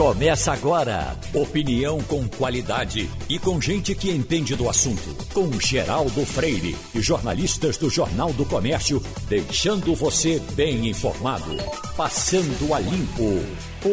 Começa 0.00 0.54
agora. 0.54 1.14
Opinião 1.34 2.00
com 2.04 2.26
qualidade 2.26 3.06
e 3.28 3.38
com 3.38 3.60
gente 3.60 3.94
que 3.94 4.10
entende 4.10 4.56
do 4.56 4.66
assunto. 4.66 5.14
Com 5.34 5.52
Geraldo 5.60 6.24
Freire 6.24 6.74
e 6.94 7.02
jornalistas 7.02 7.76
do 7.76 7.90
Jornal 7.90 8.32
do 8.32 8.46
Comércio, 8.46 9.02
deixando 9.28 9.94
você 9.94 10.40
bem 10.54 10.88
informado. 10.88 11.54
Passando 11.98 12.72
a 12.72 12.80
limpo. 12.80 13.44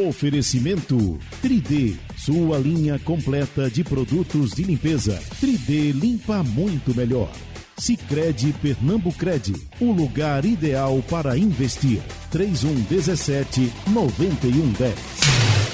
Oferecimento 0.08 1.20
3D, 1.44 1.98
sua 2.16 2.58
linha 2.58 2.98
completa 3.00 3.70
de 3.70 3.84
produtos 3.84 4.52
de 4.52 4.64
limpeza. 4.64 5.22
3D 5.42 5.92
limpa 5.92 6.42
muito 6.42 6.96
melhor. 6.96 7.30
Sicredi 7.78 8.56
Pernambucred, 8.62 9.54
o 9.82 9.92
lugar 9.92 10.46
ideal 10.46 11.04
para 11.10 11.38
investir. 11.38 12.02
3117 12.32 13.74
9110. 13.88 15.67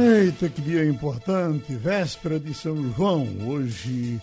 Eita, 0.00 0.48
que 0.48 0.62
dia 0.62 0.84
importante, 0.84 1.74
véspera 1.74 2.38
de 2.38 2.54
São 2.54 2.92
João. 2.92 3.26
Hoje 3.48 4.22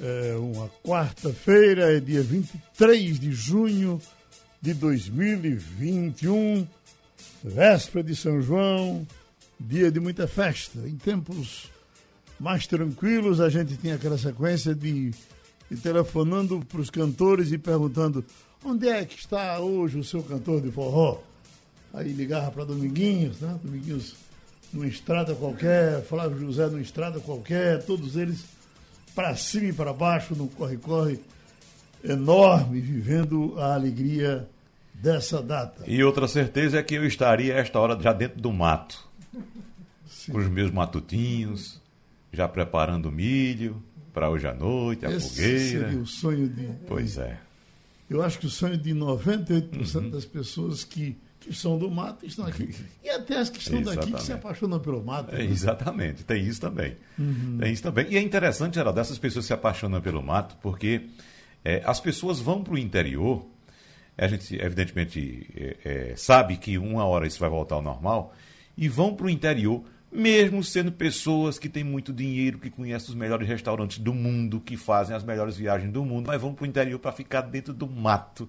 é 0.00 0.34
uma 0.34 0.68
quarta-feira, 0.84 1.96
é 1.96 2.00
dia 2.00 2.24
23 2.24 3.20
de 3.20 3.30
junho 3.30 4.02
de 4.60 4.74
2021. 4.74 6.66
Véspera 7.44 8.02
de 8.02 8.16
São 8.16 8.42
João, 8.42 9.06
dia 9.60 9.92
de 9.92 10.00
muita 10.00 10.26
festa. 10.26 10.80
Em 10.80 10.96
tempos 10.96 11.70
mais 12.40 12.66
tranquilos, 12.66 13.40
a 13.40 13.48
gente 13.48 13.76
tinha 13.76 13.94
aquela 13.94 14.18
sequência 14.18 14.74
de, 14.74 15.12
de 15.70 15.76
telefonando 15.80 16.66
para 16.68 16.80
os 16.80 16.90
cantores 16.90 17.52
e 17.52 17.58
perguntando 17.58 18.24
onde 18.64 18.88
é 18.88 19.04
que 19.04 19.20
está 19.20 19.60
hoje 19.60 20.00
o 20.00 20.02
seu 20.02 20.20
cantor 20.24 20.60
de 20.60 20.72
forró. 20.72 21.20
Aí 21.94 22.12
ligava 22.12 22.50
para 22.50 22.64
Dominguinhos, 22.64 23.38
né? 23.38 23.56
Dominguinhos 23.62 24.16
numa 24.72 24.86
estrada 24.86 25.34
qualquer, 25.34 26.02
Flávio 26.02 26.38
José 26.38 26.66
numa 26.66 26.80
estrada 26.80 27.20
qualquer, 27.20 27.82
todos 27.84 28.16
eles 28.16 28.44
para 29.14 29.34
cima 29.36 29.66
e 29.66 29.72
para 29.72 29.92
baixo, 29.92 30.34
no 30.34 30.48
corre-corre 30.48 31.20
enorme, 32.02 32.80
vivendo 32.80 33.54
a 33.58 33.74
alegria 33.74 34.48
dessa 34.94 35.42
data. 35.42 35.84
E 35.86 36.02
outra 36.02 36.28
certeza 36.28 36.78
é 36.78 36.82
que 36.82 36.94
eu 36.94 37.06
estaria 37.06 37.54
a 37.54 37.58
esta 37.58 37.78
hora 37.78 38.00
já 38.00 38.12
dentro 38.12 38.40
do 38.40 38.52
mato, 38.52 39.06
Sim. 40.08 40.32
com 40.32 40.38
os 40.38 40.48
meus 40.48 40.70
matutinhos, 40.70 41.80
já 42.32 42.46
preparando 42.46 43.10
milho 43.10 43.82
para 44.12 44.30
hoje 44.30 44.46
à 44.46 44.54
noite, 44.54 45.06
a 45.06 45.10
Esse 45.10 45.30
fogueira. 45.30 45.88
Seria 45.88 45.98
o 45.98 46.06
sonho 46.06 46.48
de. 46.48 46.68
Pois 46.86 47.18
é. 47.18 47.38
Eu 48.08 48.22
acho 48.22 48.38
que 48.38 48.46
o 48.46 48.50
sonho 48.50 48.76
de 48.76 48.92
98% 48.92 49.94
uhum. 49.94 50.10
das 50.10 50.24
pessoas 50.24 50.82
que 50.82 51.16
que 51.40 51.54
são 51.54 51.78
do 51.78 51.90
mato 51.90 52.26
estão 52.26 52.46
aqui. 52.46 52.74
E 53.02 53.08
até 53.08 53.38
as 53.38 53.48
que 53.48 53.58
estão 53.58 53.82
daqui 53.82 54.12
que 54.12 54.22
se 54.22 54.32
apaixonam 54.32 54.78
pelo 54.78 55.02
mato. 55.02 55.34
É, 55.34 55.38
né? 55.38 55.44
exatamente, 55.44 56.22
tem 56.22 56.44
isso 56.44 56.60
também. 56.60 56.96
Uhum. 57.18 57.56
Tem 57.58 57.72
isso 57.72 57.82
também. 57.82 58.06
E 58.10 58.16
é 58.16 58.20
interessante, 58.20 58.74
Geraldo, 58.74 58.98
dessas 59.00 59.18
pessoas 59.18 59.46
se 59.46 59.52
apaixonam 59.52 60.00
pelo 60.00 60.22
mato, 60.22 60.56
porque 60.60 61.06
é, 61.64 61.82
as 61.84 61.98
pessoas 61.98 62.38
vão 62.38 62.62
para 62.62 62.74
o 62.74 62.78
interior, 62.78 63.44
a 64.18 64.28
gente 64.28 64.54
evidentemente 64.54 65.46
é, 65.56 65.76
é, 65.84 66.16
sabe 66.16 66.58
que 66.58 66.76
uma 66.76 67.04
hora 67.04 67.26
isso 67.26 67.40
vai 67.40 67.48
voltar 67.48 67.76
ao 67.76 67.82
normal, 67.82 68.34
e 68.76 68.86
vão 68.86 69.14
para 69.14 69.26
o 69.26 69.30
interior, 69.30 69.82
mesmo 70.12 70.62
sendo 70.62 70.92
pessoas 70.92 71.58
que 71.58 71.68
têm 71.68 71.84
muito 71.84 72.12
dinheiro, 72.12 72.58
que 72.58 72.68
conhecem 72.68 73.08
os 73.08 73.14
melhores 73.14 73.48
restaurantes 73.48 73.98
do 73.98 74.12
mundo, 74.12 74.60
que 74.60 74.76
fazem 74.76 75.16
as 75.16 75.24
melhores 75.24 75.56
viagens 75.56 75.90
do 75.90 76.04
mundo, 76.04 76.26
mas 76.26 76.40
vão 76.40 76.52
para 76.52 76.64
o 76.64 76.66
interior 76.66 76.98
para 76.98 77.12
ficar 77.12 77.42
dentro 77.42 77.72
do 77.72 77.88
mato 77.88 78.48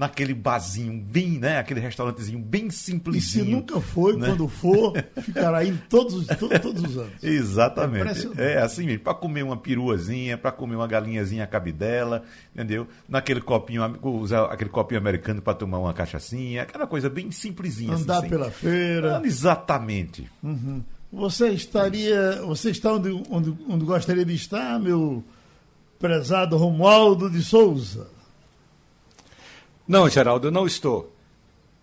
naquele 0.00 0.32
barzinho 0.32 0.98
bem, 0.98 1.38
né? 1.38 1.58
Aquele 1.58 1.78
restaurantezinho 1.78 2.38
bem 2.38 2.70
simplesinho. 2.70 3.42
E 3.42 3.46
se 3.46 3.50
nunca 3.50 3.78
foi, 3.82 4.16
né? 4.16 4.28
quando 4.28 4.48
for, 4.48 4.94
ficará 5.20 5.62
em 5.62 5.76
todos, 5.90 6.26
todos, 6.38 6.58
todos 6.58 6.82
os 6.82 6.96
anos. 6.96 7.22
Exatamente. 7.22 8.30
É, 8.38 8.52
é 8.54 8.62
assim 8.62 8.86
mesmo, 8.86 9.04
para 9.04 9.12
comer 9.12 9.42
uma 9.42 9.58
peruazinha, 9.58 10.38
para 10.38 10.50
comer 10.52 10.76
uma 10.76 10.86
galinhazinha 10.86 11.46
cabidela, 11.46 12.22
entendeu? 12.54 12.88
Naquele 13.06 13.42
copinho, 13.42 13.98
usar 14.02 14.44
aquele 14.44 14.70
copinho 14.70 14.98
americano 14.98 15.42
para 15.42 15.52
tomar 15.52 15.78
uma 15.78 15.92
cachaçinha, 15.92 16.62
aquela 16.62 16.86
coisa 16.86 17.10
bem 17.10 17.30
simplesinha. 17.30 17.92
Andar 17.92 18.20
assim, 18.20 18.28
pela 18.30 18.50
feira. 18.50 19.18
Ah, 19.18 19.26
exatamente. 19.26 20.26
Uhum. 20.42 20.82
Você 21.12 21.50
estaria, 21.50 22.40
você 22.46 22.70
está 22.70 22.94
onde, 22.94 23.10
onde, 23.28 23.54
onde 23.68 23.84
gostaria 23.84 24.24
de 24.24 24.34
estar, 24.34 24.80
meu 24.80 25.22
prezado 25.98 26.56
Romualdo 26.56 27.28
de 27.28 27.42
Souza? 27.42 28.08
Não, 29.90 30.08
Geraldo, 30.08 30.52
não 30.52 30.68
estou. 30.68 31.12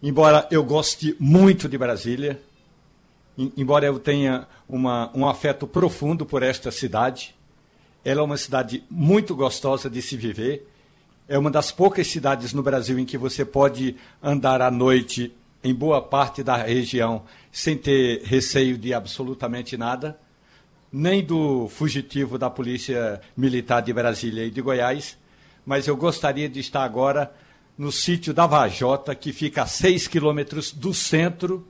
Embora 0.02 0.48
eu 0.50 0.64
goste 0.64 1.14
muito 1.20 1.68
de 1.68 1.78
Brasília, 1.78 2.42
embora 3.38 3.86
eu 3.86 4.00
tenha 4.00 4.48
uma, 4.66 5.12
um 5.14 5.28
afeto 5.28 5.68
profundo 5.68 6.26
por 6.26 6.42
esta 6.42 6.72
cidade, 6.72 7.36
ela 8.06 8.22
é 8.22 8.24
uma 8.24 8.38
cidade 8.38 8.82
muito 8.90 9.36
gostosa 9.36 9.90
de 9.90 10.02
se 10.02 10.16
viver. 10.16 10.66
É 11.28 11.38
uma 11.38 11.52
das 11.52 11.70
poucas 11.70 12.08
cidades 12.08 12.54
no 12.54 12.64
Brasil 12.64 12.98
em 12.98 13.04
que 13.04 13.18
você 13.18 13.44
pode 13.44 13.98
andar 14.24 14.62
à 14.62 14.72
noite 14.72 15.36
em 15.62 15.76
boa 15.76 16.02
parte 16.02 16.42
da 16.42 16.56
região 16.56 17.24
sem 17.52 17.76
ter 17.76 18.22
receio 18.24 18.78
de 18.78 18.94
absolutamente 18.94 19.76
nada, 19.76 20.18
nem 20.90 21.22
do 21.22 21.68
fugitivo 21.68 22.38
da 22.38 22.50
Polícia 22.50 23.20
Militar 23.36 23.82
de 23.82 23.92
Brasília 23.92 24.46
e 24.46 24.50
de 24.50 24.62
Goiás. 24.62 25.18
Mas 25.66 25.90
eu 25.90 25.98
gostaria 25.98 26.48
de 26.48 26.62
estar 26.62 26.86
agora 26.86 27.30
no 27.78 27.92
sítio 27.92 28.34
da 28.34 28.48
Vajota, 28.48 29.14
que 29.14 29.32
fica 29.32 29.64
a 29.64 29.68
6 29.68 30.08
quilômetros 30.08 30.72
do 30.72 30.94
centro 30.94 31.68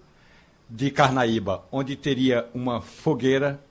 de 0.70 0.90
Carnaíba, 0.90 1.64
onde 1.72 1.96
teria 1.96 2.48
uma 2.54 2.82
fogueira, 2.82 3.62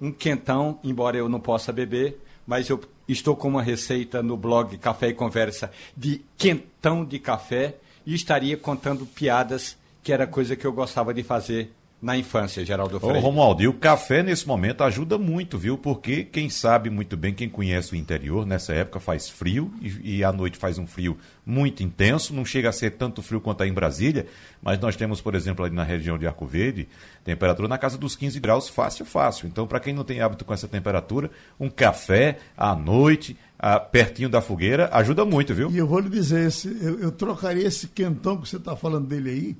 um 0.00 0.10
quentão, 0.10 0.78
embora 0.82 1.16
eu 1.16 1.28
não 1.28 1.38
possa 1.38 1.72
beber, 1.72 2.18
mas 2.46 2.68
eu 2.68 2.80
estou 3.06 3.36
com 3.36 3.48
uma 3.48 3.62
receita 3.62 4.22
no 4.22 4.36
blog 4.36 4.76
Café 4.78 5.08
e 5.08 5.14
Conversa 5.14 5.70
de 5.96 6.22
quentão 6.36 7.04
de 7.04 7.18
café 7.18 7.76
e 8.06 8.14
estaria 8.14 8.56
contando 8.56 9.06
piadas, 9.06 9.76
que 10.02 10.12
era 10.12 10.26
coisa 10.26 10.56
que 10.56 10.66
eu 10.66 10.72
gostava 10.72 11.14
de 11.14 11.22
fazer 11.22 11.72
na 12.02 12.16
infância, 12.16 12.64
Geraldo 12.64 12.98
Freire. 12.98 13.18
Ô, 13.18 13.20
Romualdo, 13.20 13.62
e 13.62 13.68
o 13.68 13.72
café 13.72 14.24
nesse 14.24 14.46
momento 14.48 14.82
ajuda 14.82 15.16
muito, 15.16 15.56
viu? 15.56 15.78
Porque 15.78 16.24
quem 16.24 16.50
sabe 16.50 16.90
muito 16.90 17.16
bem, 17.16 17.32
quem 17.32 17.48
conhece 17.48 17.92
o 17.92 17.96
interior, 17.96 18.44
nessa 18.44 18.74
época 18.74 18.98
faz 18.98 19.28
frio 19.28 19.72
e, 19.80 20.16
e 20.16 20.24
à 20.24 20.32
noite 20.32 20.58
faz 20.58 20.78
um 20.78 20.86
frio 20.86 21.16
muito 21.46 21.80
intenso, 21.84 22.34
não 22.34 22.44
chega 22.44 22.70
a 22.70 22.72
ser 22.72 22.92
tanto 22.92 23.22
frio 23.22 23.40
quanto 23.40 23.62
aí 23.62 23.70
em 23.70 23.72
Brasília, 23.72 24.26
mas 24.60 24.80
nós 24.80 24.96
temos, 24.96 25.20
por 25.20 25.36
exemplo, 25.36 25.64
ali 25.64 25.72
na 25.76 25.84
região 25.84 26.18
de 26.18 26.26
Arco 26.26 26.44
Verde, 26.44 26.88
temperatura 27.24 27.68
na 27.68 27.78
casa 27.78 27.96
dos 27.96 28.16
15 28.16 28.40
graus, 28.40 28.68
fácil, 28.68 29.04
fácil. 29.04 29.46
Então, 29.46 29.64
para 29.64 29.78
quem 29.78 29.94
não 29.94 30.02
tem 30.02 30.20
hábito 30.20 30.44
com 30.44 30.52
essa 30.52 30.66
temperatura, 30.66 31.30
um 31.58 31.70
café 31.70 32.38
à 32.56 32.74
noite, 32.74 33.36
ah, 33.56 33.78
pertinho 33.78 34.28
da 34.28 34.40
fogueira, 34.40 34.90
ajuda 34.92 35.24
muito, 35.24 35.54
viu? 35.54 35.70
E 35.70 35.78
eu 35.78 35.86
vou 35.86 36.00
lhe 36.00 36.10
dizer, 36.10 36.48
esse, 36.48 36.66
eu, 36.80 36.98
eu 36.98 37.12
trocaria 37.12 37.64
esse 37.64 37.86
quentão 37.86 38.36
que 38.38 38.48
você 38.48 38.56
está 38.56 38.74
falando 38.74 39.06
dele 39.06 39.30
aí 39.30 39.56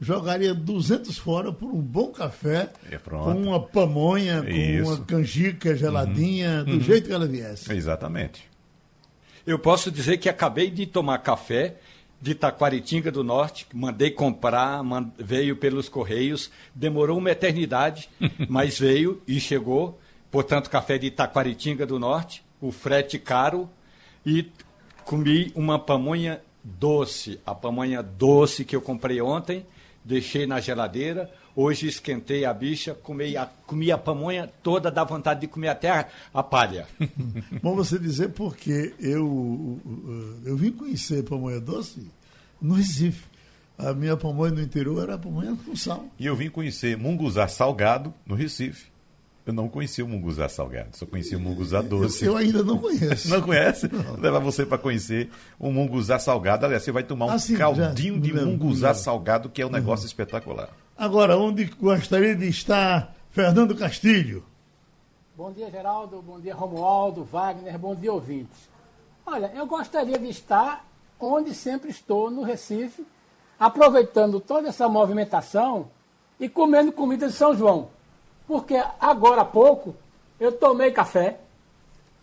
jogaria 0.00 0.54
200 0.54 1.18
fora 1.18 1.52
por 1.52 1.68
um 1.68 1.80
bom 1.80 2.08
café, 2.08 2.70
com 3.04 3.42
uma 3.42 3.60
pamonha, 3.60 4.42
com 4.42 4.48
Isso. 4.48 4.90
uma 4.90 5.04
canjica 5.04 5.76
geladinha, 5.76 6.60
uhum. 6.60 6.64
do 6.64 6.72
uhum. 6.72 6.80
jeito 6.80 7.06
que 7.08 7.12
ela 7.12 7.26
viesse. 7.26 7.70
Exatamente. 7.70 8.48
Eu 9.46 9.58
posso 9.58 9.90
dizer 9.90 10.16
que 10.16 10.28
acabei 10.28 10.70
de 10.70 10.86
tomar 10.86 11.18
café 11.18 11.76
de 12.20 12.34
Taquaritinga 12.34 13.10
do 13.10 13.24
Norte, 13.24 13.66
mandei 13.72 14.10
comprar, 14.10 14.82
veio 15.18 15.56
pelos 15.56 15.88
Correios, 15.88 16.50
demorou 16.74 17.18
uma 17.18 17.30
eternidade, 17.30 18.08
mas 18.48 18.78
veio 18.78 19.20
e 19.26 19.40
chegou. 19.40 19.98
Portanto, 20.30 20.70
café 20.70 20.96
de 20.98 21.10
Taquaritinga 21.10 21.86
do 21.86 21.98
Norte, 21.98 22.42
o 22.60 22.70
frete 22.70 23.18
caro, 23.18 23.68
e 24.24 24.50
comi 25.04 25.50
uma 25.54 25.78
pamonha 25.78 26.40
doce, 26.62 27.40
a 27.44 27.54
pamonha 27.54 28.02
doce 28.02 28.64
que 28.64 28.76
eu 28.76 28.82
comprei 28.82 29.20
ontem, 29.20 29.64
deixei 30.04 30.46
na 30.46 30.60
geladeira. 30.60 31.30
Hoje 31.54 31.88
esquentei 31.88 32.44
a 32.44 32.54
bicha, 32.54 32.94
comi 32.94 33.36
a, 33.36 33.46
comi 33.66 33.90
a 33.90 33.98
pamonha 33.98 34.48
toda, 34.62 34.90
dá 34.90 35.04
vontade 35.04 35.40
de 35.40 35.48
comer 35.48 35.68
até 35.68 35.90
a, 35.90 36.08
a 36.32 36.42
palha. 36.42 36.86
Bom 37.62 37.74
você 37.74 37.98
dizer 37.98 38.30
porque 38.30 38.94
eu, 39.00 39.80
eu 40.44 40.56
vim 40.56 40.70
conhecer 40.70 41.24
pamonha 41.24 41.60
doce 41.60 42.06
no 42.60 42.74
Recife. 42.74 43.24
A 43.76 43.94
minha 43.94 44.16
pamonha 44.16 44.52
no 44.52 44.60
interior 44.60 45.02
era 45.02 45.18
pamonha 45.18 45.56
com 45.64 45.74
sal. 45.74 46.06
E 46.18 46.26
eu 46.26 46.36
vim 46.36 46.50
conhecer 46.50 46.96
munguzá 46.96 47.48
salgado 47.48 48.12
no 48.26 48.34
Recife. 48.34 48.90
Eu 49.46 49.52
não 49.52 49.68
conhecia 49.68 50.04
o 50.04 50.08
munguzá 50.08 50.48
salgado, 50.48 50.96
só 50.96 51.06
conhecia 51.06 51.36
o 51.36 51.40
munguzá 51.40 51.80
doce. 51.80 52.24
Eu, 52.24 52.32
eu 52.32 52.38
ainda 52.38 52.62
não 52.62 52.78
conheço. 52.78 53.28
não 53.30 53.40
conhece? 53.40 53.90
Não. 53.90 54.16
Levar 54.20 54.38
você 54.38 54.66
para 54.66 54.78
conhecer 54.78 55.30
o 55.58 55.72
munguzá 55.72 56.18
salgado. 56.18 56.66
Aliás, 56.66 56.82
você 56.82 56.92
vai 56.92 57.02
tomar 57.02 57.26
um 57.26 57.30
ah, 57.30 57.38
sim, 57.38 57.56
caldinho 57.56 58.16
já, 58.16 58.20
de 58.20 58.34
munguzá 58.34 58.94
salgado, 58.94 59.48
que 59.48 59.62
é 59.62 59.66
um 59.66 59.70
negócio 59.70 60.04
uhum. 60.04 60.08
espetacular. 60.08 60.68
Agora, 60.96 61.36
onde 61.38 61.64
gostaria 61.64 62.36
de 62.36 62.48
estar 62.48 63.14
Fernando 63.30 63.74
Castilho? 63.74 64.44
Bom 65.36 65.50
dia, 65.52 65.70
Geraldo. 65.70 66.20
Bom 66.20 66.38
dia, 66.38 66.54
Romualdo, 66.54 67.24
Wagner. 67.24 67.78
Bom 67.78 67.94
dia, 67.94 68.12
ouvintes. 68.12 68.68
Olha, 69.24 69.50
eu 69.54 69.66
gostaria 69.66 70.18
de 70.18 70.28
estar 70.28 70.84
onde 71.18 71.54
sempre 71.54 71.90
estou, 71.90 72.30
no 72.30 72.42
Recife, 72.42 73.06
aproveitando 73.58 74.40
toda 74.40 74.68
essa 74.68 74.88
movimentação 74.88 75.88
e 76.38 76.48
comendo 76.48 76.92
comida 76.92 77.28
de 77.28 77.32
São 77.32 77.56
João. 77.56 77.88
Porque 78.50 78.82
agora 78.98 79.42
há 79.42 79.44
pouco 79.44 79.94
eu 80.40 80.50
tomei 80.50 80.90
café, 80.90 81.38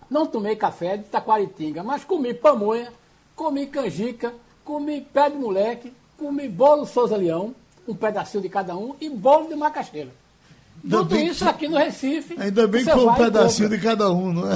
não 0.09 0.25
tomei 0.25 0.57
café 0.57 0.97
de 0.97 1.05
Taquaritinga, 1.05 1.83
mas 1.83 2.03
comi 2.03 2.33
pamonha, 2.33 2.91
comi 3.33 3.65
canjica, 3.65 4.33
comi 4.65 4.99
pé 4.99 5.29
de 5.29 5.37
moleque, 5.37 5.93
comi 6.17 6.49
bolo 6.49 6.85
Souza 6.85 7.15
Leão, 7.15 7.55
um 7.87 7.95
pedacinho 7.95 8.43
de 8.43 8.49
cada 8.49 8.75
um, 8.75 8.93
e 8.99 9.09
bolo 9.09 9.47
de 9.47 9.55
macaxeira. 9.55 10.09
Tudo 10.81 11.15
isso 11.15 11.45
que... 11.45 11.49
aqui 11.49 11.67
no 11.69 11.77
Recife. 11.77 12.35
Ainda 12.37 12.67
bem 12.67 12.83
que 12.83 12.91
foi 12.91 13.05
um 13.05 13.13
pedacinho 13.13 13.69
de 13.69 13.79
cada 13.79 14.11
um, 14.11 14.33
não 14.33 14.51
é? 14.51 14.55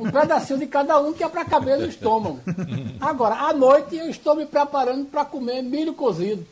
Um 0.00 0.10
pedacinho 0.10 0.58
de 0.58 0.66
cada 0.66 0.98
um 0.98 1.12
que 1.12 1.22
é 1.22 1.28
para 1.28 1.44
caber 1.44 1.78
no 1.78 1.86
estômago. 1.86 2.40
Agora, 3.00 3.36
à 3.36 3.52
noite 3.52 3.94
eu 3.94 4.10
estou 4.10 4.34
me 4.34 4.44
preparando 4.44 5.04
para 5.04 5.24
comer 5.24 5.62
milho 5.62 5.94
cozido. 5.94 6.44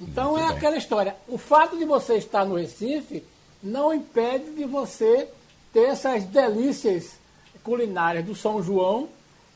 Então 0.00 0.32
Muito 0.32 0.44
é 0.44 0.48
bem. 0.48 0.56
aquela 0.56 0.76
história. 0.76 1.14
O 1.28 1.38
fato 1.38 1.78
de 1.78 1.84
você 1.84 2.16
estar 2.16 2.44
no 2.44 2.56
Recife 2.56 3.22
não 3.66 3.92
impede 3.92 4.50
de 4.52 4.64
você 4.64 5.28
ter 5.72 5.88
essas 5.88 6.24
delícias 6.24 7.18
culinárias 7.64 8.24
do 8.24 8.34
São 8.34 8.62
João 8.62 9.08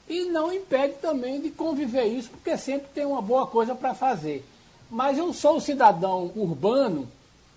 e 0.08 0.24
não 0.24 0.52
impede 0.52 0.94
também 0.94 1.40
de 1.40 1.50
conviver 1.50 2.06
isso, 2.06 2.30
porque 2.30 2.58
sempre 2.58 2.88
tem 2.92 3.06
uma 3.06 3.22
boa 3.22 3.46
coisa 3.46 3.74
para 3.74 3.94
fazer. 3.94 4.44
Mas 4.90 5.16
eu 5.16 5.32
sou 5.32 5.56
um 5.56 5.60
cidadão 5.60 6.32
urbano, 6.34 7.08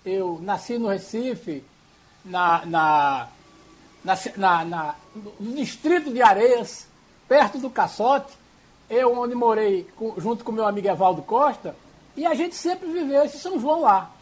eu 0.06 0.38
nasci 0.40 0.78
no 0.78 0.88
Recife, 0.88 1.64
na, 2.24 2.64
na, 2.64 3.28
na, 4.04 4.64
na 4.64 4.94
no 5.40 5.54
distrito 5.56 6.12
de 6.12 6.22
Areias, 6.22 6.86
perto 7.26 7.58
do 7.58 7.68
Caçote, 7.68 8.32
eu 8.88 9.18
onde 9.18 9.34
morei 9.34 9.88
com, 9.96 10.14
junto 10.18 10.44
com 10.44 10.52
meu 10.52 10.66
amigo 10.66 10.86
Evaldo 10.86 11.22
Costa, 11.22 11.74
e 12.16 12.24
a 12.24 12.34
gente 12.34 12.54
sempre 12.54 12.88
viveu 12.92 13.24
esse 13.24 13.40
São 13.40 13.58
João 13.58 13.80
lá. 13.80 14.13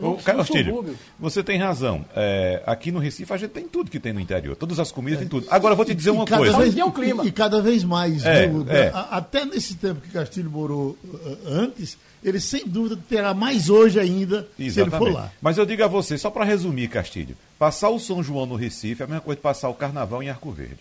Ô, 0.00 0.14
Castilho, 0.14 0.96
você 1.18 1.42
tem 1.42 1.58
razão. 1.58 2.04
É, 2.16 2.62
aqui 2.66 2.90
no 2.90 2.98
Recife 2.98 3.32
a 3.32 3.36
gente 3.36 3.50
tem 3.50 3.68
tudo 3.68 3.90
que 3.90 4.00
tem 4.00 4.12
no 4.12 4.20
interior. 4.20 4.56
Todas 4.56 4.78
as 4.78 4.90
comidas 4.90 5.18
é. 5.18 5.20
tem 5.20 5.28
tudo. 5.28 5.46
Agora 5.50 5.72
eu 5.72 5.76
vou 5.76 5.84
te 5.84 5.94
dizer 5.94 6.10
e, 6.10 6.12
uma 6.12 6.26
coisa. 6.26 6.56
Vez, 6.56 6.74
e, 6.74 7.26
e, 7.26 7.32
cada 7.32 7.60
vez 7.60 7.84
mais. 7.84 8.24
É, 8.24 8.46
viu, 8.46 8.64
é. 8.68 8.90
Até 9.10 9.44
nesse 9.44 9.74
tempo 9.74 10.00
que 10.00 10.10
Castilho 10.10 10.50
morou 10.50 10.96
uh, 11.04 11.38
antes, 11.46 11.98
ele 12.24 12.40
sem 12.40 12.66
dúvida 12.66 12.98
terá 13.08 13.34
mais 13.34 13.68
hoje 13.68 13.98
ainda 13.98 14.48
Exatamente. 14.58 14.72
se 14.72 14.80
ele 14.80 14.90
for 14.90 15.12
lá. 15.12 15.30
Mas 15.40 15.58
eu 15.58 15.66
digo 15.66 15.84
a 15.84 15.88
você, 15.88 16.16
só 16.16 16.30
para 16.30 16.44
resumir, 16.44 16.88
Castilho, 16.88 17.36
passar 17.58 17.90
o 17.90 17.98
São 17.98 18.22
João 18.22 18.46
no 18.46 18.56
Recife 18.56 19.02
é 19.02 19.04
a 19.04 19.08
mesma 19.08 19.22
coisa 19.22 19.36
que 19.36 19.42
passar 19.42 19.68
o 19.68 19.74
Carnaval 19.74 20.22
em 20.22 20.30
Arco 20.30 20.50
Verde. 20.50 20.78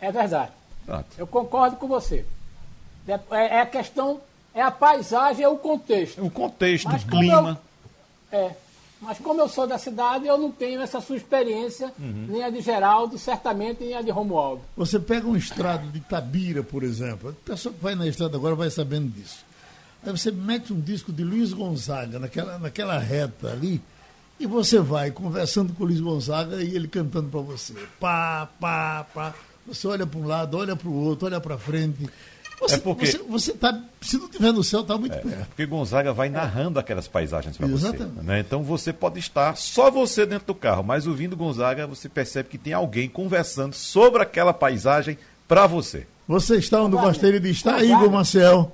É 0.00 0.10
verdade. 0.10 0.52
Pronto. 0.84 1.06
Eu 1.16 1.26
concordo 1.26 1.76
com 1.76 1.88
você. 1.88 2.24
É, 3.06 3.18
é 3.30 3.60
a 3.60 3.66
questão, 3.66 4.20
é 4.54 4.62
a 4.62 4.70
paisagem, 4.70 5.44
é 5.44 5.48
o 5.48 5.56
contexto. 5.56 6.24
O 6.24 6.30
contexto, 6.30 6.88
o 6.88 7.06
clima. 7.06 7.50
Eu, 7.50 7.73
é, 8.34 8.56
mas 9.00 9.18
como 9.18 9.40
eu 9.40 9.48
sou 9.48 9.66
da 9.66 9.78
cidade, 9.78 10.26
eu 10.26 10.38
não 10.38 10.50
tenho 10.50 10.80
essa 10.80 11.00
sua 11.00 11.16
experiência, 11.16 11.92
uhum. 11.98 12.26
nem 12.28 12.42
a 12.42 12.50
de 12.50 12.60
Geraldo, 12.60 13.18
certamente, 13.18 13.84
nem 13.84 13.94
a 13.94 14.02
de 14.02 14.10
Romualdo. 14.10 14.62
Você 14.76 14.98
pega 14.98 15.26
um 15.26 15.36
estrado 15.36 15.86
de 15.92 16.00
Tabira, 16.00 16.62
por 16.62 16.82
exemplo, 16.82 17.30
a 17.30 17.48
pessoa 17.48 17.74
que 17.74 17.82
vai 17.82 17.94
na 17.94 18.06
estrada 18.06 18.36
agora 18.36 18.54
vai 18.54 18.70
sabendo 18.70 19.08
disso. 19.10 19.44
Aí 20.02 20.10
você 20.10 20.30
mete 20.30 20.72
um 20.72 20.80
disco 20.80 21.12
de 21.12 21.22
Luiz 21.22 21.52
Gonzaga 21.52 22.18
naquela, 22.18 22.58
naquela 22.58 22.98
reta 22.98 23.52
ali, 23.52 23.80
e 24.38 24.46
você 24.46 24.80
vai 24.80 25.10
conversando 25.10 25.72
com 25.74 25.84
o 25.84 25.86
Luiz 25.86 26.00
Gonzaga 26.00 26.62
e 26.62 26.74
ele 26.74 26.88
cantando 26.88 27.28
para 27.28 27.40
você. 27.40 27.74
Pá, 28.00 28.48
pá, 28.58 29.06
pá. 29.14 29.34
Você 29.66 29.86
olha 29.86 30.06
para 30.06 30.18
um 30.18 30.26
lado, 30.26 30.58
olha 30.58 30.76
para 30.76 30.88
o 30.88 30.94
outro, 30.94 31.26
olha 31.26 31.40
para 31.40 31.56
frente. 31.56 32.08
Você, 32.68 32.74
é 32.74 32.78
porque... 32.78 33.06
você, 33.06 33.18
você 33.18 33.52
tá, 33.52 33.78
se 34.00 34.16
não 34.16 34.26
estiver 34.26 34.52
no 34.52 34.64
céu, 34.64 34.80
está 34.80 34.96
muito 34.96 35.14
é, 35.14 35.18
perto. 35.18 35.46
Porque 35.48 35.66
Gonzaga 35.66 36.12
vai 36.12 36.28
narrando 36.28 36.78
aquelas 36.78 37.06
paisagens 37.06 37.56
para 37.56 37.66
você. 37.66 37.92
Né? 38.22 38.40
Então 38.40 38.62
você 38.62 38.92
pode 38.92 39.18
estar 39.18 39.56
só 39.56 39.90
você 39.90 40.24
dentro 40.24 40.46
do 40.46 40.54
carro, 40.54 40.82
mas 40.82 41.06
ouvindo 41.06 41.36
Gonzaga, 41.36 41.86
você 41.86 42.08
percebe 42.08 42.48
que 42.48 42.58
tem 42.58 42.72
alguém 42.72 43.08
conversando 43.08 43.74
sobre 43.74 44.22
aquela 44.22 44.52
paisagem 44.52 45.18
para 45.46 45.66
você. 45.66 46.06
Você 46.26 46.56
está 46.56 46.82
onde 46.82 46.96
gostaria 46.96 47.38
de 47.38 47.50
estar, 47.50 47.84
Igor 47.84 48.10
Marcel? 48.10 48.72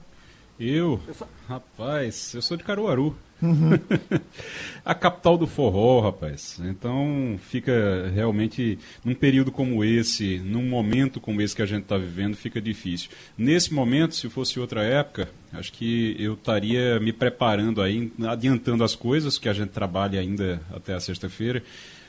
Eu? 0.58 1.00
Rapaz, 1.48 2.32
eu 2.34 2.42
sou 2.42 2.56
de 2.56 2.62
Caruaru. 2.62 3.16
A 4.84 4.94
capital 4.94 5.36
do 5.36 5.46
forró, 5.46 6.00
rapaz. 6.00 6.60
Então 6.64 7.38
fica 7.48 8.10
realmente 8.14 8.78
num 9.04 9.14
período 9.14 9.52
como 9.52 9.84
esse, 9.84 10.38
num 10.38 10.68
momento 10.68 11.20
como 11.20 11.42
esse 11.42 11.54
que 11.54 11.62
a 11.62 11.66
gente 11.66 11.82
está 11.82 11.98
vivendo, 11.98 12.36
fica 12.36 12.60
difícil. 12.60 13.10
Nesse 13.36 13.72
momento, 13.72 14.14
se 14.14 14.28
fosse 14.28 14.58
outra 14.58 14.82
época, 14.82 15.28
acho 15.52 15.72
que 15.72 16.16
eu 16.18 16.34
estaria 16.34 16.98
me 16.98 17.12
preparando 17.12 17.82
aí, 17.82 18.10
adiantando 18.26 18.82
as 18.82 18.94
coisas 18.94 19.38
que 19.38 19.48
a 19.48 19.52
gente 19.52 19.70
trabalha 19.70 20.20
ainda 20.20 20.60
até 20.72 20.94
a 20.94 21.00
sexta-feira 21.00 21.62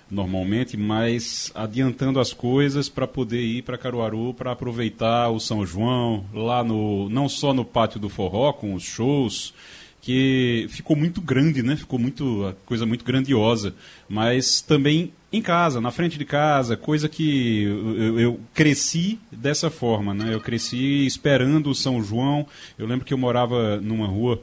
normalmente, 0.09 0.75
mas 0.75 1.51
adiantando 1.55 2.19
as 2.19 2.33
coisas 2.33 2.89
para 2.89 3.07
poder 3.07 3.41
ir 3.41 3.61
para 3.61 3.77
Caruaru 3.77 4.33
para 4.33 4.51
aproveitar 4.51 5.29
o 5.29 5.39
São 5.39 5.65
João 5.65 6.25
lá 6.33 6.63
no 6.63 7.07
não 7.07 7.29
só 7.29 7.53
no 7.53 7.63
pátio 7.63 7.97
do 7.97 8.09
Forró 8.09 8.51
com 8.51 8.73
os 8.73 8.83
shows 8.83 9.53
que 10.01 10.65
ficou 10.69 10.95
muito 10.95 11.21
grande, 11.21 11.61
né? 11.61 11.75
Ficou 11.75 11.99
muito 11.99 12.53
coisa 12.65 12.85
muito 12.85 13.05
grandiosa, 13.05 13.73
mas 14.09 14.59
também 14.61 15.13
em 15.31 15.41
casa, 15.41 15.79
na 15.79 15.91
frente 15.91 16.17
de 16.17 16.25
casa, 16.25 16.75
coisa 16.75 17.07
que 17.07 17.63
eu, 17.63 18.19
eu, 18.19 18.39
cresci 18.53 19.17
dessa 19.31 19.69
forma, 19.69 20.13
né? 20.13 20.33
Eu 20.33 20.41
cresci 20.41 21.05
esperando 21.05 21.69
o 21.69 21.75
São 21.75 22.03
João. 22.03 22.45
Eu 22.77 22.85
lembro 22.85 23.05
que 23.05 23.13
eu 23.13 23.17
morava 23.17 23.79
numa 23.79 24.07
rua 24.07 24.41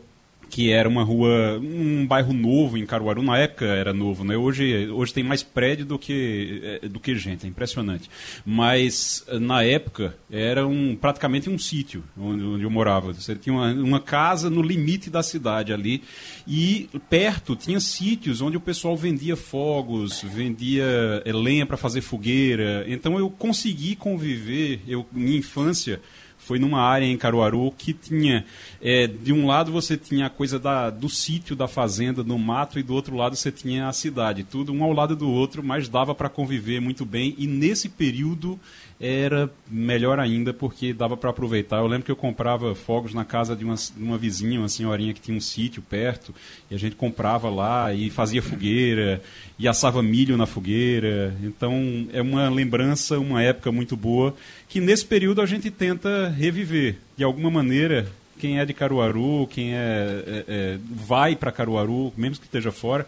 que 0.50 0.72
era 0.72 0.88
uma 0.88 1.02
rua, 1.02 1.58
um 1.62 2.06
bairro 2.06 2.32
novo 2.32 2.78
em 2.78 2.86
Caruaru, 2.86 3.22
na 3.22 3.38
época 3.38 3.66
era 3.66 3.92
novo, 3.92 4.24
né? 4.24 4.36
Hoje, 4.36 4.88
hoje 4.88 5.12
tem 5.12 5.22
mais 5.22 5.42
prédio 5.42 5.84
do 5.84 5.98
que, 5.98 6.80
é, 6.82 6.88
do 6.88 6.98
que 6.98 7.14
gente, 7.16 7.46
é 7.46 7.48
impressionante. 7.48 8.10
Mas 8.44 9.24
na 9.40 9.62
época 9.62 10.16
era 10.30 10.66
um, 10.66 10.96
praticamente 10.96 11.50
um 11.50 11.58
sítio 11.58 12.02
onde, 12.16 12.42
onde 12.42 12.62
eu 12.64 12.70
morava. 12.70 13.12
Você 13.12 13.34
tinha 13.34 13.54
uma, 13.54 13.72
uma 13.72 14.00
casa 14.00 14.48
no 14.48 14.62
limite 14.62 15.10
da 15.10 15.22
cidade 15.22 15.72
ali 15.72 16.02
e 16.46 16.88
perto 17.10 17.54
tinha 17.54 17.80
sítios 17.80 18.40
onde 18.40 18.56
o 18.56 18.60
pessoal 18.60 18.96
vendia 18.96 19.36
fogos, 19.36 20.22
vendia 20.22 21.22
é, 21.24 21.32
lenha 21.32 21.66
para 21.66 21.76
fazer 21.76 22.00
fogueira. 22.00 22.84
Então 22.88 23.18
eu 23.18 23.28
consegui 23.30 23.94
conviver, 23.96 24.80
eu, 24.86 25.06
minha 25.12 25.38
infância 25.38 26.00
foi 26.48 26.58
numa 26.58 26.80
área 26.80 27.04
em 27.04 27.14
Caruaru 27.14 27.70
que 27.76 27.92
tinha, 27.92 28.42
é, 28.80 29.06
de 29.06 29.34
um 29.34 29.46
lado 29.46 29.70
você 29.70 29.98
tinha 29.98 30.24
a 30.24 30.30
coisa 30.30 30.58
da, 30.58 30.88
do 30.88 31.06
sítio, 31.06 31.54
da 31.54 31.68
fazenda, 31.68 32.24
no 32.24 32.38
mato, 32.38 32.78
e 32.78 32.82
do 32.82 32.94
outro 32.94 33.14
lado 33.14 33.36
você 33.36 33.52
tinha 33.52 33.86
a 33.86 33.92
cidade. 33.92 34.44
Tudo 34.44 34.72
um 34.72 34.82
ao 34.82 34.94
lado 34.94 35.14
do 35.14 35.30
outro, 35.30 35.62
mas 35.62 35.90
dava 35.90 36.14
para 36.14 36.30
conviver 36.30 36.80
muito 36.80 37.04
bem. 37.04 37.34
E 37.36 37.46
nesse 37.46 37.90
período 37.90 38.58
era 39.00 39.48
melhor 39.70 40.18
ainda 40.18 40.52
porque 40.52 40.92
dava 40.92 41.16
para 41.16 41.30
aproveitar. 41.30 41.76
Eu 41.76 41.86
lembro 41.86 42.04
que 42.04 42.10
eu 42.10 42.16
comprava 42.16 42.74
fogos 42.74 43.14
na 43.14 43.24
casa 43.24 43.54
de 43.54 43.64
uma, 43.64 43.76
uma 43.96 44.18
vizinha, 44.18 44.58
uma 44.58 44.68
senhorinha 44.68 45.14
que 45.14 45.20
tinha 45.20 45.36
um 45.36 45.40
sítio 45.40 45.80
perto, 45.80 46.34
e 46.70 46.74
a 46.74 46.78
gente 46.78 46.96
comprava 46.96 47.48
lá 47.48 47.94
e 47.94 48.10
fazia 48.10 48.42
fogueira, 48.42 49.22
e 49.58 49.68
assava 49.68 50.02
milho 50.02 50.36
na 50.36 50.46
fogueira. 50.46 51.34
Então 51.42 52.08
é 52.12 52.20
uma 52.20 52.48
lembrança, 52.48 53.20
uma 53.20 53.40
época 53.40 53.70
muito 53.70 53.96
boa, 53.96 54.34
que 54.68 54.80
nesse 54.80 55.04
período 55.04 55.40
a 55.40 55.46
gente 55.46 55.70
tenta 55.70 56.28
reviver. 56.28 56.96
De 57.16 57.22
alguma 57.22 57.50
maneira, 57.50 58.08
quem 58.36 58.58
é 58.58 58.64
de 58.64 58.74
Caruaru, 58.74 59.46
quem 59.48 59.74
é, 59.74 60.24
é, 60.26 60.44
é 60.48 60.78
vai 60.90 61.36
para 61.36 61.52
Caruaru, 61.52 62.12
mesmo 62.16 62.40
que 62.40 62.46
esteja 62.46 62.72
fora, 62.72 63.06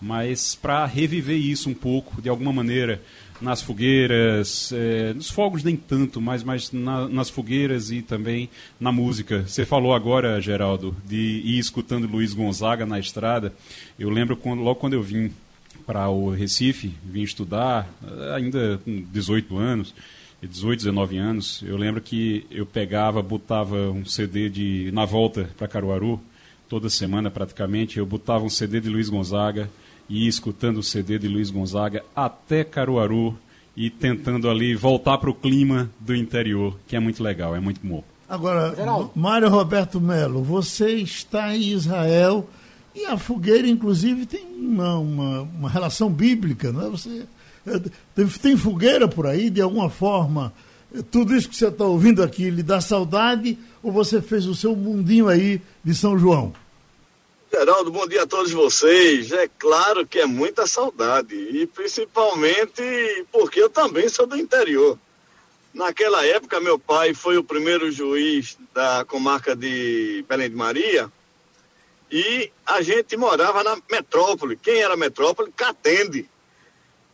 mas 0.00 0.56
para 0.56 0.84
reviver 0.84 1.36
isso 1.36 1.70
um 1.70 1.74
pouco, 1.74 2.20
de 2.20 2.28
alguma 2.28 2.52
maneira 2.52 3.00
nas 3.42 3.60
fogueiras, 3.60 4.72
é, 4.72 5.12
nos 5.12 5.30
fogos 5.30 5.64
nem 5.64 5.76
tanto, 5.76 6.20
mas, 6.20 6.44
mas 6.44 6.70
na, 6.72 7.08
nas 7.08 7.28
fogueiras 7.28 7.90
e 7.90 8.00
também 8.00 8.48
na 8.80 8.92
música. 8.92 9.44
Você 9.46 9.66
falou 9.66 9.94
agora, 9.94 10.40
Geraldo, 10.40 10.96
de 11.04 11.42
ir 11.44 11.58
escutando 11.58 12.06
Luiz 12.06 12.32
Gonzaga 12.32 12.86
na 12.86 12.98
estrada. 12.98 13.52
Eu 13.98 14.08
lembro 14.08 14.36
quando, 14.36 14.62
logo 14.62 14.78
quando 14.80 14.94
eu 14.94 15.02
vim 15.02 15.30
para 15.84 16.08
o 16.08 16.30
Recife, 16.30 16.94
vim 17.04 17.22
estudar, 17.22 17.92
ainda 18.34 18.78
com 18.84 19.04
18 19.12 19.58
anos, 19.58 19.94
18, 20.40 20.78
19 20.78 21.18
anos, 21.18 21.62
eu 21.66 21.76
lembro 21.76 22.00
que 22.00 22.46
eu 22.50 22.66
pegava, 22.66 23.22
botava 23.22 23.90
um 23.90 24.04
CD 24.04 24.48
de 24.48 24.90
na 24.92 25.04
volta 25.04 25.48
para 25.56 25.68
Caruaru, 25.68 26.20
toda 26.68 26.88
semana 26.88 27.30
praticamente, 27.30 27.98
eu 27.98 28.06
botava 28.06 28.44
um 28.44 28.50
CD 28.50 28.80
de 28.80 28.88
Luiz 28.88 29.08
Gonzaga, 29.08 29.68
e 30.08 30.26
escutando 30.26 30.78
o 30.78 30.82
CD 30.82 31.18
de 31.18 31.28
Luiz 31.28 31.50
Gonzaga 31.50 32.04
até 32.14 32.64
Caruaru 32.64 33.36
e 33.76 33.88
tentando 33.90 34.50
ali 34.50 34.74
voltar 34.74 35.18
para 35.18 35.30
o 35.30 35.34
clima 35.34 35.90
do 35.98 36.14
interior, 36.14 36.76
que 36.86 36.96
é 36.96 37.00
muito 37.00 37.22
legal, 37.22 37.56
é 37.56 37.60
muito 37.60 37.80
bom. 37.82 38.04
Agora, 38.28 38.74
Mário 39.14 39.48
Roberto 39.48 40.00
Melo, 40.00 40.42
você 40.42 40.92
está 40.92 41.54
em 41.54 41.68
Israel 41.68 42.48
e 42.94 43.04
a 43.06 43.16
fogueira, 43.16 43.66
inclusive, 43.66 44.26
tem 44.26 44.44
uma, 44.56 44.96
uma, 44.98 45.42
uma 45.42 45.70
relação 45.70 46.10
bíblica, 46.10 46.72
não 46.72 46.86
é? 46.86 46.90
Você 46.90 47.24
é, 47.66 47.80
tem, 48.14 48.26
tem 48.26 48.56
fogueira 48.56 49.08
por 49.08 49.26
aí, 49.26 49.48
de 49.48 49.60
alguma 49.60 49.88
forma? 49.88 50.52
Tudo 51.10 51.34
isso 51.34 51.48
que 51.48 51.56
você 51.56 51.68
está 51.68 51.84
ouvindo 51.84 52.22
aqui 52.22 52.50
lhe 52.50 52.62
dá 52.62 52.80
saudade 52.80 53.58
ou 53.82 53.90
você 53.90 54.20
fez 54.20 54.46
o 54.46 54.54
seu 54.54 54.76
mundinho 54.76 55.28
aí 55.28 55.60
de 55.82 55.94
São 55.94 56.18
João? 56.18 56.52
Geraldo, 57.54 57.90
bom 57.90 58.06
dia 58.08 58.22
a 58.22 58.26
todos 58.26 58.50
vocês. 58.50 59.30
É 59.30 59.46
claro 59.46 60.06
que 60.06 60.18
é 60.18 60.24
muita 60.24 60.66
saudade, 60.66 61.34
e 61.34 61.66
principalmente 61.66 63.26
porque 63.30 63.60
eu 63.60 63.68
também 63.68 64.08
sou 64.08 64.26
do 64.26 64.38
interior. 64.38 64.98
Naquela 65.74 66.24
época, 66.24 66.60
meu 66.60 66.78
pai 66.78 67.12
foi 67.12 67.36
o 67.36 67.44
primeiro 67.44 67.92
juiz 67.92 68.56
da 68.72 69.04
comarca 69.04 69.54
de 69.54 70.24
Belém 70.26 70.48
de 70.48 70.56
Maria 70.56 71.12
e 72.10 72.50
a 72.64 72.80
gente 72.80 73.18
morava 73.18 73.62
na 73.62 73.76
metrópole. 73.90 74.56
Quem 74.56 74.80
era 74.80 74.96
metrópole? 74.96 75.52
Catende. 75.54 76.26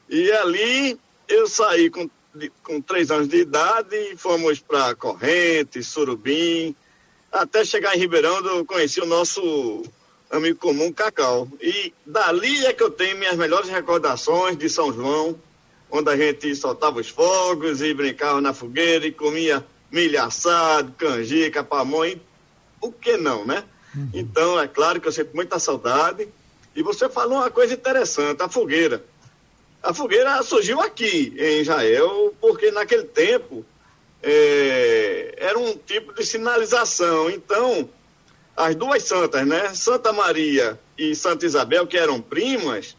E 0.09 0.30
ali 0.30 0.97
eu 1.26 1.49
saí 1.49 1.90
com, 1.90 2.09
com 2.62 2.80
três 2.80 3.11
anos 3.11 3.26
de 3.26 3.38
idade 3.38 3.97
e 3.97 4.16
fomos 4.16 4.61
para 4.61 4.95
Corrente, 4.95 5.83
Surubim, 5.83 6.76
até 7.33 7.64
chegar 7.64 7.97
em 7.97 7.99
Ribeirão, 7.99 8.38
eu 8.47 8.64
conheci 8.64 9.00
o 9.00 9.07
nosso 9.07 9.83
amigo 10.30 10.58
comum, 10.58 10.92
Cacau. 10.92 11.49
E 11.61 11.92
dali 12.04 12.66
é 12.66 12.73
que 12.73 12.82
eu 12.82 12.90
tenho 12.90 13.18
minhas 13.18 13.37
melhores 13.37 13.68
recordações 13.68 14.56
de 14.56 14.68
São 14.68 14.92
João, 14.92 15.38
onde 15.90 16.11
a 16.11 16.16
gente 16.16 16.54
soltava 16.54 17.00
os 17.00 17.08
fogos 17.08 17.80
e 17.80 17.94
brincava 17.94 18.40
na 18.40 18.52
fogueira 18.52 19.06
e 19.06 19.12
comia 19.12 19.64
milho 19.90 20.23
assado, 20.23 20.92
canjica, 20.99 21.64
pamonha, 21.64 22.20
o 22.80 22.92
que 22.92 23.16
não, 23.16 23.44
né? 23.44 23.64
Uhum. 23.94 24.11
Então, 24.12 24.61
é 24.61 24.68
claro 24.68 25.00
que 25.00 25.08
eu 25.08 25.12
sinto 25.12 25.35
muita 25.35 25.58
saudade. 25.58 26.28
E 26.76 26.82
você 26.82 27.08
falou 27.08 27.38
uma 27.38 27.50
coisa 27.50 27.75
interessante, 27.75 28.42
a 28.42 28.49
fogueira. 28.49 29.02
A 29.82 29.94
fogueira 29.94 30.42
surgiu 30.42 30.80
aqui, 30.80 31.35
em 31.38 31.61
Israel, 31.61 32.35
porque 32.40 32.70
naquele 32.70 33.04
tempo 33.04 33.64
é, 34.23 35.35
era 35.38 35.58
um 35.58 35.75
tipo 35.75 36.12
de 36.12 36.25
sinalização. 36.25 37.30
Então, 37.30 37.88
as 38.58 38.74
duas 38.74 39.04
santas, 39.04 39.46
né? 39.46 39.72
Santa 39.72 40.12
Maria 40.12 40.78
e 40.98 41.14
Santa 41.14 41.46
Isabel, 41.46 41.86
que 41.86 41.96
eram 41.96 42.20
primas, 42.20 42.96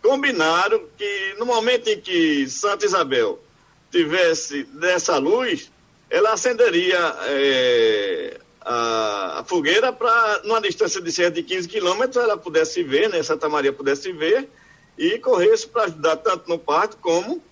combinaram 0.00 0.80
que 0.96 1.34
no 1.38 1.44
momento 1.44 1.88
em 1.88 2.00
que 2.00 2.48
Santa 2.48 2.86
Isabel 2.86 3.42
tivesse 3.90 4.62
dessa 4.62 5.18
luz, 5.18 5.70
ela 6.08 6.32
acenderia 6.32 6.98
é, 7.22 8.40
a, 8.60 9.40
a, 9.40 9.44
fogueira 9.44 9.92
para, 9.92 10.42
numa 10.44 10.60
distância 10.60 11.00
de 11.00 11.10
cerca 11.10 11.32
de 11.32 11.42
15 11.42 11.68
quilômetros, 11.68 12.22
ela 12.22 12.36
pudesse 12.36 12.84
ver, 12.84 13.08
né? 13.08 13.22
Santa 13.24 13.48
Maria 13.48 13.72
pudesse 13.72 14.12
ver 14.12 14.48
e 14.96 15.18
corresse 15.18 15.66
para 15.66 15.84
ajudar 15.84 16.16
tanto 16.18 16.48
no 16.48 16.58
parto 16.60 16.96
como 16.98 17.42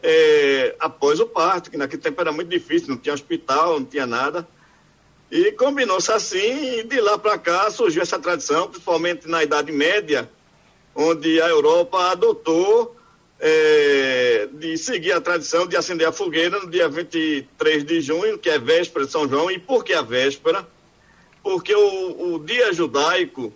é, 0.00 0.76
após 0.78 1.18
o 1.18 1.26
parto, 1.26 1.72
que 1.72 1.76
naquele 1.76 2.00
tempo 2.00 2.20
era 2.20 2.30
muito 2.30 2.48
difícil, 2.48 2.88
não 2.88 2.96
tinha 2.96 3.14
hospital, 3.14 3.80
não 3.80 3.84
tinha 3.84 4.06
nada. 4.06 4.46
E 5.30 5.52
combinou-se 5.52 6.10
assim, 6.10 6.78
e 6.78 6.82
de 6.82 7.00
lá 7.00 7.16
para 7.16 7.38
cá 7.38 7.70
surgiu 7.70 8.02
essa 8.02 8.18
tradição, 8.18 8.68
principalmente 8.68 9.28
na 9.28 9.44
Idade 9.44 9.70
Média, 9.70 10.28
onde 10.94 11.40
a 11.40 11.48
Europa 11.48 12.10
adotou 12.10 12.96
é, 13.38 14.48
de 14.52 14.76
seguir 14.76 15.12
a 15.12 15.20
tradição 15.20 15.66
de 15.66 15.76
acender 15.76 16.06
a 16.06 16.12
fogueira 16.12 16.58
no 16.58 16.68
dia 16.68 16.88
23 16.88 17.84
de 17.84 18.00
junho, 18.00 18.38
que 18.38 18.50
é 18.50 18.58
véspera 18.58 19.06
de 19.06 19.12
São 19.12 19.28
João. 19.28 19.50
E 19.50 19.58
por 19.58 19.84
que 19.84 19.92
a 19.92 20.02
véspera? 20.02 20.66
Porque 21.42 21.74
o, 21.74 22.34
o 22.34 22.38
dia 22.44 22.72
judaico 22.72 23.52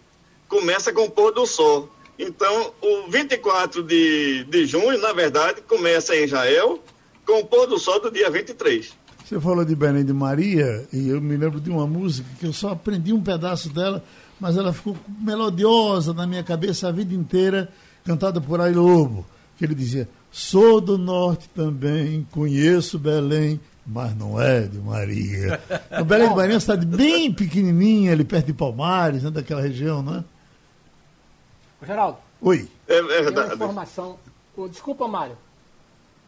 começa 0.49 0.93
com 0.93 1.04
o 1.04 1.11
pôr 1.11 1.33
do 1.33 1.45
sol. 1.45 1.90
Então, 2.16 2.73
o 2.81 3.09
24 3.09 3.83
de, 3.83 4.45
de 4.45 4.64
junho, 4.64 4.97
na 4.99 5.12
verdade, 5.12 5.61
começa 5.62 6.14
em 6.14 6.25
Israel 6.25 6.83
com 7.26 7.40
o 7.40 7.45
pôr 7.45 7.66
do 7.66 7.78
sol 7.78 7.99
do 7.99 8.11
dia 8.11 8.31
23. 8.31 8.93
Você 9.25 9.40
falou 9.40 9.64
de 9.64 9.75
Belém 9.75 10.04
de 10.04 10.12
Maria 10.12 10.87
e 10.93 11.09
eu 11.09 11.21
me 11.21 11.37
lembro 11.37 11.61
de 11.61 11.71
uma 11.71 11.87
música 11.87 12.28
que 12.38 12.47
eu 12.47 12.52
só 12.52 12.73
aprendi 12.73 13.12
um 13.12 13.23
pedaço 13.23 13.71
dela 13.71 14.02
mas 14.40 14.57
ela 14.57 14.73
ficou 14.73 14.97
melodiosa 15.21 16.12
na 16.12 16.26
minha 16.26 16.43
cabeça 16.43 16.88
a 16.88 16.93
vida 16.93 17.14
inteira, 17.14 17.69
cantada 18.04 18.40
por 18.40 18.61
Ai 18.61 18.73
Lobo, 18.73 19.25
que 19.57 19.64
ele 19.64 19.75
dizia: 19.75 20.09
Sou 20.31 20.81
do 20.81 20.99
norte 20.99 21.49
também, 21.54 22.26
conheço 22.31 22.99
Belém, 22.99 23.61
mas 23.87 24.14
não 24.16 24.40
é 24.40 24.62
de 24.62 24.78
Maria. 24.78 25.61
O 26.00 26.04
Belém 26.04 26.28
de 26.28 26.35
Maria 26.35 26.52
é 26.52 26.54
uma 26.54 26.61
cidade 26.61 26.85
bem 26.85 27.33
pequenininha, 27.33 28.12
ali 28.12 28.25
perto 28.25 28.47
de 28.47 28.52
Palmares, 28.52 29.23
né, 29.23 29.31
daquela 29.31 29.61
região, 29.61 30.02
né? 30.02 30.25
Geraldo. 31.87 32.19
Oi. 32.40 32.69
É, 32.88 32.99
é 32.99 33.23
verdade. 33.23 33.47
Uma 33.47 33.54
informação. 33.54 34.19
Desculpa, 34.71 35.07
Mário. 35.07 35.37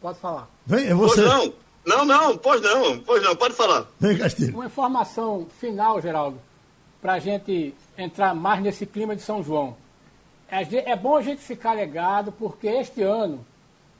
Pode 0.00 0.18
falar. 0.18 0.48
Vem, 0.66 0.86
é 0.86 0.94
você. 0.94 1.22
Pois 1.22 1.34
não. 1.34 1.65
Não, 1.86 2.04
não, 2.04 2.36
pois 2.36 2.60
não, 2.60 2.98
pois 2.98 3.22
não, 3.22 3.36
pode 3.36 3.54
falar. 3.54 3.86
Vem, 4.00 4.18
Castilho. 4.18 4.54
Uma 4.54 4.66
informação 4.66 5.46
final, 5.60 6.02
Geraldo, 6.02 6.40
para 7.00 7.12
a 7.12 7.18
gente 7.20 7.72
entrar 7.96 8.34
mais 8.34 8.60
nesse 8.60 8.84
clima 8.84 9.14
de 9.14 9.22
São 9.22 9.40
João. 9.40 9.76
É, 10.48 10.90
é 10.90 10.96
bom 10.96 11.16
a 11.16 11.22
gente 11.22 11.40
ficar 11.40 11.74
ligado, 11.74 12.32
porque 12.32 12.66
este 12.66 13.02
ano, 13.02 13.46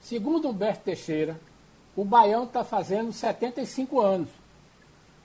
segundo 0.02 0.48
Humberto 0.48 0.82
Teixeira, 0.84 1.38
o 1.94 2.04
Baião 2.04 2.42
está 2.42 2.64
fazendo 2.64 3.12
75 3.12 4.00
anos. 4.00 4.28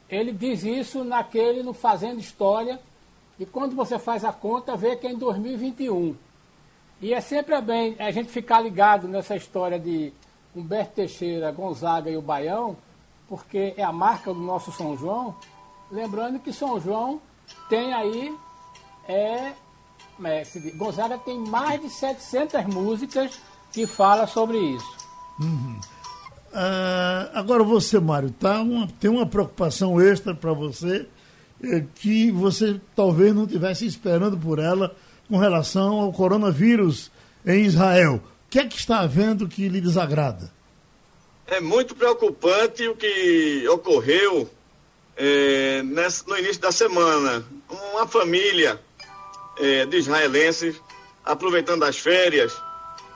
Ele 0.07 0.31
diz 0.31 0.63
isso 0.63 1.03
naquele 1.03 1.63
no 1.63 1.73
Fazendo 1.73 2.19
História, 2.19 2.79
e 3.39 3.45
quando 3.45 3.75
você 3.75 3.97
faz 3.97 4.23
a 4.23 4.31
conta, 4.31 4.77
vê 4.77 4.95
que 4.95 5.07
é 5.07 5.11
em 5.11 5.17
2021. 5.17 6.15
E 7.01 7.11
é 7.11 7.21
sempre 7.21 7.59
bem 7.59 7.95
a 7.97 8.11
gente 8.11 8.29
ficar 8.29 8.61
ligado 8.61 9.07
nessa 9.07 9.35
história 9.35 9.79
de 9.79 10.13
Humberto 10.55 10.95
Teixeira, 10.95 11.51
Gonzaga 11.51 12.09
e 12.09 12.17
o 12.17 12.21
Baião, 12.21 12.75
porque 13.27 13.73
é 13.77 13.83
a 13.83 13.91
marca 13.91 14.33
do 14.33 14.39
nosso 14.39 14.71
São 14.71 14.97
João. 14.97 15.35
Lembrando 15.91 16.39
que 16.39 16.51
São 16.51 16.79
João 16.79 17.21
tem 17.69 17.93
aí 17.93 18.35
é, 19.07 19.53
é 20.23 20.43
Gonzaga 20.75 21.17
tem 21.17 21.39
mais 21.39 21.81
de 21.81 21.89
700 21.89 22.65
músicas 22.65 23.39
que 23.71 23.87
fala 23.87 24.27
sobre 24.27 24.57
isso. 24.57 24.97
Uhum. 25.39 25.79
Uh, 26.51 27.31
agora 27.33 27.63
você, 27.63 27.99
Mário, 27.99 28.29
tá 28.31 28.61
uma, 28.61 28.87
tem 28.99 29.09
uma 29.09 29.25
preocupação 29.25 30.01
extra 30.01 30.35
para 30.35 30.51
você 30.51 31.07
eh, 31.63 31.83
que 31.95 32.29
você 32.29 32.79
talvez 32.93 33.33
não 33.33 33.45
estivesse 33.45 33.85
esperando 33.85 34.37
por 34.37 34.59
ela 34.59 34.93
com 35.29 35.37
relação 35.37 36.01
ao 36.01 36.11
coronavírus 36.11 37.09
em 37.45 37.63
Israel. 37.63 38.21
Que 38.51 38.59
é 38.59 38.67
que 38.67 38.77
está 38.77 38.99
havendo 38.99 39.47
que 39.47 39.69
lhe 39.69 39.79
desagrada? 39.79 40.51
É 41.47 41.61
muito 41.61 41.95
preocupante 41.95 42.85
o 42.85 42.97
que 42.97 43.65
ocorreu 43.69 44.49
é, 45.15 45.81
nesse, 45.83 46.27
no 46.27 46.37
início 46.37 46.61
da 46.61 46.69
semana. 46.69 47.45
Uma 47.93 48.05
família 48.05 48.77
é, 49.57 49.85
de 49.85 49.95
israelenses, 49.95 50.75
aproveitando 51.23 51.83
as 51.83 51.97
férias 51.97 52.53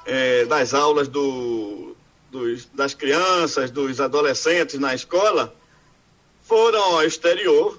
é, 0.05 0.45
das 0.45 0.73
aulas 0.73 1.09
do, 1.09 1.97
dos, 2.31 2.65
das 2.73 2.93
crianças, 2.93 3.69
dos 3.69 3.99
adolescentes 3.99 4.79
na 4.79 4.95
escola, 4.95 5.53
foram 6.43 6.81
ao 6.81 7.03
exterior 7.03 7.77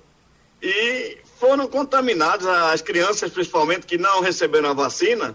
e 0.60 1.16
foram 1.40 1.66
contaminados, 1.66 2.46
as 2.46 2.82
crianças 2.82 3.30
principalmente 3.30 3.86
que 3.86 3.96
não 3.96 4.20
receberam 4.20 4.68
a 4.68 4.74
vacina, 4.74 5.34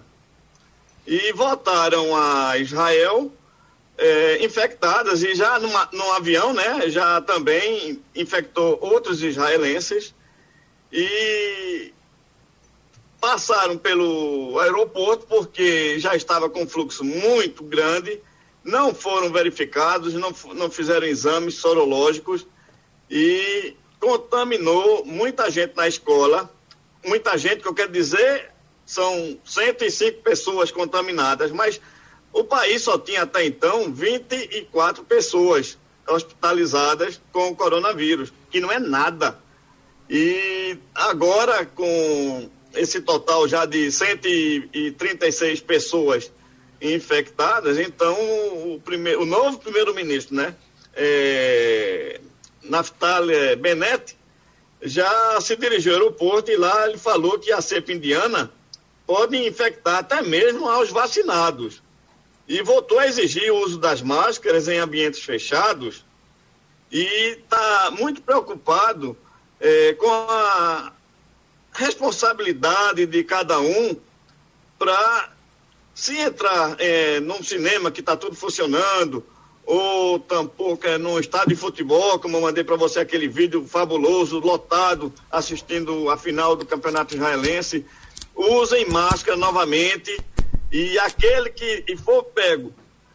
e 1.11 1.33
voltaram 1.33 2.15
a 2.15 2.57
Israel 2.57 3.29
é, 3.97 4.45
infectadas 4.45 5.21
e 5.21 5.35
já 5.35 5.59
numa, 5.59 5.89
num 5.91 6.09
avião, 6.13 6.53
né, 6.53 6.89
já 6.89 7.19
também 7.19 8.01
infectou 8.15 8.79
outros 8.81 9.21
israelenses 9.21 10.15
e 10.89 11.91
passaram 13.19 13.77
pelo 13.77 14.57
aeroporto 14.57 15.27
porque 15.27 15.99
já 15.99 16.15
estava 16.15 16.49
com 16.49 16.65
fluxo 16.65 17.03
muito 17.03 17.61
grande, 17.61 18.17
não 18.63 18.95
foram 18.95 19.33
verificados, 19.33 20.13
não, 20.13 20.33
não 20.55 20.71
fizeram 20.71 21.05
exames 21.05 21.55
sorológicos 21.55 22.47
e 23.09 23.75
contaminou 23.99 25.03
muita 25.05 25.51
gente 25.51 25.75
na 25.75 25.89
escola. 25.89 26.49
Muita 27.03 27.37
gente, 27.37 27.63
que 27.63 27.67
eu 27.67 27.73
quero 27.73 27.91
dizer, 27.91 28.50
são 28.91 29.39
105 29.45 30.21
pessoas 30.21 30.69
contaminadas, 30.69 31.49
mas 31.51 31.79
o 32.33 32.43
país 32.43 32.81
só 32.81 32.97
tinha 32.97 33.21
até 33.21 33.45
então 33.45 33.91
24 33.91 35.05
pessoas 35.05 35.77
hospitalizadas 36.05 37.21
com 37.31 37.49
o 37.49 37.55
coronavírus, 37.55 38.33
que 38.49 38.59
não 38.59 38.69
é 38.69 38.79
nada. 38.79 39.39
E 40.09 40.77
agora, 40.93 41.65
com 41.65 42.49
esse 42.73 42.99
total 42.99 43.47
já 43.47 43.65
de 43.65 43.89
136 43.89 45.61
pessoas 45.61 46.29
infectadas, 46.81 47.79
então 47.79 48.13
o, 48.13 48.81
primeiro, 48.83 49.21
o 49.21 49.25
novo 49.25 49.57
primeiro-ministro, 49.57 50.35
né, 50.35 50.53
é, 50.93 52.19
Naftali 52.61 53.55
Bennett, 53.55 54.17
já 54.81 55.39
se 55.39 55.55
dirigiu 55.55 55.93
ao 55.93 55.99
aeroporto 55.99 56.51
e 56.51 56.57
lá 56.57 56.89
ele 56.89 56.97
falou 56.97 57.39
que 57.39 57.53
a 57.53 57.61
cepa 57.61 57.93
indiana 57.93 58.51
pode 59.05 59.37
infectar 59.37 59.97
até 59.97 60.21
mesmo 60.21 60.67
aos 60.67 60.89
vacinados. 60.89 61.81
E 62.47 62.61
voltou 62.61 62.99
a 62.99 63.07
exigir 63.07 63.51
o 63.51 63.63
uso 63.63 63.77
das 63.77 64.01
máscaras 64.01 64.67
em 64.67 64.77
ambientes 64.77 65.21
fechados 65.23 66.03
e 66.91 67.37
está 67.37 67.91
muito 67.91 68.21
preocupado 68.21 69.17
é, 69.59 69.93
com 69.93 70.09
a 70.09 70.91
responsabilidade 71.73 73.05
de 73.05 73.23
cada 73.23 73.59
um 73.59 73.95
para 74.77 75.31
se 75.93 76.17
entrar 76.17 76.75
é, 76.79 77.19
num 77.19 77.43
cinema 77.43 77.91
que 77.91 77.99
está 77.99 78.17
tudo 78.17 78.35
funcionando, 78.35 79.23
ou 79.63 80.19
tampouco 80.19 80.87
é 80.87 80.97
num 80.97 81.19
estádio 81.19 81.49
de 81.49 81.55
futebol, 81.55 82.19
como 82.19 82.37
eu 82.37 82.41
mandei 82.41 82.63
para 82.63 82.75
você 82.75 82.99
aquele 82.99 83.27
vídeo 83.27 83.65
fabuloso, 83.67 84.39
lotado, 84.39 85.13
assistindo 85.31 86.09
a 86.09 86.17
final 86.17 86.55
do 86.55 86.65
Campeonato 86.65 87.15
Israelense, 87.15 87.85
usem 88.35 88.89
máscara 88.89 89.37
novamente 89.37 90.17
e 90.71 90.97
aquele 90.99 91.49
que 91.49 91.97
for 91.97 92.23
pego 92.23 92.73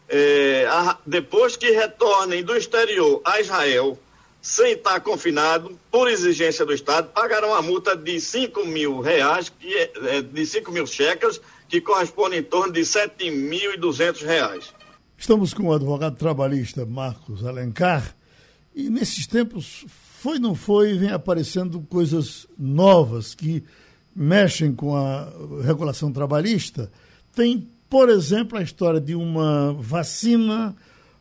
é, 0.09 0.67
a, 0.69 0.99
depois 1.07 1.57
que 1.57 1.71
retornem 1.71 2.43
do 2.43 2.57
exterior 2.57 3.21
a 3.25 3.41
Israel, 3.41 3.99
sem 4.41 4.73
estar 4.75 5.01
confinado, 5.01 5.77
por 5.91 6.09
exigência 6.09 6.65
do 6.65 6.73
Estado, 6.73 7.09
pagarão 7.09 7.49
uma 7.49 7.63
multa 7.63 7.97
de 7.97 8.21
5 8.21 8.65
mil 8.65 9.01
reais, 9.01 9.49
que 9.49 9.75
é, 9.75 9.93
é, 10.17 10.23
de 10.23 10.47
5 10.47 10.71
mil 10.71 10.87
cheques, 10.87 11.41
que 11.69 11.81
corresponde 11.81 12.37
em 12.37 12.43
torno 12.43 12.73
de 12.73 12.83
7.200 12.83 14.23
reais. 14.25 14.73
Estamos 15.19 15.53
com 15.53 15.65
o 15.65 15.73
advogado 15.73 16.17
trabalhista 16.17 16.87
Marcos 16.87 17.45
Alencar, 17.45 18.15
e 18.75 18.89
nesses 18.91 19.27
tempos, 19.27 19.85
foi 20.21 20.39
não 20.39 20.55
foi, 20.55 20.97
vem 20.97 21.11
aparecendo 21.11 21.81
coisas 21.81 22.47
novas 22.57 23.35
que 23.35 23.65
mexem 24.17 24.75
com 24.75 24.97
a 24.97 25.29
regulação 25.63 26.11
trabalhista. 26.11 26.91
Tem, 27.35 27.69
por 27.91 28.09
exemplo, 28.09 28.57
a 28.57 28.63
história 28.63 29.01
de 29.01 29.15
uma 29.15 29.75
vacina, 29.75 30.75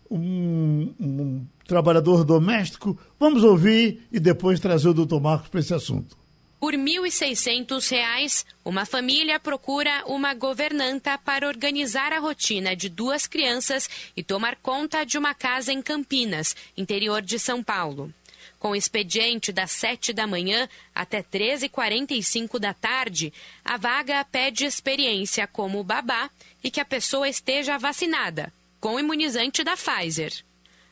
um, 0.10 0.94
um 1.00 1.46
trabalhador 1.68 2.24
doméstico. 2.24 2.98
Vamos 3.20 3.44
ouvir 3.44 4.08
e 4.12 4.20
depois 4.20 4.60
trazer 4.62 4.88
o 4.88 4.94
doutor 4.94 5.20
Marcos 5.20 5.50
para 5.50 5.60
esse 5.60 5.74
assunto. 5.74 6.18
Por 6.58 6.74
R$ 6.74 6.80
1.600, 6.80 8.46
uma 8.64 8.86
família 8.86 9.40
procura 9.40 10.04
uma 10.08 10.34
governanta 10.34 11.18
para 11.18 11.48
organizar 11.48 12.14
a 12.14 12.20
rotina 12.20 12.76
de 12.76 12.88
duas 12.88 13.28
crianças 13.28 13.90
e 14.16 14.24
tomar 14.24 14.56
conta 14.56 15.06
de 15.06 15.18
uma 15.18 15.34
casa 15.34 15.74
em 15.74 15.82
Campinas, 15.82 16.56
interior 16.78 17.22
de 17.22 17.38
São 17.38 17.62
Paulo. 17.62 18.12
Com 18.60 18.76
expediente 18.76 19.52
das 19.52 19.72
7 19.72 20.14
da 20.14 20.26
manhã 20.26 20.68
até 20.94 21.22
13h45 21.22 22.58
da 22.60 22.74
tarde, 22.74 23.32
a 23.64 23.78
vaga 23.78 24.26
pede 24.26 24.66
experiência 24.66 25.46
como 25.46 25.84
babá 25.84 26.30
e 26.64 26.72
que 26.72 26.80
a 26.80 26.86
pessoa 26.86 27.30
esteja 27.30 27.78
vacinada, 27.78 28.52
com 28.80 29.00
imunizante 29.00 29.64
da 29.64 29.76
Pfizer. 29.76 30.34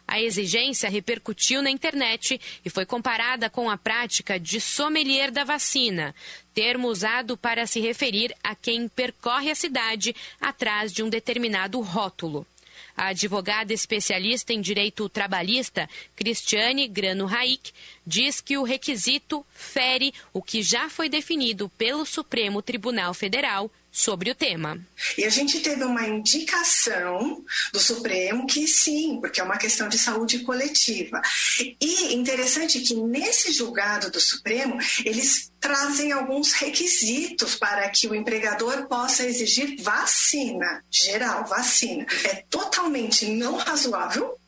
A 0.08 0.22
exigência 0.22 0.90
repercutiu 0.90 1.62
na 1.62 1.72
internet 1.72 2.40
e 2.64 2.70
foi 2.70 2.86
comparada 2.86 3.50
com 3.50 3.70
a 3.70 3.78
prática 3.78 4.40
de 4.40 4.60
sommelier 4.60 5.32
da 5.32 5.44
vacina, 5.44 6.14
termo 6.54 6.90
usado 6.90 7.38
para 7.38 7.66
se 7.66 7.80
referir 7.80 8.36
a 8.44 8.54
quem 8.54 8.88
percorre 8.88 9.50
a 9.50 9.56
cidade 9.56 10.16
atrás 10.40 10.92
de 10.92 11.02
um 11.02 11.10
determinado 11.10 11.80
rótulo. 11.80 12.46
A 12.96 13.08
advogada 13.08 13.74
especialista 13.74 14.54
em 14.54 14.62
direito 14.62 15.10
trabalhista, 15.10 15.90
Cristiane 16.16 16.88
Grano 16.88 17.26
Raik, 17.26 17.72
diz 18.06 18.40
que 18.40 18.58
o 18.58 18.64
requisito 18.64 19.46
fere 19.54 20.14
o 20.32 20.42
que 20.42 20.62
já 20.62 20.90
foi 20.90 21.10
definido 21.10 21.70
pelo 21.70 22.06
Supremo 22.06 22.62
Tribunal 22.62 23.14
Federal 23.14 23.72
sobre 23.94 24.32
o 24.32 24.36
tema. 24.36 24.84
E 25.16 25.24
a 25.24 25.30
gente 25.30 25.60
teve 25.60 25.84
uma 25.84 26.08
indicação 26.08 27.46
do 27.72 27.80
Supremo 27.80 28.48
que 28.48 28.68
sim, 28.68 29.20
porque 29.22 29.40
é 29.40 29.44
uma 29.44 29.60
questão 29.60 29.88
de 29.88 30.00
saúde 30.00 30.40
coletiva. 30.40 31.22
E 31.80 32.16
interessante 32.16 32.80
que 32.80 32.96
nesse 32.96 33.52
julgado 33.52 34.10
do 34.10 34.20
Supremo, 34.20 34.80
eles 35.06 35.52
trazem 35.60 36.12
alguns 36.12 36.54
requisitos 36.54 37.56
para 37.56 37.88
que 37.90 38.08
o 38.08 38.16
empregador 38.16 38.88
possa 38.88 39.28
exigir 39.28 39.80
vacina, 39.80 40.84
geral, 40.90 41.46
vacina. 41.46 42.08
É 42.24 42.44
totalmente 42.50 43.28
não 43.28 43.58
razoável 43.58 44.40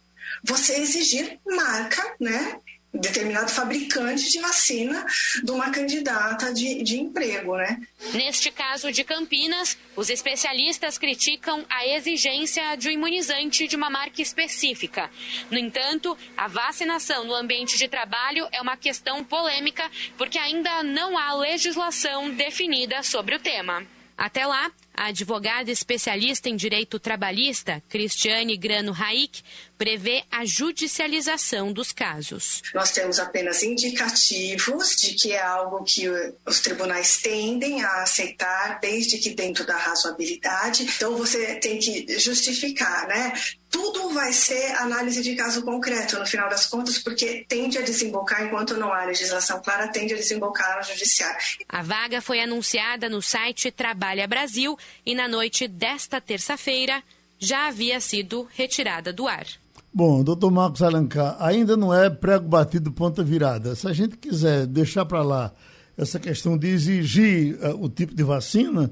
você 0.44 0.76
exigir 0.78 1.40
marca, 1.46 2.16
né, 2.20 2.60
determinado 3.00 3.50
fabricante 3.50 4.30
de 4.30 4.40
vacina 4.40 5.06
de 5.44 5.52
uma 5.52 5.70
candidata 5.70 6.54
de, 6.54 6.84
de 6.84 7.00
emprego, 7.00 7.58
né? 7.58 7.80
Neste 8.14 8.52
caso 8.52 8.92
de 8.92 9.04
Campinas, 9.04 9.78
os 9.96 10.10
especialistas 10.10 10.98
criticam 10.98 11.66
a 11.70 11.86
exigência 11.86 12.76
de 12.76 12.90
um 12.90 12.92
imunizante 12.92 13.68
de 13.68 13.76
uma 13.76 13.90
marca 13.90 14.22
específica. 14.22 15.10
No 15.50 15.58
entanto, 15.58 16.18
a 16.38 16.48
vacinação 16.48 17.26
no 17.26 17.34
ambiente 17.34 17.78
de 17.78 17.88
trabalho 17.88 18.48
é 18.52 18.62
uma 18.62 18.78
questão 18.78 19.24
polêmica 19.24 19.90
porque 20.18 20.38
ainda 20.38 20.84
não 20.84 21.18
há 21.18 21.34
legislação 21.34 22.30
definida 22.30 23.02
sobre 23.04 23.36
o 23.36 23.40
tema. 23.40 23.86
Até 24.18 24.46
lá, 24.46 24.72
a 24.96 25.08
advogada 25.08 25.72
especialista 25.72 26.50
em 26.50 26.56
direito 26.56 27.00
trabalhista, 27.00 27.82
Cristiane 27.90 28.58
Grano 28.58 28.92
Raik, 28.92 29.42
prevê 29.78 30.24
a 30.32 30.46
judicialização 30.46 31.72
dos 31.72 31.92
casos. 31.92 32.62
Nós 32.74 32.92
temos 32.92 33.20
apenas 33.20 33.62
indicativos 33.62 34.96
de 34.96 35.14
que 35.14 35.32
é 35.32 35.42
algo 35.42 35.84
que 35.84 36.08
os 36.46 36.60
tribunais 36.60 37.18
tendem 37.22 37.84
a 37.84 38.04
aceitar, 38.04 38.80
desde 38.80 39.18
que 39.18 39.32
dentro 39.32 39.66
da 39.66 39.78
razoabilidade. 39.78 40.84
Então 40.84 41.18
você 41.18 41.56
tem 41.56 41.78
que 41.78 42.18
justificar, 42.18 43.08
né? 43.08 43.34
Tudo 43.70 43.95
vai 44.16 44.34
ser 44.34 44.72
análise 44.78 45.22
de 45.22 45.36
caso 45.36 45.62
concreto, 45.62 46.18
no 46.18 46.26
final 46.26 46.50
das 46.50 46.66
contas, 46.66 46.98
porque 46.98 47.46
tende 47.48 47.78
a 47.78 47.82
desembocar, 47.82 48.44
enquanto 48.44 48.76
não 48.76 48.92
há 48.92 49.06
legislação 49.06 49.62
clara, 49.62 49.90
tende 49.90 50.14
a 50.14 50.18
desembocar 50.18 50.78
no 50.78 50.84
judiciário. 50.84 51.38
A 51.70 51.84
vaga 51.84 52.22
foi 52.22 52.42
anunciada 52.42 53.08
no 53.08 53.22
site 53.22 53.70
Trabalha 53.70 54.28
Brasil 54.28 54.78
e 55.06 55.14
na 55.14 55.28
noite 55.28 55.68
desta 55.68 56.20
terça-feira 56.20 57.04
já 57.38 57.68
havia 57.68 58.00
sido 58.00 58.48
retirada 58.56 59.14
do 59.14 59.28
ar. 59.28 59.46
Bom, 59.94 60.24
doutor 60.24 60.52
Marcos 60.52 60.82
Alencar, 60.82 61.38
ainda 61.40 61.78
não 61.78 61.94
é 61.94 62.10
prego 62.10 62.48
batido 62.48 62.92
ponta 62.92 63.24
virada. 63.24 63.76
Se 63.76 63.88
a 63.88 63.94
gente 63.94 64.18
quiser 64.18 64.66
deixar 64.66 65.06
para 65.06 65.22
lá 65.22 65.54
essa 65.98 66.20
questão 66.20 66.58
de 66.58 66.68
exigir 66.68 67.56
uh, 67.56 67.84
o 67.84 67.90
tipo 67.90 68.16
de 68.16 68.24
vacina, 68.24 68.92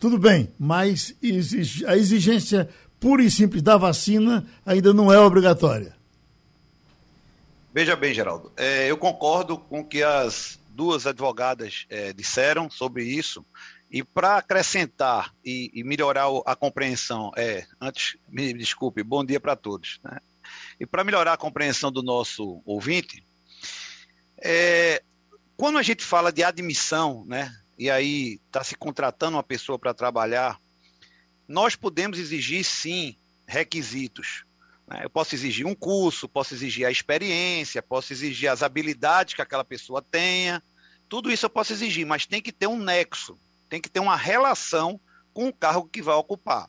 tudo 0.00 0.18
bem, 0.18 0.48
mas 0.58 1.14
a 1.86 1.96
exigência 1.96 2.68
pura 3.02 3.24
e 3.24 3.28
simples 3.28 3.60
da 3.60 3.76
vacina 3.76 4.46
ainda 4.64 4.94
não 4.94 5.12
é 5.12 5.18
obrigatória. 5.18 5.92
Veja 7.74 7.96
bem, 7.96 8.14
Geraldo, 8.14 8.52
é, 8.56 8.88
eu 8.88 8.96
concordo 8.96 9.58
com 9.58 9.80
o 9.80 9.84
que 9.84 10.04
as 10.04 10.60
duas 10.68 11.04
advogadas 11.04 11.84
é, 11.90 12.12
disseram 12.12 12.70
sobre 12.70 13.02
isso. 13.02 13.44
E 13.90 14.04
para 14.04 14.36
acrescentar 14.36 15.34
e, 15.44 15.70
e, 15.74 15.82
melhorar 15.82 16.28
a 16.46 16.54
compreensão, 16.54 17.32
é, 17.36 17.66
antes, 17.80 18.16
me 18.28 18.52
desculpe, 18.54 19.02
bom 19.02 19.24
dia 19.24 19.40
para 19.40 19.56
todos. 19.56 19.98
Né? 20.04 20.18
E 20.78 20.86
para 20.86 21.02
melhorar 21.02 21.32
a 21.32 21.36
compreensão 21.36 21.90
do 21.90 22.02
nosso 22.02 22.62
ouvinte, 22.64 23.22
é, 24.38 25.02
quando 25.56 25.76
a 25.76 25.82
gente 25.82 26.04
fala 26.04 26.32
de 26.32 26.44
admissão, 26.44 27.24
né, 27.26 27.52
e 27.76 27.90
aí 27.90 28.40
está 28.46 28.62
se 28.62 28.76
contratando 28.76 29.36
uma 29.36 29.42
pessoa 29.42 29.78
para 29.78 29.92
trabalhar, 29.92 30.58
nós 31.52 31.76
podemos 31.76 32.18
exigir 32.18 32.64
sim 32.64 33.16
requisitos. 33.46 34.44
Né? 34.88 35.00
Eu 35.04 35.10
posso 35.10 35.34
exigir 35.34 35.66
um 35.66 35.74
curso, 35.74 36.28
posso 36.28 36.54
exigir 36.54 36.86
a 36.86 36.90
experiência, 36.90 37.82
posso 37.82 38.12
exigir 38.12 38.50
as 38.50 38.62
habilidades 38.62 39.34
que 39.34 39.42
aquela 39.42 39.64
pessoa 39.64 40.02
tenha. 40.02 40.62
Tudo 41.08 41.30
isso 41.30 41.46
eu 41.46 41.50
posso 41.50 41.72
exigir, 41.72 42.06
mas 42.06 42.26
tem 42.26 42.42
que 42.42 42.52
ter 42.52 42.66
um 42.66 42.78
nexo 42.78 43.38
tem 43.72 43.80
que 43.80 43.88
ter 43.88 44.00
uma 44.00 44.16
relação 44.16 45.00
com 45.32 45.48
o 45.48 45.52
cargo 45.52 45.88
que 45.88 46.02
vai 46.02 46.14
ocupar. 46.14 46.68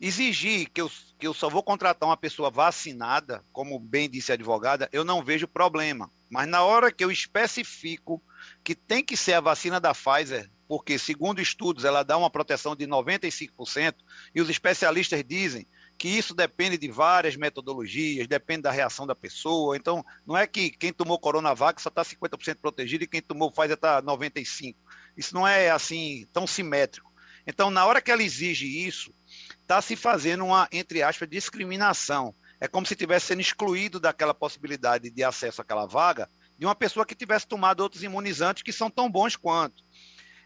Exigir 0.00 0.70
que 0.70 0.80
eu, 0.80 0.88
que 1.18 1.26
eu 1.26 1.34
só 1.34 1.48
vou 1.50 1.64
contratar 1.64 2.08
uma 2.08 2.16
pessoa 2.16 2.48
vacinada, 2.48 3.44
como 3.52 3.76
bem 3.80 4.08
disse 4.08 4.30
a 4.30 4.34
advogada, 4.34 4.88
eu 4.92 5.04
não 5.04 5.20
vejo 5.20 5.48
problema. 5.48 6.08
Mas 6.30 6.46
na 6.46 6.62
hora 6.62 6.92
que 6.92 7.02
eu 7.02 7.10
especifico 7.10 8.22
que 8.62 8.76
tem 8.76 9.02
que 9.02 9.16
ser 9.16 9.32
a 9.32 9.40
vacina 9.40 9.80
da 9.80 9.92
Pfizer, 9.92 10.48
porque, 10.68 10.96
segundo 10.96 11.40
estudos, 11.40 11.84
ela 11.84 12.04
dá 12.04 12.16
uma 12.16 12.30
proteção 12.30 12.76
de 12.76 12.86
95%, 12.86 13.94
e 14.34 14.40
os 14.40 14.48
especialistas 14.48 15.22
dizem 15.24 15.66
que 15.98 16.08
isso 16.08 16.32
depende 16.32 16.78
de 16.78 16.88
várias 16.88 17.34
metodologias, 17.34 18.28
depende 18.28 18.62
da 18.62 18.70
reação 18.70 19.06
da 19.06 19.16
pessoa. 19.16 19.76
Então, 19.76 20.04
não 20.24 20.36
é 20.36 20.46
que 20.46 20.70
quem 20.70 20.92
tomou 20.92 21.18
Coronavac 21.18 21.82
só 21.82 21.88
está 21.88 22.04
50% 22.04 22.58
protegido 22.60 23.04
e 23.04 23.08
quem 23.08 23.20
tomou 23.20 23.50
Pfizer 23.50 23.74
está 23.74 24.00
95%. 24.00 24.76
Isso 25.16 25.34
não 25.34 25.46
é 25.46 25.70
assim 25.70 26.26
tão 26.32 26.46
simétrico. 26.46 27.12
Então, 27.44 27.70
na 27.70 27.84
hora 27.84 28.00
que 28.00 28.10
ela 28.10 28.22
exige 28.22 28.86
isso, 28.86 29.12
está 29.60 29.82
se 29.82 29.96
fazendo 29.96 30.44
uma, 30.44 30.68
entre 30.70 31.02
aspas, 31.02 31.28
discriminação. 31.28 32.34
É 32.60 32.68
como 32.68 32.86
se 32.86 32.94
tivesse 32.94 33.26
sendo 33.26 33.40
excluído 33.40 33.98
daquela 33.98 34.34
possibilidade 34.34 35.10
de 35.10 35.24
acesso 35.24 35.62
àquela 35.62 35.86
vaga 35.86 36.28
de 36.58 36.66
uma 36.66 36.74
pessoa 36.74 37.06
que 37.06 37.14
tivesse 37.14 37.46
tomado 37.46 37.80
outros 37.80 38.02
imunizantes 38.02 38.62
que 38.62 38.72
são 38.72 38.90
tão 38.90 39.10
bons 39.10 39.36
quanto. 39.36 39.82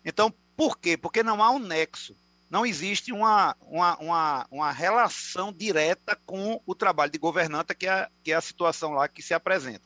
Então, 0.04 0.32
por 0.56 0.78
quê? 0.78 0.96
Porque 0.96 1.22
não 1.22 1.42
há 1.42 1.50
um 1.50 1.58
nexo. 1.58 2.14
Não 2.52 2.66
existe 2.66 3.14
uma, 3.14 3.56
uma, 3.62 3.96
uma, 3.96 4.46
uma 4.50 4.72
relação 4.72 5.50
direta 5.50 6.14
com 6.26 6.60
o 6.66 6.74
trabalho 6.74 7.10
de 7.10 7.18
governanta, 7.18 7.74
que 7.74 7.88
é, 7.88 8.06
que 8.22 8.30
é 8.30 8.34
a 8.34 8.42
situação 8.42 8.90
lá 8.90 9.08
que 9.08 9.22
se 9.22 9.32
apresenta. 9.32 9.80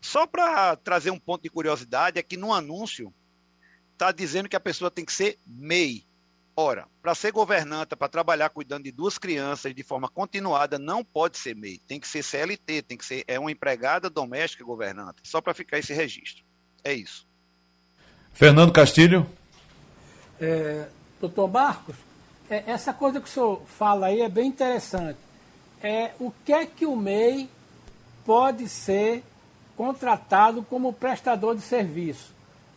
Só 0.00 0.26
para 0.26 0.74
trazer 0.76 1.10
um 1.10 1.18
ponto 1.18 1.42
de 1.42 1.50
curiosidade, 1.50 2.18
é 2.18 2.22
que 2.22 2.38
no 2.38 2.50
anúncio 2.50 3.12
está 3.92 4.10
dizendo 4.10 4.48
que 4.48 4.56
a 4.56 4.60
pessoa 4.60 4.90
tem 4.90 5.04
que 5.04 5.12
ser 5.12 5.38
MEI. 5.46 6.02
Ora, 6.56 6.88
para 7.02 7.14
ser 7.14 7.30
governanta, 7.30 7.94
para 7.94 8.08
trabalhar 8.08 8.48
cuidando 8.48 8.84
de 8.84 8.90
duas 8.90 9.18
crianças 9.18 9.74
de 9.74 9.82
forma 9.82 10.08
continuada, 10.08 10.78
não 10.78 11.04
pode 11.04 11.36
ser 11.36 11.54
MEI. 11.54 11.78
Tem 11.86 12.00
que 12.00 12.08
ser 12.08 12.22
CLT, 12.22 12.80
tem 12.84 12.96
que 12.96 13.04
ser 13.04 13.22
é 13.28 13.38
uma 13.38 13.52
empregada 13.52 14.08
doméstica 14.08 14.64
governanta. 14.64 15.22
Só 15.24 15.42
para 15.42 15.52
ficar 15.52 15.78
esse 15.78 15.92
registro. 15.92 16.42
É 16.82 16.94
isso. 16.94 17.26
Fernando 18.32 18.72
Castilho. 18.72 19.28
É, 20.40 20.88
doutor 21.20 21.48
Marcos, 21.48 21.96
é, 22.50 22.64
essa 22.66 22.92
coisa 22.92 23.20
que 23.20 23.28
o 23.28 23.30
senhor 23.30 23.60
fala 23.66 24.06
aí 24.06 24.20
é 24.20 24.28
bem 24.28 24.48
interessante. 24.48 25.18
É, 25.82 26.12
o 26.18 26.32
que 26.44 26.52
é 26.52 26.66
que 26.66 26.86
o 26.86 26.96
MEI 26.96 27.48
pode 28.24 28.68
ser 28.68 29.22
contratado 29.76 30.62
como 30.62 30.92
prestador 30.92 31.54
de 31.54 31.62
serviço? 31.62 32.32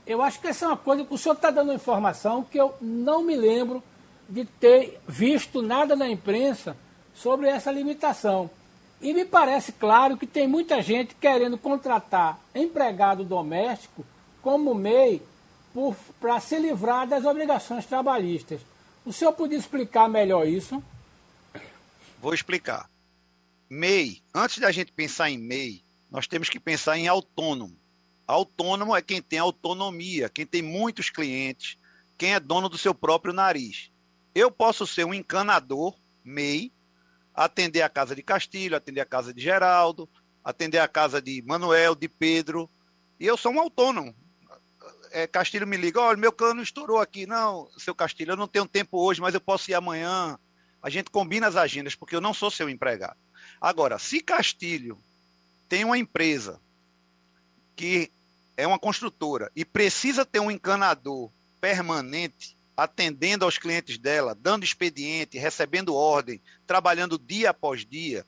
Eu 0.06 0.22
acho 0.22 0.40
que 0.40 0.48
essa 0.48 0.66
é 0.66 0.68
uma 0.68 0.78
coisa 0.78 1.06
que 1.06 1.14
o 1.14 1.18
senhor 1.18 1.36
está 1.36 1.52
dando 1.52 1.74
informação 1.74 2.44
que 2.44 2.60
eu 2.60 2.74
não 2.82 3.24
me 3.24 3.36
lembro 3.36 3.84
de 4.28 4.46
ter 4.46 5.00
visto 5.08 5.62
nada 5.62 5.96
na 5.96 6.10
imprensa 6.10 6.76
sobre 7.14 7.48
essa 7.48 7.72
limitação. 7.72 8.50
E 9.02 9.14
me 9.14 9.26
parece 9.26 9.72
claro 9.72 10.16
que 10.16 10.28
tem 10.28 10.48
muita 10.48 10.82
gente 10.82 11.16
querendo 11.16 11.58
contratar 11.58 12.40
empregado 12.54 13.24
doméstico 13.24 14.06
como 14.42 14.76
MEI 14.76 15.22
para 16.20 16.40
se 16.40 16.58
livrar 16.60 17.08
das 17.08 17.26
obrigações 17.26 17.86
trabalhistas. 17.86 18.62
O 19.06 19.12
senhor 19.12 19.34
podia 19.34 19.58
explicar 19.58 20.08
melhor 20.08 20.48
isso? 20.48 20.84
Vou 22.22 22.34
explicar. 22.34 22.90
MEI, 23.70 24.22
antes 24.36 24.60
da 24.60 24.72
gente 24.72 24.92
pensar 24.92 25.30
em 25.30 25.38
MEI, 25.38 25.84
nós 26.10 26.28
temos 26.28 26.50
que 26.50 26.60
pensar 26.60 26.98
em 26.98 27.08
autônomo. 27.08 27.76
Autônomo 28.28 28.96
é 28.96 29.02
quem 29.02 29.22
tem 29.22 29.40
autonomia, 29.40 30.30
quem 30.30 30.46
tem 30.46 30.62
muitos 30.62 31.10
clientes, 31.10 31.78
quem 32.18 32.34
é 32.34 32.40
dono 32.40 32.70
do 32.70 32.78
seu 32.78 32.94
próprio 32.94 33.34
nariz. 33.34 33.90
Eu 34.36 34.52
posso 34.52 34.86
ser 34.86 35.06
um 35.06 35.14
encanador, 35.14 35.96
MEI, 36.24 36.72
atender 37.34 37.82
a 37.82 37.90
casa 37.90 38.16
de 38.16 38.22
Castilho, 38.22 38.76
atender 38.76 39.02
a 39.02 39.06
casa 39.06 39.34
de 39.34 39.42
Geraldo, 39.42 40.08
atender 40.44 40.80
a 40.80 40.88
casa 40.88 41.22
de 41.22 41.42
Manuel, 41.42 41.96
de 41.96 42.08
Pedro, 42.08 42.70
e 43.20 43.26
eu 43.26 43.38
sou 43.38 43.52
um 43.52 43.60
autônomo. 43.60 44.16
É, 45.12 45.28
Castilho 45.28 45.68
me 45.68 45.78
liga, 45.78 46.00
olha, 46.00 46.18
meu 46.18 46.32
cano 46.32 46.62
estourou 46.62 47.00
aqui. 47.00 47.26
Não, 47.26 47.70
seu 47.78 47.94
Castilho, 47.94 48.32
eu 48.32 48.38
não 48.38 48.48
tenho 48.48 48.68
tempo 48.68 48.98
hoje, 49.00 49.22
mas 49.22 49.34
eu 49.34 49.42
posso 49.42 49.70
ir 49.70 49.74
amanhã. 49.74 50.38
A 50.82 50.90
gente 50.90 51.10
combina 51.10 51.48
as 51.48 51.56
agendas, 51.56 51.96
porque 51.96 52.16
eu 52.16 52.22
não 52.22 52.34
sou 52.34 52.50
seu 52.50 52.70
empregado. 52.70 53.18
Agora, 53.60 54.00
se 54.00 54.22
Castilho 54.22 54.98
tem 55.70 55.84
uma 55.84 55.98
empresa 55.98 56.60
que 57.76 58.12
é 58.58 58.66
uma 58.66 58.80
construtora 58.80 59.52
e 59.56 59.64
precisa 59.64 60.26
ter 60.26 60.40
um 60.40 60.52
encanador 60.52 61.32
permanente 61.60 62.58
atendendo 62.76 63.46
aos 63.46 63.58
clientes 63.58 63.98
dela, 63.98 64.34
dando 64.34 64.64
expediente, 64.64 65.38
recebendo 65.38 65.96
ordem, 65.96 66.42
trabalhando 66.66 67.20
dia 67.20 67.52
após 67.52 67.86
dia, 67.86 68.26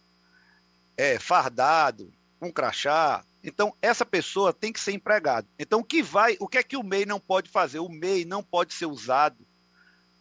é, 0.95 1.17
fardado, 1.17 2.13
um 2.41 2.51
crachá. 2.51 3.23
Então, 3.43 3.75
essa 3.82 4.06
pessoa 4.06 4.53
tem 4.53 4.71
que 4.71 4.79
ser 4.79 4.93
empregada. 4.93 5.47
Então, 5.60 5.82
o 5.82 5.84
que 5.84 6.01
vai, 6.01 6.38
o 6.39 6.47
que 6.47 6.58
é 6.58 6.63
que 6.63 6.77
o 6.77 6.84
MEI 6.84 7.06
não 7.06 7.19
pode 7.19 7.49
fazer? 7.49 7.79
O 7.79 7.89
MEI 7.89 8.23
não 8.23 8.41
pode 8.41 8.73
ser 8.73 8.86
usado 8.86 9.45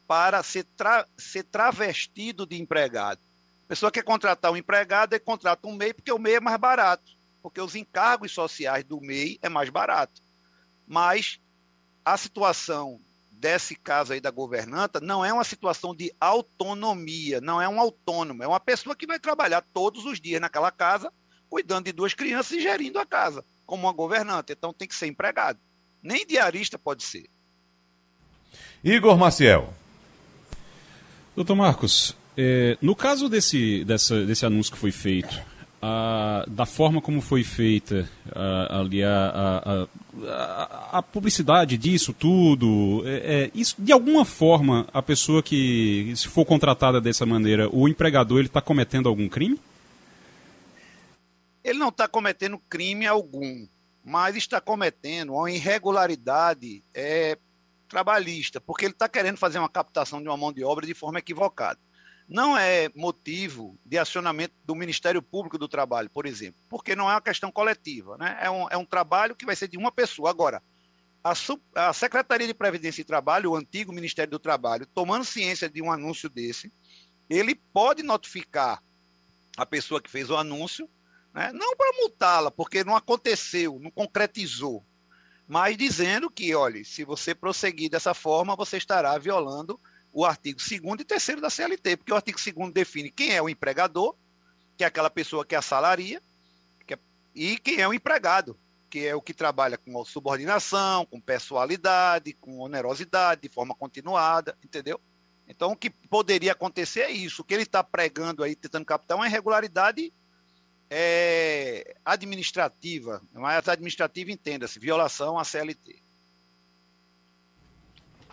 para 0.09 0.43
ser, 0.43 0.65
tra, 0.77 1.07
ser 1.17 1.45
travestido 1.45 2.45
de 2.45 2.61
empregado. 2.61 3.21
A 3.65 3.69
pessoa 3.69 3.93
quer 3.93 4.03
contratar 4.03 4.51
um 4.51 4.57
empregado, 4.57 5.15
e 5.15 5.21
contrata 5.21 5.69
um 5.69 5.75
MEI 5.75 5.95
porque 5.95 6.13
o 6.13 6.19
MEI 6.19 6.35
é 6.35 6.41
mais 6.41 6.59
barato 6.59 7.23
porque 7.43 7.61
os 7.61 7.75
encargos 7.75 8.33
sociais 8.33 8.85
do 8.85 9.01
MEI 9.01 9.39
é 9.43 9.49
mais 9.49 9.69
barato. 9.69 10.23
Mas 10.87 11.41
a 12.05 12.17
situação 12.17 13.01
desse 13.33 13.75
caso 13.75 14.13
aí 14.13 14.21
da 14.21 14.31
governanta 14.31 15.01
não 15.01 15.25
é 15.25 15.33
uma 15.33 15.43
situação 15.43 15.95
de 15.95 16.15
autonomia, 16.21 17.41
não 17.41 17.61
é 17.61 17.69
um 17.69 17.81
autônomo, 17.81 18.43
é 18.43 18.47
uma 18.47 18.61
pessoa 18.61 18.95
que 18.95 19.07
vai 19.07 19.19
trabalhar 19.19 19.65
todos 19.75 20.05
os 20.07 20.21
dias 20.21 20.41
naquela 20.41 20.71
casa, 20.71 21.13
cuidando 21.53 21.85
de 21.85 21.93
duas 21.93 22.15
crianças 22.15 22.53
e 22.53 22.63
gerindo 22.63 22.99
a 22.99 23.05
casa, 23.05 23.45
como 23.67 23.83
uma 23.83 23.93
governanta. 23.93 24.55
Então 24.55 24.73
tem 24.73 24.89
que 24.89 24.95
ser 24.95 25.07
empregado. 25.07 25.59
Nem 26.03 26.27
diarista 26.27 26.79
pode 26.79 27.03
ser. 27.03 27.29
Igor 28.83 29.19
Maciel. 29.19 29.75
Doutor 31.37 31.55
Marcos, 31.55 32.17
é, 32.39 32.79
no 32.81 32.97
caso 32.97 33.29
desse, 33.29 33.85
dessa, 33.85 34.25
desse 34.25 34.47
anúncio 34.47 34.73
que 34.73 34.79
foi 34.79 34.91
feito, 34.91 35.39
a, 35.83 36.43
da 36.49 36.65
forma 36.65 37.03
como 37.03 37.21
foi 37.21 37.45
feita 37.45 38.09
a, 38.35 38.81
ali 38.81 39.05
a, 39.05 39.87
a, 40.27 40.99
a, 40.99 41.03
publicidade 41.03 41.77
disso 41.77 42.15
tudo, 42.15 43.03
é, 43.05 43.11
é, 43.11 43.51
isso 43.55 43.77
de 43.79 43.93
alguma 43.93 44.25
forma 44.25 44.87
a 44.91 45.03
pessoa 45.03 45.43
que 45.43 46.15
se 46.17 46.29
for 46.29 46.47
contratada 46.47 46.99
dessa 46.99 47.27
maneira, 47.27 47.69
o 47.71 47.87
empregador 47.87 48.39
ele 48.39 48.47
está 48.47 48.63
cometendo 48.63 49.07
algum 49.07 49.29
crime? 49.29 49.61
Ele 51.63 51.79
não 51.79 51.89
está 51.89 52.09
cometendo 52.09 52.59
crime 52.69 53.07
algum, 53.07 53.67
mas 54.05 54.37
está 54.37 54.61
cometendo 54.61 55.35
uma 55.35 55.51
irregularidade 55.51 56.83
é, 56.95 57.39
trabalhista, 57.89 58.61
porque 58.61 58.85
ele 58.85 58.93
está 58.93 59.09
querendo 59.09 59.37
fazer 59.37 59.59
uma 59.59 59.69
captação 59.69 60.21
de 60.21 60.29
uma 60.29 60.37
mão 60.37 60.53
de 60.53 60.65
obra 60.65 60.87
de 60.87 60.95
forma 60.95 61.19
equivocada 61.19 61.79
não 62.29 62.57
é 62.57 62.89
motivo 62.95 63.79
de 63.85 63.99
acionamento 63.99 64.55
do 64.65 64.75
Ministério 64.75 65.23
Público 65.23 65.59
do 65.59 65.69
Trabalho, 65.69 66.11
por 66.11 66.27
exemplo, 66.27 66.61
porque 66.69 66.97
não 66.97 67.11
é 67.11 67.15
uma 67.15 67.21
questão 67.21 67.53
coletiva, 67.53 68.17
né? 68.17 68.39
é, 68.41 68.51
um, 68.51 68.67
é 68.71 68.77
um 68.77 68.85
trabalho 68.85 69.37
que 69.37 69.45
vai 69.45 69.55
ser 69.55 69.69
de 69.69 69.77
uma 69.77 69.93
pessoa. 69.93 70.31
Agora, 70.31 70.63
a, 71.23 71.35
a 71.75 71.93
Secretaria 71.93 72.47
de 72.47 72.55
Previdência 72.55 73.03
e 73.03 73.05
Trabalho, 73.05 73.51
o 73.51 73.57
antigo 73.57 73.93
Ministério 73.93 74.31
do 74.31 74.39
Trabalho, 74.39 74.87
tomando 74.95 75.25
ciência 75.25 75.69
de 75.69 75.83
um 75.83 75.93
anúncio 75.93 76.29
desse, 76.29 76.73
ele 77.29 77.55
pode 77.55 78.03
notificar 78.03 78.83
a 79.57 79.67
pessoa 79.67 80.01
que 80.01 80.11
fez 80.11 80.31
o 80.31 80.37
anúncio, 80.37 80.89
né? 81.33 81.53
não 81.53 81.77
para 81.77 81.97
multá-la, 81.99 82.51
porque 82.51 82.85
não 82.85 82.97
aconteceu, 82.97 83.79
não 83.81 83.91
concretizou, 83.91 84.85
mas 85.47 85.77
dizendo 85.77 86.31
que, 86.31 86.55
olha, 86.55 86.85
se 86.85 87.05
você 87.05 87.35
prosseguir 87.35 87.91
dessa 87.91 88.15
forma, 88.15 88.57
você 88.57 88.77
estará 88.77 89.17
violando 89.19 89.79
o 90.13 90.25
artigo 90.25 90.59
2 90.59 91.01
e 91.01 91.05
3 91.05 91.41
da 91.41 91.51
CLT, 91.51 91.97
porque 91.97 92.13
o 92.13 92.17
artigo 92.17 92.39
2 92.39 92.73
define 92.73 93.11
quem 93.11 93.33
é 93.33 93.43
o 93.43 93.49
empregador, 93.49 94.15
que 94.77 94.85
é 94.85 94.87
aquela 94.87 95.11
pessoa 95.11 95.45
que 95.45 95.55
assalaria, 95.55 96.23
que 96.87 96.95
é, 96.95 96.99
e 97.35 97.59
quem 97.59 97.81
é 97.81 97.89
o 97.89 97.95
empregado, 97.95 98.59
que 98.91 99.07
é 99.07 99.15
o 99.15 99.23
que 99.23 99.33
trabalha 99.33 99.79
com 99.79 100.05
subordinação, 100.05 101.07
com 101.07 101.21
pessoalidade, 101.21 102.35
com 102.35 102.59
onerosidade, 102.59 103.41
de 103.43 103.49
forma 103.49 103.75
continuada, 103.75 104.57
entendeu? 104.63 105.01
Então, 105.49 105.73
o 105.73 105.77
que 105.77 105.91
poderia 105.91 106.53
acontecer 106.53 107.01
é 107.01 107.11
isso. 107.11 107.43
O 107.43 107.45
que 107.45 107.53
ele 107.55 107.63
está 107.63 107.83
pregando 107.83 108.43
aí, 108.43 108.55
tentando 108.55 108.85
captar, 108.85 109.17
é 109.17 109.21
uma 109.21 109.27
irregularidade 109.27 110.13
é, 110.95 111.95
administrativa, 112.05 113.23
mas 113.33 113.67
administrativa, 113.67 114.31
entenda-se, 114.31 114.79
violação 114.79 115.39
à 115.39 115.45
CLT. 115.45 115.97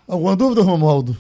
Alguma 0.06 0.36
dúvida, 0.36 0.62
Romualdo? 0.62 1.16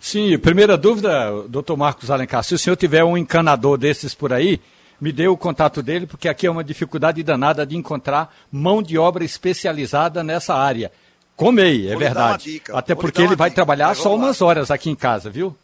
Sim, 0.00 0.36
primeira 0.38 0.76
dúvida, 0.76 1.30
doutor 1.48 1.76
Marcos 1.76 2.10
Alencar, 2.10 2.42
se 2.42 2.56
o 2.56 2.58
senhor 2.58 2.74
tiver 2.74 3.04
um 3.04 3.16
encanador 3.16 3.78
desses 3.78 4.12
por 4.12 4.32
aí, 4.32 4.60
me 5.00 5.12
dê 5.12 5.28
o 5.28 5.36
contato 5.36 5.84
dele, 5.84 6.04
porque 6.04 6.28
aqui 6.28 6.48
é 6.48 6.50
uma 6.50 6.64
dificuldade 6.64 7.22
danada 7.22 7.64
de 7.64 7.76
encontrar 7.76 8.34
mão 8.50 8.82
de 8.82 8.98
obra 8.98 9.24
especializada 9.24 10.24
nessa 10.24 10.52
área. 10.52 10.90
Comei, 11.36 11.88
é 11.88 11.96
verdade. 11.96 12.60
Até 12.72 12.92
Vou 12.94 13.02
porque 13.02 13.22
ele 13.22 13.36
vai 13.36 13.50
dica. 13.50 13.54
trabalhar 13.54 13.94
só 13.94 14.12
umas 14.16 14.40
lá. 14.40 14.48
horas 14.48 14.70
aqui 14.72 14.90
em 14.90 14.96
casa, 14.96 15.30
viu? 15.30 15.56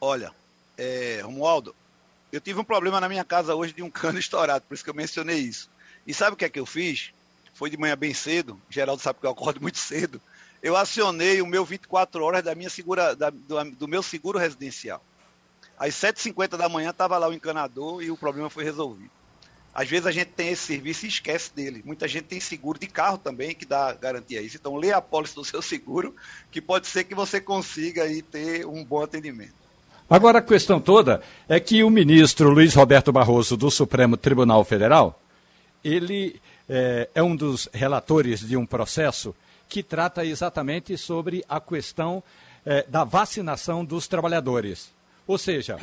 Olha, 0.00 0.30
é, 0.78 1.20
Romualdo, 1.24 1.74
eu 2.32 2.40
tive 2.40 2.58
um 2.58 2.64
problema 2.64 3.00
na 3.00 3.08
minha 3.08 3.24
casa 3.24 3.54
hoje 3.54 3.72
de 3.72 3.82
um 3.82 3.90
cano 3.92 4.18
estourado, 4.18 4.64
por 4.66 4.74
isso 4.74 4.82
que 4.82 4.90
eu 4.90 4.94
mencionei 4.94 5.38
isso. 5.38 5.70
E 6.06 6.12
sabe 6.12 6.34
o 6.34 6.36
que 6.36 6.44
é 6.44 6.48
que 6.48 6.58
eu 6.58 6.66
fiz? 6.66 7.12
Foi 7.54 7.70
de 7.70 7.76
manhã 7.76 7.96
bem 7.96 8.14
cedo, 8.14 8.60
Geraldo 8.68 9.02
sabe 9.02 9.20
que 9.20 9.26
eu 9.26 9.30
acordo 9.30 9.60
muito 9.60 9.78
cedo 9.78 10.20
eu 10.62 10.76
acionei 10.76 11.42
o 11.42 11.46
meu 11.46 11.64
24 11.64 12.22
horas 12.22 12.44
da 12.44 12.54
minha 12.54 12.70
segura, 12.70 13.16
da, 13.16 13.30
do, 13.30 13.64
do, 13.72 13.88
meu 13.88 14.02
seguro 14.02 14.38
residencial. 14.38 15.04
Às 15.76 15.94
7h50 15.94 16.56
da 16.56 16.68
manhã 16.68 16.90
estava 16.90 17.18
lá 17.18 17.28
o 17.28 17.32
encanador 17.32 18.00
e 18.02 18.10
o 18.10 18.16
problema 18.16 18.48
foi 18.48 18.62
resolvido. 18.62 19.10
Às 19.74 19.88
vezes 19.88 20.06
a 20.06 20.12
gente 20.12 20.28
tem 20.28 20.50
esse 20.50 20.62
serviço 20.62 21.04
e 21.04 21.08
esquece 21.08 21.52
dele. 21.52 21.82
Muita 21.84 22.06
gente 22.06 22.26
tem 22.26 22.38
seguro 22.38 22.78
de 22.78 22.86
carro 22.86 23.18
também 23.18 23.54
que 23.54 23.64
dá 23.64 23.92
garantia 23.92 24.38
a 24.38 24.42
isso. 24.42 24.56
Então 24.56 24.76
lê 24.76 24.92
a 24.92 25.00
pólice 25.00 25.34
do 25.34 25.44
seu 25.44 25.60
seguro, 25.60 26.14
que 26.50 26.60
pode 26.60 26.86
ser 26.86 27.04
que 27.04 27.14
você 27.14 27.40
consiga 27.40 28.04
aí 28.04 28.22
ter 28.22 28.64
um 28.64 28.84
bom 28.84 29.02
atendimento. 29.02 29.61
Agora 30.08 30.38
a 30.38 30.42
questão 30.42 30.80
toda 30.80 31.22
é 31.48 31.58
que 31.58 31.82
o 31.82 31.90
ministro 31.90 32.50
Luiz 32.50 32.74
Roberto 32.74 33.12
Barroso 33.12 33.56
do 33.56 33.70
Supremo 33.70 34.16
Tribunal 34.16 34.64
Federal, 34.64 35.18
ele 35.82 36.40
é, 36.68 37.08
é 37.14 37.22
um 37.22 37.34
dos 37.34 37.68
relatores 37.72 38.40
de 38.40 38.56
um 38.56 38.66
processo 38.66 39.34
que 39.68 39.82
trata 39.82 40.24
exatamente 40.24 40.96
sobre 40.98 41.42
a 41.48 41.58
questão 41.58 42.22
eh, 42.64 42.84
da 42.88 43.04
vacinação 43.04 43.84
dos 43.84 44.06
trabalhadores. 44.06 44.90
Ou 45.26 45.38
seja, 45.38 45.78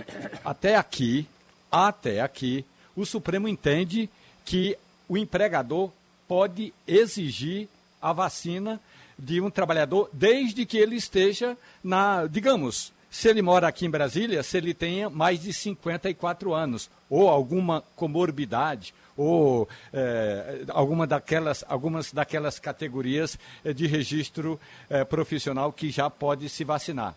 até 0.45 0.75
aqui, 0.75 1.27
até 1.71 2.21
aqui, 2.21 2.63
o 2.95 3.05
Supremo 3.05 3.47
entende 3.47 4.09
que 4.45 4.77
o 5.07 5.17
empregador 5.17 5.91
pode 6.27 6.71
exigir 6.87 7.67
a 7.99 8.13
vacina 8.13 8.79
de 9.17 9.41
um 9.41 9.49
trabalhador 9.49 10.09
desde 10.13 10.65
que 10.65 10.77
ele 10.77 10.95
esteja 10.95 11.57
na, 11.83 12.27
digamos, 12.27 12.93
se 13.09 13.27
ele 13.27 13.41
mora 13.41 13.67
aqui 13.67 13.85
em 13.85 13.89
Brasília, 13.89 14.43
se 14.43 14.57
ele 14.57 14.73
tenha 14.73 15.09
mais 15.09 15.41
de 15.41 15.51
54 15.51 16.53
anos, 16.53 16.89
ou 17.09 17.27
alguma 17.27 17.83
comorbidade, 17.95 18.93
ou 19.17 19.67
é, 19.91 20.63
alguma 20.69 21.05
daquelas, 21.05 21.65
algumas 21.67 22.13
daquelas 22.13 22.57
categorias 22.57 23.37
eh, 23.65 23.73
de 23.73 23.85
registro 23.85 24.57
é, 24.89 25.03
profissional 25.03 25.73
que 25.73 25.91
já 25.91 26.09
pode 26.09 26.47
se 26.47 26.63
vacinar. 26.63 27.13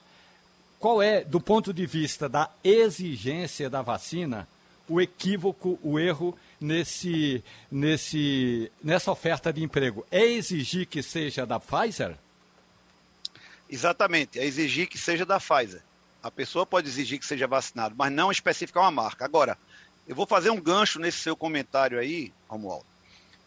Qual 0.80 1.00
é, 1.00 1.22
do 1.22 1.40
ponto 1.40 1.72
de 1.72 1.86
vista 1.86 2.28
da 2.28 2.50
exigência 2.64 3.70
da 3.70 3.82
vacina, 3.82 4.48
o 4.88 5.00
equívoco, 5.00 5.78
o 5.80 5.96
erro 5.96 6.36
nesse, 6.60 7.44
nesse, 7.70 8.72
nessa 8.82 9.12
oferta 9.12 9.52
de 9.52 9.62
emprego? 9.62 10.04
É 10.10 10.24
exigir 10.24 10.86
que 10.86 11.04
seja 11.04 11.46
da 11.46 11.60
Pfizer? 11.60 12.16
Exatamente, 13.72 14.38
é 14.38 14.44
exigir 14.44 14.86
que 14.86 14.98
seja 14.98 15.24
da 15.24 15.40
Pfizer. 15.40 15.82
A 16.22 16.30
pessoa 16.30 16.66
pode 16.66 16.86
exigir 16.86 17.18
que 17.18 17.24
seja 17.24 17.46
vacinado, 17.46 17.94
mas 17.96 18.12
não 18.12 18.30
especificar 18.30 18.82
uma 18.82 18.90
marca. 18.90 19.24
Agora, 19.24 19.56
eu 20.06 20.14
vou 20.14 20.26
fazer 20.26 20.50
um 20.50 20.60
gancho 20.60 20.98
nesse 20.98 21.20
seu 21.20 21.34
comentário 21.34 21.98
aí, 21.98 22.30
Romualdo, 22.46 22.84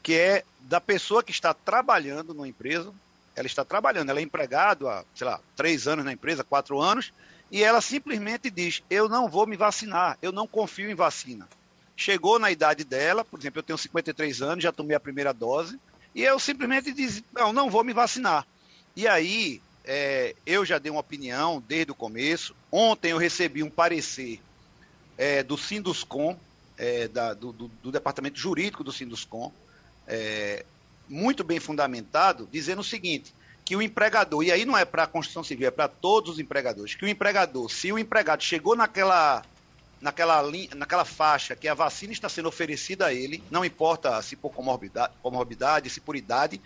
que 0.01 0.15
é 0.15 0.43
da 0.61 0.81
pessoa 0.81 1.21
que 1.21 1.31
está 1.31 1.53
trabalhando 1.53 2.33
numa 2.33 2.47
empresa, 2.47 2.91
ela 3.35 3.45
está 3.45 3.63
trabalhando, 3.63 4.09
ela 4.09 4.19
é 4.19 4.23
empregado 4.23 4.87
há, 4.87 5.05
sei 5.13 5.27
lá, 5.27 5.39
três 5.55 5.87
anos 5.87 6.03
na 6.03 6.13
empresa, 6.13 6.43
quatro 6.43 6.81
anos, 6.81 7.13
e 7.51 7.63
ela 7.63 7.79
simplesmente 7.79 8.49
diz: 8.49 8.81
Eu 8.89 9.07
não 9.07 9.29
vou 9.29 9.45
me 9.45 9.55
vacinar, 9.55 10.17
eu 10.23 10.31
não 10.31 10.47
confio 10.47 10.89
em 10.89 10.95
vacina. 10.95 11.47
Chegou 11.95 12.39
na 12.39 12.49
idade 12.49 12.83
dela, 12.83 13.23
por 13.23 13.39
exemplo, 13.39 13.59
eu 13.59 13.63
tenho 13.63 13.77
53 13.77 14.41
anos, 14.41 14.63
já 14.63 14.71
tomei 14.71 14.95
a 14.95 14.99
primeira 14.99 15.31
dose, 15.31 15.79
e 16.15 16.23
eu 16.23 16.39
simplesmente 16.39 16.91
diz: 16.91 17.23
Não, 17.31 17.53
não 17.53 17.69
vou 17.69 17.83
me 17.83 17.93
vacinar. 17.93 18.43
E 18.95 19.07
aí, 19.07 19.61
é, 19.85 20.35
eu 20.45 20.65
já 20.65 20.79
dei 20.79 20.91
uma 20.91 21.01
opinião 21.01 21.63
desde 21.67 21.91
o 21.91 21.95
começo. 21.95 22.55
Ontem 22.71 23.11
eu 23.11 23.17
recebi 23.17 23.63
um 23.63 23.69
parecer 23.69 24.41
é, 25.17 25.43
do 25.43 25.57
Sinduscom, 25.57 26.37
é, 26.77 27.07
da, 27.07 27.33
do, 27.33 27.51
do, 27.51 27.67
do, 27.81 27.91
departamento 27.91 28.37
jurídico 28.37 28.83
do 28.83 28.91
Sinduscom, 28.91 29.51
é, 30.07 30.65
muito 31.07 31.43
bem 31.43 31.59
fundamentado, 31.59 32.49
dizendo 32.51 32.81
o 32.81 32.83
seguinte: 32.83 33.33
que 33.63 33.75
o 33.75 33.81
empregador, 33.81 34.43
e 34.43 34.51
aí 34.51 34.65
não 34.65 34.77
é 34.77 34.85
para 34.85 35.03
a 35.03 35.07
Constituição 35.07 35.43
Civil, 35.43 35.67
é 35.67 35.71
para 35.71 35.87
todos 35.87 36.33
os 36.33 36.39
empregadores, 36.39 36.95
que 36.95 37.05
o 37.05 37.07
empregador, 37.07 37.69
se 37.69 37.91
o 37.91 37.99
empregado 37.99 38.43
chegou 38.43 38.75
naquela, 38.75 39.43
naquela, 40.01 40.43
naquela 40.75 41.05
faixa 41.05 41.55
que 41.55 41.67
a 41.67 41.73
vacina 41.73 42.11
está 42.11 42.27
sendo 42.27 42.49
oferecida 42.49 43.07
a 43.07 43.13
ele, 43.13 43.43
não 43.49 43.63
importa 43.63 44.21
se 44.21 44.35
por 44.35 44.51
comorbidade, 44.51 45.13
comorbidade 45.21 45.89
se 45.89 46.01
por 46.01 46.15
idade, 46.15 46.59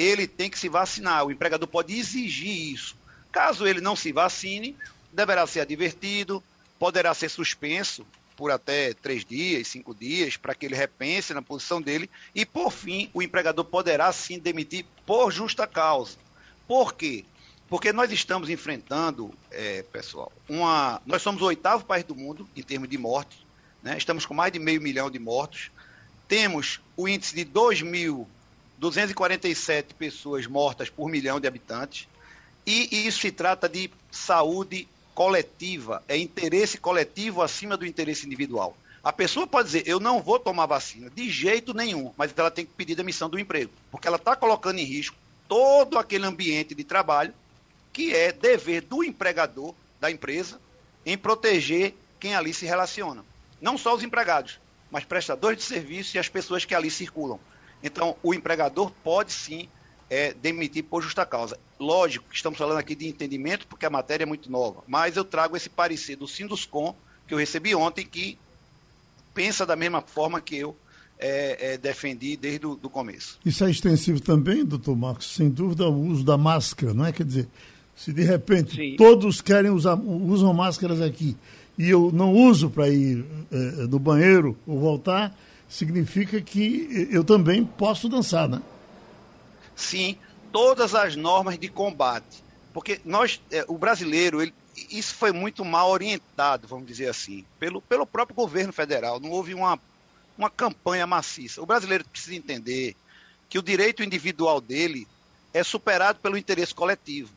ele 0.00 0.26
tem 0.26 0.48
que 0.48 0.58
se 0.58 0.68
vacinar. 0.68 1.26
O 1.26 1.30
empregador 1.30 1.68
pode 1.68 1.98
exigir 1.98 2.72
isso. 2.72 2.96
Caso 3.30 3.66
ele 3.66 3.82
não 3.82 3.94
se 3.94 4.10
vacine, 4.12 4.74
deverá 5.12 5.46
ser 5.46 5.60
advertido, 5.60 6.42
poderá 6.78 7.12
ser 7.12 7.28
suspenso 7.28 8.06
por 8.34 8.50
até 8.50 8.94
três 8.94 9.22
dias, 9.26 9.68
cinco 9.68 9.94
dias, 9.94 10.38
para 10.38 10.54
que 10.54 10.64
ele 10.64 10.74
repense 10.74 11.34
na 11.34 11.42
posição 11.42 11.82
dele. 11.82 12.08
E, 12.34 12.46
por 12.46 12.72
fim, 12.72 13.10
o 13.12 13.20
empregador 13.20 13.64
poderá 13.66 14.10
sim 14.10 14.38
demitir 14.38 14.86
por 15.04 15.30
justa 15.30 15.66
causa. 15.66 16.16
Por 16.66 16.94
quê? 16.94 17.26
Porque 17.68 17.92
nós 17.92 18.10
estamos 18.10 18.48
enfrentando, 18.48 19.34
é, 19.50 19.82
pessoal, 19.82 20.32
uma. 20.48 21.02
Nós 21.04 21.20
somos 21.20 21.42
o 21.42 21.44
oitavo 21.44 21.84
país 21.84 22.04
do 22.04 22.16
mundo 22.16 22.48
em 22.56 22.62
termos 22.62 22.88
de 22.88 22.96
mortes. 22.96 23.38
Né? 23.82 23.98
Estamos 23.98 24.24
com 24.24 24.32
mais 24.32 24.50
de 24.50 24.58
meio 24.58 24.80
milhão 24.80 25.10
de 25.10 25.18
mortos. 25.18 25.70
Temos 26.26 26.80
o 26.96 27.06
índice 27.06 27.34
de 27.34 27.44
2 27.44 27.82
mil 27.82 28.26
247 28.80 29.94
pessoas 29.94 30.46
mortas 30.46 30.88
por 30.88 31.08
milhão 31.08 31.38
de 31.38 31.46
habitantes. 31.46 32.08
E, 32.66 33.06
isso 33.06 33.20
se 33.20 33.30
trata 33.30 33.68
de 33.68 33.90
saúde 34.10 34.88
coletiva, 35.14 36.02
é 36.08 36.16
interesse 36.16 36.78
coletivo 36.78 37.42
acima 37.42 37.76
do 37.76 37.86
interesse 37.86 38.26
individual. 38.26 38.74
A 39.04 39.12
pessoa 39.12 39.46
pode 39.46 39.68
dizer, 39.68 39.82
eu 39.86 40.00
não 40.00 40.22
vou 40.22 40.38
tomar 40.38 40.66
vacina, 40.66 41.10
de 41.10 41.30
jeito 41.30 41.74
nenhum, 41.74 42.12
mas 42.16 42.32
ela 42.36 42.50
tem 42.50 42.64
que 42.64 42.72
pedir 42.72 42.94
demissão 42.94 43.28
do 43.28 43.38
emprego, 43.38 43.70
porque 43.90 44.08
ela 44.08 44.16
está 44.16 44.34
colocando 44.34 44.78
em 44.78 44.84
risco 44.84 45.16
todo 45.46 45.98
aquele 45.98 46.26
ambiente 46.26 46.74
de 46.74 46.84
trabalho 46.84 47.34
que 47.92 48.14
é 48.14 48.32
dever 48.32 48.82
do 48.82 49.04
empregador, 49.04 49.74
da 50.00 50.10
empresa, 50.10 50.60
em 51.04 51.18
proteger 51.18 51.94
quem 52.18 52.34
ali 52.34 52.54
se 52.54 52.64
relaciona. 52.64 53.24
Não 53.60 53.76
só 53.76 53.94
os 53.94 54.02
empregados, 54.02 54.58
mas 54.90 55.04
prestadores 55.04 55.58
de 55.58 55.64
serviço 55.64 56.16
e 56.16 56.20
as 56.20 56.28
pessoas 56.28 56.64
que 56.64 56.74
ali 56.74 56.90
circulam. 56.90 57.40
Então, 57.82 58.16
o 58.22 58.34
empregador 58.34 58.90
pode 59.02 59.32
sim 59.32 59.68
é, 60.08 60.34
demitir 60.34 60.84
por 60.84 61.02
justa 61.02 61.24
causa. 61.24 61.58
Lógico 61.78 62.28
que 62.28 62.36
estamos 62.36 62.58
falando 62.58 62.78
aqui 62.78 62.94
de 62.94 63.08
entendimento, 63.08 63.66
porque 63.66 63.86
a 63.86 63.90
matéria 63.90 64.24
é 64.24 64.26
muito 64.26 64.50
nova, 64.50 64.82
mas 64.86 65.16
eu 65.16 65.24
trago 65.24 65.56
esse 65.56 65.70
parecer 65.70 66.16
do 66.16 66.26
Sinduscom, 66.26 66.94
que 67.26 67.34
eu 67.34 67.38
recebi 67.38 67.74
ontem, 67.74 68.04
que 68.04 68.36
pensa 69.32 69.64
da 69.64 69.76
mesma 69.76 70.02
forma 70.02 70.40
que 70.40 70.56
eu 70.56 70.76
é, 71.18 71.74
é, 71.74 71.78
defendi 71.78 72.36
desde 72.36 72.66
o 72.66 72.74
do 72.74 72.90
começo. 72.90 73.38
Isso 73.44 73.64
é 73.64 73.70
extensivo 73.70 74.20
também, 74.20 74.64
doutor 74.64 74.96
Marcos, 74.96 75.34
sem 75.34 75.48
dúvida, 75.48 75.88
o 75.88 76.06
uso 76.06 76.24
da 76.24 76.36
máscara, 76.36 76.92
não 76.92 77.06
é? 77.06 77.12
Quer 77.12 77.24
dizer, 77.24 77.48
se 77.94 78.12
de 78.12 78.24
repente 78.24 78.74
Sim. 78.74 78.96
todos 78.96 79.40
querem 79.40 79.70
usar, 79.70 79.94
usam 79.94 80.52
máscaras 80.52 81.00
aqui 81.00 81.36
e 81.78 81.88
eu 81.88 82.10
não 82.12 82.34
uso 82.34 82.70
para 82.70 82.88
ir 82.88 83.24
é, 83.52 83.56
no 83.86 83.98
banheiro 83.98 84.56
ou 84.66 84.78
voltar, 84.80 85.36
significa 85.70 86.40
que 86.40 87.08
eu 87.10 87.22
também 87.22 87.64
posso 87.64 88.08
dançar, 88.08 88.48
né? 88.48 88.60
Sim, 89.76 90.18
todas 90.52 90.94
as 90.94 91.14
normas 91.14 91.58
de 91.58 91.68
combate. 91.68 92.44
Porque 92.74 93.00
nós, 93.04 93.40
é, 93.50 93.64
o 93.68 93.78
brasileiro, 93.78 94.42
ele, 94.42 94.52
isso 94.90 95.14
foi 95.14 95.32
muito 95.32 95.64
mal 95.64 95.88
orientado, 95.88 96.66
vamos 96.66 96.86
dizer 96.86 97.08
assim, 97.08 97.44
pelo, 97.58 97.80
pelo 97.80 98.04
próprio 98.04 98.34
governo 98.34 98.72
federal. 98.72 99.20
Não 99.20 99.30
houve 99.30 99.54
uma, 99.54 99.78
uma 100.36 100.50
campanha 100.50 101.06
maciça. 101.06 101.62
O 101.62 101.66
brasileiro 101.66 102.04
precisa 102.04 102.34
entender 102.34 102.96
que 103.48 103.58
o 103.58 103.62
direito 103.62 104.02
individual 104.02 104.60
dele 104.60 105.06
é 105.54 105.62
superado 105.62 106.18
pelo 106.20 106.36
interesse 106.36 106.74
coletivo. 106.74 107.30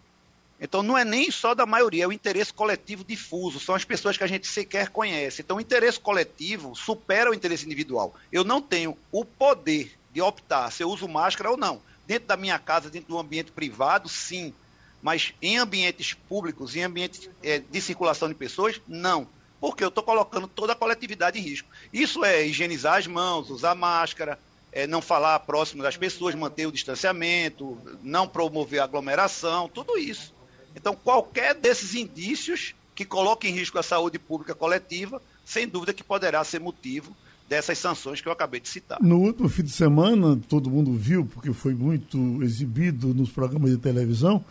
Então 0.63 0.81
não 0.81 0.97
é 0.97 1.03
nem 1.03 1.29
só 1.29 1.53
da 1.53 1.65
maioria, 1.65 2.05
é 2.05 2.07
o 2.07 2.11
interesse 2.13 2.53
coletivo 2.53 3.03
difuso, 3.03 3.59
são 3.59 3.75
as 3.75 3.83
pessoas 3.83 4.17
que 4.17 4.23
a 4.23 4.27
gente 4.27 4.47
sequer 4.47 4.87
conhece. 4.87 5.41
Então 5.41 5.57
o 5.57 5.61
interesse 5.61 5.99
coletivo 5.99 6.73
supera 6.73 7.29
o 7.29 7.33
interesse 7.33 7.65
individual. 7.65 8.15
Eu 8.31 8.45
não 8.45 8.61
tenho 8.61 8.97
o 9.11 9.25
poder 9.25 9.93
de 10.13 10.21
optar 10.21 10.71
se 10.71 10.81
eu 10.81 10.89
uso 10.89 11.05
máscara 11.05 11.51
ou 11.51 11.57
não. 11.57 11.81
Dentro 12.07 12.29
da 12.29 12.37
minha 12.37 12.57
casa, 12.57 12.89
dentro 12.89 13.09
do 13.09 13.19
ambiente 13.19 13.51
privado, 13.51 14.07
sim. 14.07 14.53
Mas 15.01 15.33
em 15.41 15.57
ambientes 15.57 16.13
públicos, 16.13 16.77
em 16.77 16.83
ambientes 16.83 17.29
é, 17.43 17.59
de 17.59 17.81
circulação 17.81 18.29
de 18.29 18.35
pessoas, 18.35 18.79
não. 18.87 19.27
Porque 19.59 19.83
eu 19.83 19.89
estou 19.89 20.03
colocando 20.03 20.47
toda 20.47 20.71
a 20.71 20.77
coletividade 20.77 21.37
em 21.37 21.41
risco. 21.41 21.67
Isso 21.91 22.23
é 22.23 22.47
higienizar 22.47 22.99
as 22.99 23.07
mãos, 23.07 23.49
usar 23.49 23.75
máscara, 23.75 24.39
é, 24.71 24.87
não 24.87 25.01
falar 25.01 25.39
próximo 25.39 25.83
das 25.83 25.97
pessoas, 25.97 26.33
manter 26.35 26.65
o 26.67 26.71
distanciamento, 26.71 27.77
não 28.01 28.29
promover 28.29 28.79
aglomeração, 28.79 29.67
tudo 29.67 29.97
isso. 29.97 30.32
Então, 30.75 30.95
qualquer 30.95 31.55
desses 31.55 31.95
indícios 31.95 32.73
que 32.95 33.05
coloque 33.05 33.47
em 33.47 33.51
risco 33.51 33.77
a 33.79 33.83
saúde 33.83 34.19
pública 34.19 34.53
coletiva, 34.53 35.21
sem 35.45 35.67
dúvida 35.67 35.93
que 35.93 36.03
poderá 36.03 36.43
ser 36.43 36.59
motivo 36.59 37.15
dessas 37.49 37.77
sanções 37.77 38.21
que 38.21 38.27
eu 38.27 38.31
acabei 38.31 38.59
de 38.59 38.69
citar. 38.69 38.99
No 39.01 39.17
último 39.17 39.49
fim 39.49 39.63
de 39.63 39.71
semana, 39.71 40.39
todo 40.47 40.69
mundo 40.69 40.93
viu, 40.93 41.25
porque 41.25 41.51
foi 41.53 41.73
muito 41.73 42.41
exibido 42.41 43.13
nos 43.13 43.29
programas 43.29 43.71
de 43.71 43.77
televisão, 43.77 44.43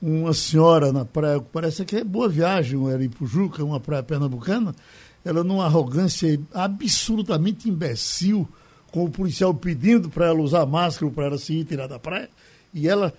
uma 0.00 0.34
senhora 0.34 0.92
na 0.92 1.04
praia, 1.04 1.40
parece 1.40 1.84
que 1.84 1.96
é 1.96 2.04
boa 2.04 2.28
viagem, 2.28 2.90
era 2.90 3.02
em 3.02 3.08
Pujuca, 3.08 3.64
uma 3.64 3.80
praia 3.80 4.02
pernambucana, 4.02 4.74
ela 5.24 5.42
numa 5.42 5.64
arrogância 5.64 6.38
absolutamente 6.52 7.68
imbecil, 7.68 8.46
com 8.92 9.04
o 9.04 9.10
policial 9.10 9.54
pedindo 9.54 10.10
para 10.10 10.26
ela 10.26 10.40
usar 10.40 10.66
máscara 10.66 11.10
para 11.10 11.24
ela 11.24 11.38
se 11.38 11.54
ir 11.54 11.64
tirar 11.64 11.86
da 11.86 11.98
praia, 11.98 12.28
e 12.72 12.86
ela 12.86 13.14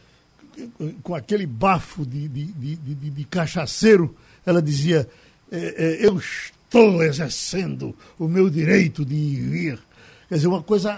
com 1.04 1.15
aquele 1.15 1.46
bafo 1.46 2.06
de, 2.06 2.28
de, 2.28 2.46
de, 2.46 2.76
de, 2.76 3.10
de 3.10 3.24
cachaceiro, 3.26 4.15
ela 4.46 4.62
dizia: 4.62 5.08
é, 5.52 5.58
é, 6.02 6.06
Eu 6.06 6.18
estou 6.18 7.04
exercendo 7.04 7.96
o 8.18 8.28
meu 8.28 8.50
direito 8.50 9.06
de 9.06 9.15
ir. 9.15 9.80
Quer 10.28 10.36
dizer, 10.36 10.48
uma 10.48 10.63
coisa 10.63 10.91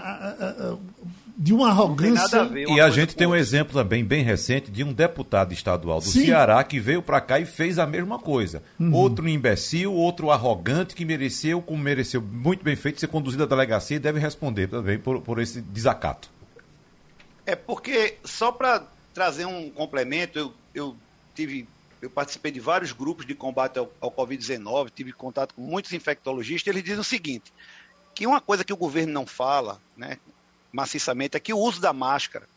de 1.38 1.54
uma 1.54 1.68
arrogância. 1.68 2.40
A 2.40 2.44
ver, 2.44 2.66
uma 2.66 2.76
e 2.76 2.80
a 2.80 2.90
gente 2.90 3.14
tem 3.14 3.26
um 3.26 3.34
exemplo 3.34 3.72
também 3.72 4.04
bem 4.04 4.24
recente 4.24 4.72
de 4.72 4.82
um 4.82 4.92
deputado 4.92 5.52
estadual 5.52 6.00
do 6.00 6.06
Sim. 6.06 6.26
Ceará 6.26 6.62
que 6.64 6.80
veio 6.80 7.00
para 7.00 7.20
cá 7.20 7.38
e 7.38 7.46
fez 7.46 7.78
a 7.78 7.86
mesma 7.86 8.18
coisa. 8.18 8.60
Uhum. 8.78 8.92
Outro 8.92 9.28
imbecil, 9.28 9.92
outro 9.92 10.32
arrogante 10.32 10.96
que 10.96 11.04
mereceu, 11.04 11.62
como 11.62 11.80
mereceu 11.80 12.20
muito 12.20 12.64
bem 12.64 12.74
feito, 12.74 12.98
ser 12.98 13.06
conduzido 13.06 13.44
à 13.44 13.46
delegacia 13.46 13.96
e 13.96 14.00
deve 14.00 14.18
responder 14.18 14.66
também 14.66 14.98
por, 14.98 15.20
por 15.20 15.38
esse 15.40 15.60
desacato. 15.60 16.28
É 17.46 17.54
porque, 17.54 18.16
só 18.24 18.50
para 18.50 18.82
trazer 19.18 19.46
um 19.46 19.68
complemento, 19.68 20.38
eu, 20.38 20.54
eu 20.72 20.96
tive 21.34 21.66
eu 22.00 22.08
participei 22.08 22.52
de 22.52 22.60
vários 22.60 22.92
grupos 22.92 23.26
de 23.26 23.34
combate 23.34 23.76
ao, 23.76 23.92
ao 24.00 24.12
Covid-19, 24.12 24.92
tive 24.94 25.12
contato 25.12 25.54
com 25.54 25.60
muitos 25.60 25.92
infectologistas, 25.92 26.70
eles 26.70 26.84
dizem 26.84 27.00
o 27.00 27.04
seguinte, 27.04 27.52
que 28.14 28.28
uma 28.28 28.40
coisa 28.40 28.62
que 28.62 28.72
o 28.72 28.76
governo 28.76 29.12
não 29.12 29.26
fala, 29.26 29.82
né, 29.96 30.18
maciçamente, 30.72 31.36
é 31.36 31.40
que 31.40 31.52
o 31.52 31.58
uso 31.58 31.80
da 31.80 31.92
máscara, 31.92 32.48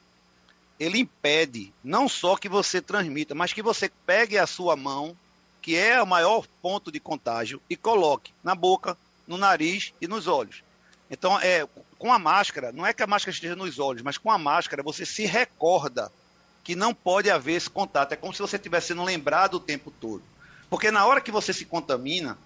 ele 0.79 0.99
impede 0.99 1.73
não 1.83 2.07
só 2.07 2.37
que 2.37 2.47
você 2.47 2.79
transmita, 2.79 3.33
mas 3.33 3.51
que 3.51 3.63
você 3.63 3.89
pegue 4.05 4.37
a 4.37 4.45
sua 4.45 4.75
mão, 4.75 5.17
que 5.63 5.75
é 5.75 5.99
o 5.99 6.05
maior 6.05 6.45
ponto 6.61 6.91
de 6.91 6.99
contágio, 6.99 7.59
e 7.67 7.75
coloque 7.75 8.31
na 8.43 8.53
boca, 8.53 8.95
no 9.27 9.35
nariz 9.35 9.95
e 9.99 10.07
nos 10.07 10.27
olhos. 10.27 10.63
Então, 11.09 11.39
é, 11.39 11.67
com 11.97 12.13
a 12.13 12.19
máscara, 12.19 12.71
não 12.71 12.85
é 12.85 12.93
que 12.93 13.01
a 13.01 13.07
máscara 13.07 13.33
esteja 13.33 13.55
nos 13.55 13.79
olhos, 13.79 14.03
mas 14.03 14.19
com 14.19 14.29
a 14.29 14.37
máscara 14.37 14.83
você 14.83 15.03
se 15.07 15.25
recorda 15.25 16.11
que 16.63 16.75
não 16.75 16.93
pode 16.93 17.29
haver 17.29 17.53
esse 17.53 17.69
contato. 17.69 18.13
É 18.13 18.15
como 18.15 18.33
se 18.33 18.41
você 18.41 18.55
estivesse 18.55 18.87
sendo 18.87 19.03
lembrado 19.03 19.55
o 19.55 19.59
tempo 19.59 19.91
todo. 19.91 20.23
Porque 20.69 20.91
na 20.91 21.05
hora 21.05 21.21
que 21.21 21.31
você 21.31 21.53
se 21.53 21.65
contamina, 21.65 22.37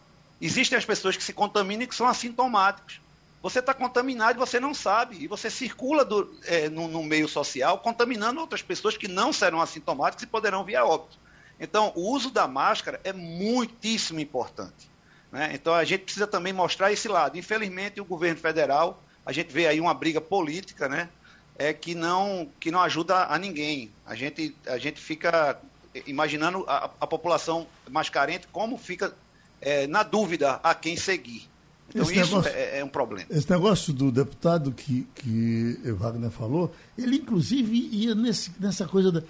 existem 0.41 0.78
as 0.78 0.86
pessoas 0.86 1.15
que 1.15 1.23
se 1.23 1.34
contaminam 1.34 1.84
e 1.84 1.88
que 1.88 1.95
são 1.95 2.08
assintomáticos. 2.08 2.99
Você 3.41 3.60
está 3.60 3.73
contaminado 3.73 4.38
e 4.38 4.39
você 4.39 4.60
não 4.60 4.73
sabe. 4.73 5.17
E 5.23 5.28
você 5.28 5.49
circula 5.49 6.04
do, 6.04 6.36
é, 6.45 6.67
no, 6.69 6.88
no, 6.88 7.04
meio 7.04 7.28
social 7.28 7.78
contaminando 7.78 8.39
outras 8.39 8.62
pessoas 8.62 8.97
que 8.97 9.08
não 9.08 9.32
serão 9.32 9.62
assintomáticas 9.62 10.23
e 10.23 10.28
poderão 10.28 10.63
vir 10.63 10.78
a 10.78 10.86
óbito. 10.86 11.17
Então, 11.60 11.91
o 11.95 12.12
uso 12.12 12.32
da 12.32 12.47
máscara 12.47 12.99
é 13.04 13.13
muitíssimo 13.13 14.19
importante. 14.19 14.89
Né? 15.32 15.51
Então, 15.54 15.73
a 15.73 15.84
gente 15.84 16.06
precisa 16.06 16.25
também 16.25 16.51
mostrar 16.51 16.91
esse 16.91 17.08
lado. 17.08 17.38
Infelizmente, 17.38 18.01
o 18.01 18.06
governo 18.06 18.39
federal, 18.39 19.01
a 19.25 19.32
gente 19.32 19.54
vê 19.54 19.67
aí 19.67 19.80
uma 19.80 19.93
briga 19.93 20.19
política, 20.19 20.89
né? 20.89 21.10
É 21.58 21.72
que 21.74 21.96
não, 21.96 22.48
que 22.60 22.70
não 22.70 22.82
ajuda 22.82 23.26
a 23.26 23.38
ninguém. 23.39 23.89
A 24.06 24.13
gente, 24.15 24.56
a 24.68 24.78
gente 24.78 25.00
fica 25.00 25.58
imaginando 26.06 26.65
a, 26.68 26.89
a 27.00 27.08
população 27.08 27.65
mais 27.89 28.10
carente 28.10 28.48
como 28.52 28.78
fica 28.78 29.13
é, 29.62 29.88
na 29.88 30.04
dúvida 30.04 30.60
a 30.62 30.76
quem 30.76 30.98
seguir. 30.98 31.48
Então 31.89 32.04
esse 32.04 32.20
isso 32.20 32.32
negócio, 32.32 32.52
é, 32.52 32.80
é, 32.80 32.84
um 32.84 32.89
problema. 32.89 33.28
Esse 33.30 33.50
negócio 33.50 33.94
do 33.94 34.12
deputado 34.12 34.72
que, 34.72 35.08
que 35.15 35.80
Wagner 35.94 36.30
falou, 36.30 36.74
ele 36.98 37.18
inclusive 37.18 37.89
ia 37.91 38.13
nesse, 38.13 38.52
nessa 38.60 38.86
coisa 38.86 39.12
da. 39.12 39.24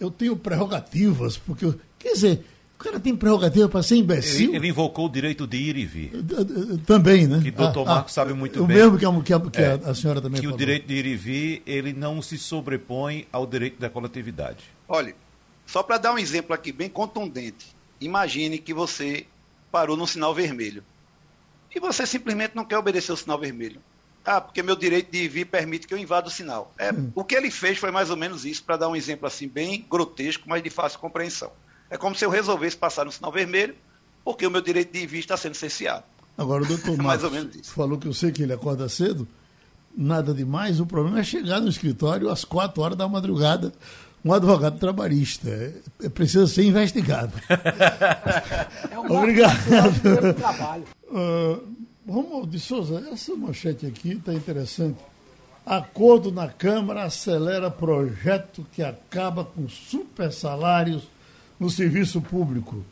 Eu 0.00 0.10
tenho 0.10 0.36
prerrogativas, 0.36 1.36
porque. 1.36 1.64
Eu, 1.64 1.78
quer 1.98 2.12
dizer, 2.12 2.44
o 2.78 2.84
cara 2.84 3.00
tem 3.00 3.16
prerrogativa 3.16 3.68
para 3.68 3.82
ser 3.82 3.96
imbecil. 3.96 4.50
Ele, 4.50 4.58
ele, 4.58 4.68
invocou 4.68 5.06
o 5.06 5.08
direito 5.08 5.48
de 5.48 5.56
ir 5.56 5.76
e 5.76 5.84
vir. 5.84 6.12
Também, 6.86 7.26
né? 7.26 7.40
Que 7.42 7.48
o 7.48 7.52
doutor 7.52 7.82
ah, 7.82 7.94
Marcos 7.94 8.12
ah, 8.12 8.14
sabe 8.14 8.32
muito 8.32 8.62
o 8.62 8.66
bem. 8.68 8.76
O 8.76 8.92
mesmo 8.92 8.98
que, 8.98 9.04
a, 9.04 9.20
que, 9.20 9.32
a, 9.32 9.50
que 9.50 9.60
é, 9.60 9.90
a, 9.90 9.94
senhora 9.96 10.20
também 10.20 10.40
que 10.40 10.46
falou. 10.46 10.56
Que 10.56 10.62
o 10.62 10.66
direito 10.66 10.86
de 10.86 10.94
ir 10.94 11.04
e 11.04 11.16
vir, 11.16 11.62
ele 11.66 11.92
não 11.92 12.22
se 12.22 12.38
sobrepõe 12.38 13.26
ao 13.32 13.44
direito 13.48 13.80
da 13.80 13.90
coletividade. 13.90 14.58
Olha, 14.88 15.12
só 15.66 15.82
para 15.82 15.98
dar 15.98 16.14
um 16.14 16.18
exemplo 16.18 16.54
aqui 16.54 16.70
bem 16.70 16.88
contundente. 16.88 17.66
Imagine 18.00 18.58
que 18.58 18.72
você 18.72 19.26
parou 19.72 19.96
no 19.96 20.06
sinal 20.06 20.32
vermelho 20.32 20.84
e 21.74 21.80
você 21.80 22.06
simplesmente 22.06 22.54
não 22.54 22.64
quer 22.64 22.78
obedecer 22.78 23.10
o 23.10 23.16
sinal 23.16 23.40
vermelho. 23.40 23.80
Ah, 24.24 24.40
porque 24.40 24.62
meu 24.62 24.76
direito 24.76 25.10
de 25.10 25.26
vir 25.26 25.46
permite 25.46 25.88
que 25.88 25.92
eu 25.92 25.98
invada 25.98 26.28
o 26.28 26.30
sinal. 26.30 26.72
É, 26.78 26.92
hum. 26.92 27.10
O 27.12 27.24
que 27.24 27.34
ele 27.34 27.50
fez 27.50 27.76
foi 27.76 27.90
mais 27.90 28.08
ou 28.08 28.16
menos 28.16 28.44
isso, 28.44 28.62
para 28.62 28.76
dar 28.76 28.88
um 28.88 28.94
exemplo 28.94 29.26
assim 29.26 29.48
bem 29.48 29.84
grotesco, 29.90 30.48
mas 30.48 30.62
de 30.62 30.70
fácil 30.70 31.00
compreensão. 31.00 31.50
É 31.90 31.96
como 31.96 32.14
se 32.14 32.24
eu 32.24 32.30
resolvesse 32.30 32.76
passar 32.76 33.04
no 33.04 33.12
sinal 33.12 33.32
vermelho, 33.32 33.74
porque 34.24 34.46
o 34.46 34.50
meu 34.50 34.60
direito 34.60 34.92
de 34.92 35.06
vir 35.06 35.20
está 35.20 35.36
sendo 35.36 35.54
cerceado. 35.54 36.04
Agora, 36.36 36.62
o 36.62 36.66
doutor 36.66 36.94
é 36.98 37.02
mais 37.02 37.24
ou 37.24 37.30
menos 37.30 37.54
isso. 37.56 37.72
falou 37.72 37.98
que 37.98 38.06
eu 38.06 38.14
sei 38.14 38.30
que 38.30 38.42
ele 38.42 38.52
acorda 38.52 38.88
cedo, 38.88 39.26
nada 39.96 40.32
demais, 40.34 40.80
o 40.80 40.86
problema 40.86 41.20
é 41.20 41.24
chegar 41.24 41.60
no 41.60 41.68
escritório 41.68 42.30
às 42.30 42.44
quatro 42.44 42.82
horas 42.82 42.96
da 42.96 43.08
madrugada, 43.08 43.72
um 44.24 44.32
advogado 44.32 44.78
trabalhista. 44.78 45.48
É, 45.48 46.06
é 46.06 46.08
precisa 46.08 46.46
ser 46.46 46.64
investigado. 46.64 47.32
É 48.90 48.98
um 48.98 49.16
Obrigado. 49.16 49.56
Uh, 51.10 51.62
Romualdo 52.06 52.50
de 52.50 52.60
Souza, 52.60 53.06
essa 53.12 53.34
manchete 53.34 53.86
aqui 53.86 54.12
está 54.12 54.34
interessante. 54.34 54.98
Acordo 55.64 56.32
na 56.32 56.48
Câmara 56.48 57.04
acelera 57.04 57.70
projeto 57.70 58.66
que 58.72 58.82
acaba 58.82 59.44
com 59.44 59.68
super 59.68 60.32
salários 60.32 61.04
no 61.58 61.70
serviço 61.70 62.20
público. 62.20 62.84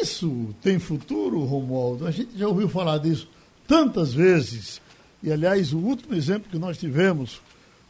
Isso 0.00 0.54
tem 0.62 0.78
futuro, 0.78 1.44
Romualdo? 1.44 2.06
A 2.06 2.10
gente 2.10 2.36
já 2.36 2.48
ouviu 2.48 2.68
falar 2.68 2.98
disso 2.98 3.28
tantas 3.66 4.12
vezes. 4.12 4.80
E, 5.22 5.30
aliás, 5.32 5.72
o 5.72 5.78
último 5.78 6.14
exemplo 6.14 6.50
que 6.50 6.58
nós 6.58 6.78
tivemos 6.78 7.40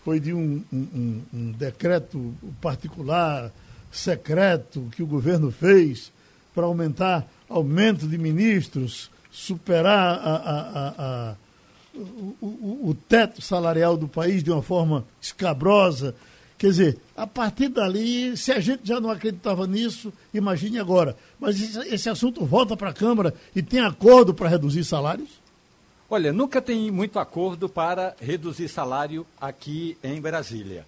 foi 0.04 0.20
de 0.20 0.32
um, 0.32 0.62
um, 0.72 1.22
um 1.32 1.52
decreto 1.52 2.34
particular, 2.60 3.50
secreto, 3.90 4.88
que 4.94 5.02
o 5.02 5.06
governo 5.06 5.50
fez 5.50 6.12
para 6.54 6.66
aumentar 6.66 7.26
aumento 7.48 8.06
de 8.06 8.18
ministros, 8.18 9.10
superar 9.30 10.18
a, 10.18 10.36
a, 10.36 10.94
a, 10.98 11.36
o, 11.94 12.36
o, 12.40 12.88
o 12.90 12.96
teto 13.08 13.40
salarial 13.40 13.96
do 13.96 14.06
país 14.06 14.42
de 14.42 14.50
uma 14.50 14.62
forma 14.62 15.04
escabrosa. 15.20 16.14
Quer 16.56 16.68
dizer, 16.68 16.98
a 17.16 17.26
partir 17.26 17.68
dali, 17.68 18.36
se 18.36 18.52
a 18.52 18.60
gente 18.60 18.86
já 18.86 19.00
não 19.00 19.10
acreditava 19.10 19.66
nisso, 19.66 20.12
imagine 20.32 20.78
agora. 20.78 21.16
Mas 21.38 21.60
esse, 21.86 22.08
assunto 22.08 22.44
volta 22.44 22.76
para 22.76 22.90
a 22.90 22.94
Câmara 22.94 23.34
e 23.54 23.62
tem 23.62 23.80
acordo 23.80 24.32
para 24.32 24.48
reduzir 24.48 24.84
salários? 24.84 25.28
Olha, 26.08 26.32
nunca 26.32 26.62
tem 26.62 26.90
muito 26.90 27.18
acordo 27.18 27.68
para 27.68 28.14
reduzir 28.20 28.68
salário 28.68 29.26
aqui 29.40 29.98
em 30.02 30.20
Brasília. 30.20 30.86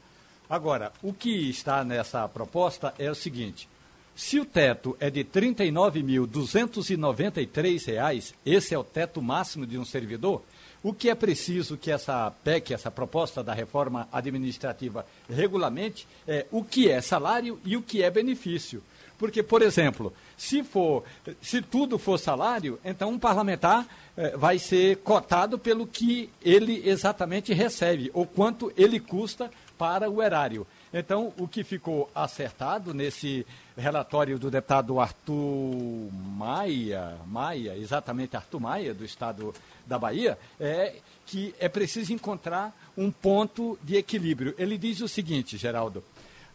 Agora, 0.49 0.93
o 1.03 1.13
que 1.13 1.51
está 1.51 1.83
nessa 1.83 2.29
proposta 2.29 2.95
é 2.99 3.11
o 3.11 3.15
seguinte: 3.15 3.69
se 4.15 4.39
o 4.39 4.45
teto 4.45 4.97
é 5.01 5.11
de 5.11 5.21
R$ 5.21 5.29
39.293, 5.35 8.35
esse 8.47 8.73
é 8.73 8.79
o 8.79 8.85
teto 8.85 9.21
máximo 9.21 9.67
de 9.67 9.77
um 9.77 9.85
servidor, 9.85 10.43
o 10.87 10.95
que 10.95 11.11
é 11.11 11.17
preciso 11.17 11.77
que 11.77 11.91
essa 11.91 12.33
PEC, 12.45 12.73
essa 12.73 12.93
proposta 12.93 13.43
da 13.43 13.53
reforma 13.53 14.09
administrativa 14.13 15.05
regulamente, 15.29 16.07
é 16.29 16.47
o 16.53 16.63
que 16.63 16.89
é 16.89 17.01
salário 17.01 17.59
e 17.65 17.77
o 17.77 17.83
que 17.83 18.05
é 18.05 18.09
benefício. 18.09 18.81
Porque, 19.19 19.43
por 19.43 19.63
exemplo, 19.63 20.15
se 20.37 20.63
for, 20.63 21.03
se 21.43 21.61
tudo 21.61 21.99
for 21.99 22.19
salário, 22.19 22.79
então 22.85 23.11
um 23.11 23.19
parlamentar 23.19 23.85
eh, 24.17 24.37
vai 24.37 24.61
ser 24.61 24.99
cotado 24.99 25.59
pelo 25.59 25.89
que 25.89 26.31
ele 26.41 26.89
exatamente 26.89 27.53
recebe, 27.53 28.09
ou 28.15 28.25
quanto 28.25 28.73
ele 28.77 29.01
custa 29.01 29.51
para 29.77 30.09
o 30.09 30.23
erário. 30.23 30.65
Então, 30.99 31.31
o 31.37 31.47
que 31.47 31.63
ficou 31.63 32.11
acertado 32.15 32.95
nesse 32.95 33.47
relatório 33.77 34.39
do 34.39 34.51
deputado 34.51 34.99
Arthur 34.99 36.11
Maia, 36.11 37.19
Maia, 37.27 37.77
exatamente 37.77 38.35
Arthur 38.35 38.61
Maia, 38.61 38.95
do 38.95 39.05
estado 39.05 39.55
da 39.87 39.99
Bahia, 39.99 40.39
é 40.59 40.95
que 41.27 41.55
é 41.61 41.69
preciso 41.69 42.15
encontrar 42.15 42.75
um 42.97 43.11
ponto 43.11 43.79
de 43.83 43.97
equilíbrio. 43.97 44.55
Ele 44.57 44.79
diz 44.79 45.03
o 45.03 45.09
seguinte, 45.09 45.59
Geraldo: 45.59 46.03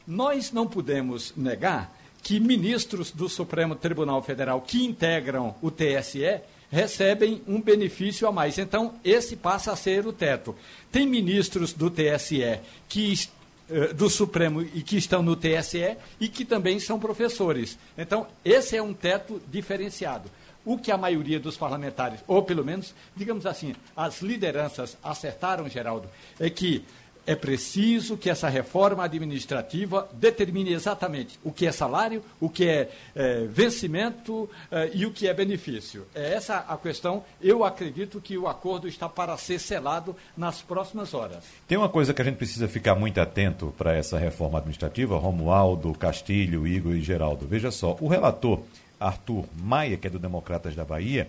nós 0.07 0.51
não 0.51 0.65
podemos 0.65 1.35
negar 1.37 1.95
que 2.23 2.39
ministros 2.39 3.11
do 3.11 3.29
Supremo 3.29 3.75
Tribunal 3.75 4.23
Federal 4.23 4.59
que 4.59 4.83
integram 4.83 5.53
o 5.61 5.69
TSE 5.69 6.41
recebem 6.71 7.43
um 7.47 7.61
benefício 7.61 8.27
a 8.27 8.31
mais. 8.31 8.57
Então, 8.57 8.95
esse 9.03 9.35
passa 9.35 9.71
a 9.71 9.75
ser 9.75 10.07
o 10.07 10.13
teto. 10.13 10.55
Tem 10.91 11.05
ministros 11.05 11.73
do 11.73 11.91
TSE 11.91 12.59
que 12.89 13.13
eh, 13.13 13.40
do 13.95 14.09
Supremo 14.09 14.61
e 14.61 14.81
que 14.81 14.97
estão 14.97 15.23
no 15.23 15.35
TSE 15.35 15.97
e 16.19 16.27
que 16.27 16.43
também 16.43 16.79
são 16.79 16.99
professores. 16.99 17.77
Então, 17.97 18.27
esse 18.43 18.75
é 18.75 18.81
um 18.81 18.93
teto 18.93 19.41
diferenciado. 19.47 20.29
O 20.63 20.77
que 20.77 20.91
a 20.91 20.97
maioria 20.97 21.39
dos 21.39 21.57
parlamentares, 21.57 22.19
ou 22.27 22.43
pelo 22.43 22.63
menos, 22.63 22.93
digamos 23.15 23.47
assim, 23.47 23.73
as 23.95 24.21
lideranças 24.21 24.95
acertaram, 25.03 25.67
Geraldo, 25.67 26.07
é 26.39 26.49
que 26.49 26.85
é 27.25 27.35
preciso 27.35 28.17
que 28.17 28.29
essa 28.29 28.49
reforma 28.49 29.03
administrativa 29.03 30.09
determine 30.13 30.73
exatamente 30.73 31.39
o 31.43 31.51
que 31.51 31.65
é 31.65 31.71
salário, 31.71 32.23
o 32.39 32.49
que 32.49 32.67
é, 32.67 32.89
é 33.15 33.45
vencimento 33.45 34.49
é, 34.71 34.91
e 34.93 35.05
o 35.05 35.11
que 35.11 35.27
é 35.27 35.33
benefício. 35.33 36.05
É 36.15 36.33
essa 36.33 36.57
a 36.57 36.77
questão. 36.77 37.23
Eu 37.41 37.63
acredito 37.63 38.19
que 38.19 38.37
o 38.37 38.47
acordo 38.47 38.87
está 38.87 39.07
para 39.07 39.37
ser 39.37 39.59
selado 39.59 40.15
nas 40.35 40.61
próximas 40.61 41.13
horas. 41.13 41.43
Tem 41.67 41.77
uma 41.77 41.89
coisa 41.89 42.13
que 42.13 42.21
a 42.21 42.25
gente 42.25 42.37
precisa 42.37 42.67
ficar 42.67 42.95
muito 42.95 43.19
atento 43.21 43.73
para 43.77 43.95
essa 43.95 44.17
reforma 44.17 44.57
administrativa, 44.57 45.17
Romualdo, 45.17 45.93
Castilho, 45.93 46.67
Igor 46.67 46.93
e 46.93 47.01
Geraldo. 47.01 47.47
Veja 47.47 47.71
só, 47.71 47.97
o 47.99 48.07
relator 48.07 48.61
Arthur 48.99 49.45
Maia, 49.57 49.97
que 49.97 50.07
é 50.07 50.09
do 50.09 50.19
Democratas 50.19 50.75
da 50.75 50.85
Bahia, 50.85 51.27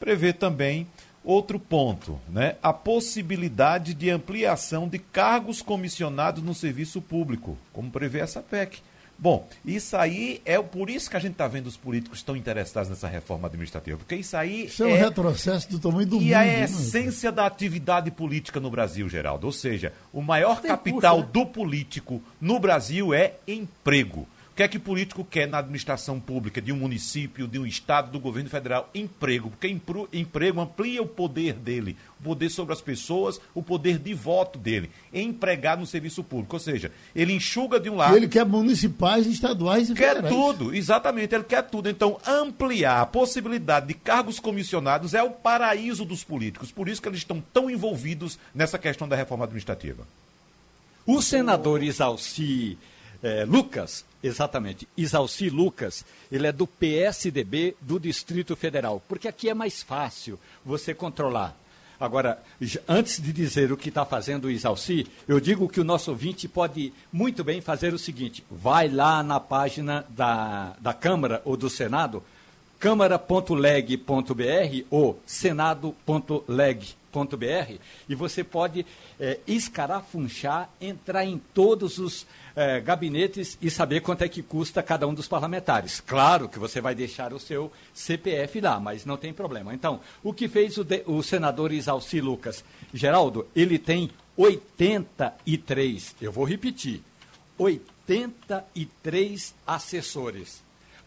prevê 0.00 0.32
também 0.32 0.86
Outro 1.24 1.58
ponto, 1.58 2.18
né? 2.28 2.56
A 2.62 2.72
possibilidade 2.72 3.94
de 3.94 4.10
ampliação 4.10 4.88
de 4.88 4.98
cargos 4.98 5.62
comissionados 5.62 6.42
no 6.42 6.54
serviço 6.54 7.00
público, 7.00 7.56
como 7.72 7.90
prevê 7.90 8.20
essa 8.20 8.42
PEC. 8.42 8.80
Bom, 9.22 9.48
isso 9.64 9.96
aí 9.96 10.42
é 10.44 10.60
por 10.60 10.90
isso 10.90 11.08
que 11.08 11.16
a 11.16 11.20
gente 11.20 11.34
está 11.34 11.46
vendo 11.46 11.68
os 11.68 11.76
políticos 11.76 12.24
tão 12.24 12.34
interessados 12.34 12.90
nessa 12.90 13.06
reforma 13.06 13.46
administrativa, 13.46 13.96
porque 13.96 14.16
isso 14.16 14.36
aí 14.36 14.64
isso 14.64 14.82
é, 14.82 14.90
é 14.90 14.94
um 14.94 14.98
retrocesso 14.98 15.70
do 15.70 15.78
tamanho 15.78 16.08
do 16.08 16.16
e 16.16 16.18
mundo. 16.18 16.28
E 16.28 16.34
a 16.34 16.40
né? 16.40 16.64
essência 16.64 17.30
da 17.30 17.46
atividade 17.46 18.10
política 18.10 18.58
no 18.58 18.68
Brasil, 18.68 19.08
Geraldo. 19.08 19.46
Ou 19.46 19.52
seja, 19.52 19.92
o 20.12 20.20
maior 20.20 20.60
Tem 20.60 20.72
capital 20.72 21.18
puxa, 21.18 21.26
né? 21.26 21.32
do 21.32 21.46
político 21.46 22.20
no 22.40 22.58
Brasil 22.58 23.14
é 23.14 23.34
emprego. 23.46 24.26
O 24.52 24.54
que 24.54 24.62
é 24.62 24.68
que 24.68 24.76
o 24.76 24.80
político 24.80 25.24
quer 25.24 25.48
na 25.48 25.60
administração 25.60 26.20
pública 26.20 26.60
de 26.60 26.70
um 26.70 26.76
município, 26.76 27.48
de 27.48 27.58
um 27.58 27.64
estado, 27.64 28.10
do 28.10 28.20
governo 28.20 28.50
federal? 28.50 28.90
Emprego, 28.94 29.48
porque 29.48 29.66
emprego 30.12 30.60
amplia 30.60 31.00
o 31.00 31.06
poder 31.06 31.54
dele, 31.54 31.96
o 32.20 32.24
poder 32.24 32.50
sobre 32.50 32.74
as 32.74 32.82
pessoas, 32.82 33.40
o 33.54 33.62
poder 33.62 33.98
de 33.98 34.12
voto 34.12 34.58
dele, 34.58 34.90
empregar 35.10 35.78
no 35.78 35.86
serviço 35.86 36.22
público. 36.22 36.54
Ou 36.54 36.60
seja, 36.60 36.92
ele 37.16 37.32
enxuga 37.32 37.80
de 37.80 37.88
um 37.88 37.96
lado. 37.96 38.14
Ele 38.14 38.28
quer 38.28 38.44
municipais, 38.44 39.26
estaduais 39.26 39.88
e 39.88 39.94
quer 39.94 40.16
federais. 40.16 40.34
Quer 40.34 40.42
tudo, 40.42 40.74
exatamente, 40.74 41.34
ele 41.34 41.44
quer 41.44 41.62
tudo. 41.62 41.88
Então, 41.88 42.20
ampliar 42.26 43.00
a 43.00 43.06
possibilidade 43.06 43.86
de 43.86 43.94
cargos 43.94 44.38
comissionados 44.38 45.14
é 45.14 45.22
o 45.22 45.30
paraíso 45.30 46.04
dos 46.04 46.22
políticos. 46.22 46.70
Por 46.70 46.90
isso 46.90 47.00
que 47.00 47.08
eles 47.08 47.20
estão 47.20 47.42
tão 47.54 47.70
envolvidos 47.70 48.38
nessa 48.54 48.78
questão 48.78 49.08
da 49.08 49.16
reforma 49.16 49.46
administrativa. 49.46 50.06
O 51.06 51.22
senador 51.22 51.82
Isalci 51.82 52.76
é, 53.22 53.44
Lucas, 53.44 54.04
exatamente, 54.22 54.88
Isalci 54.96 55.48
Lucas, 55.48 56.04
ele 56.30 56.46
é 56.46 56.52
do 56.52 56.66
PSDB 56.66 57.76
do 57.80 58.00
Distrito 58.00 58.56
Federal, 58.56 59.02
porque 59.08 59.28
aqui 59.28 59.48
é 59.48 59.54
mais 59.54 59.82
fácil 59.82 60.38
você 60.64 60.92
controlar. 60.94 61.56
Agora, 62.00 62.42
antes 62.88 63.22
de 63.22 63.32
dizer 63.32 63.70
o 63.70 63.76
que 63.76 63.88
está 63.88 64.04
fazendo 64.04 64.46
o 64.46 64.50
Isalci, 64.50 65.06
eu 65.28 65.38
digo 65.38 65.68
que 65.68 65.80
o 65.80 65.84
nosso 65.84 66.10
ouvinte 66.10 66.48
pode 66.48 66.92
muito 67.12 67.44
bem 67.44 67.60
fazer 67.60 67.94
o 67.94 67.98
seguinte: 67.98 68.42
vai 68.50 68.88
lá 68.88 69.22
na 69.22 69.38
página 69.38 70.04
da, 70.08 70.74
da 70.80 70.92
Câmara 70.92 71.40
ou 71.44 71.56
do 71.56 71.70
Senado, 71.70 72.20
câmara.leg.br 72.80 74.02
ou 74.90 75.22
senado.leg.br 75.24 77.01
e 78.08 78.14
você 78.14 78.42
pode 78.42 78.86
é, 79.20 79.38
escarafunchar, 79.46 80.70
entrar 80.80 81.24
em 81.24 81.38
todos 81.52 81.98
os 81.98 82.26
é, 82.56 82.80
gabinetes 82.80 83.58
e 83.60 83.70
saber 83.70 84.00
quanto 84.00 84.22
é 84.22 84.28
que 84.28 84.42
custa 84.42 84.82
cada 84.82 85.06
um 85.06 85.14
dos 85.14 85.28
parlamentares. 85.28 86.00
Claro 86.00 86.48
que 86.48 86.58
você 86.58 86.80
vai 86.80 86.94
deixar 86.94 87.32
o 87.32 87.38
seu 87.38 87.70
CPF 87.94 88.60
lá, 88.60 88.80
mas 88.80 89.04
não 89.04 89.16
tem 89.16 89.32
problema. 89.32 89.74
Então, 89.74 90.00
o 90.22 90.32
que 90.32 90.48
fez 90.48 90.78
o, 90.78 90.84
de, 90.84 91.02
o 91.06 91.22
senador 91.22 91.70
Isalci 91.72 92.20
Lucas? 92.20 92.64
Geraldo, 92.92 93.46
ele 93.54 93.78
tem 93.78 94.10
83, 94.36 96.16
eu 96.20 96.32
vou 96.32 96.44
repetir, 96.44 97.02
83 97.58 99.54
assessores. 99.66 100.62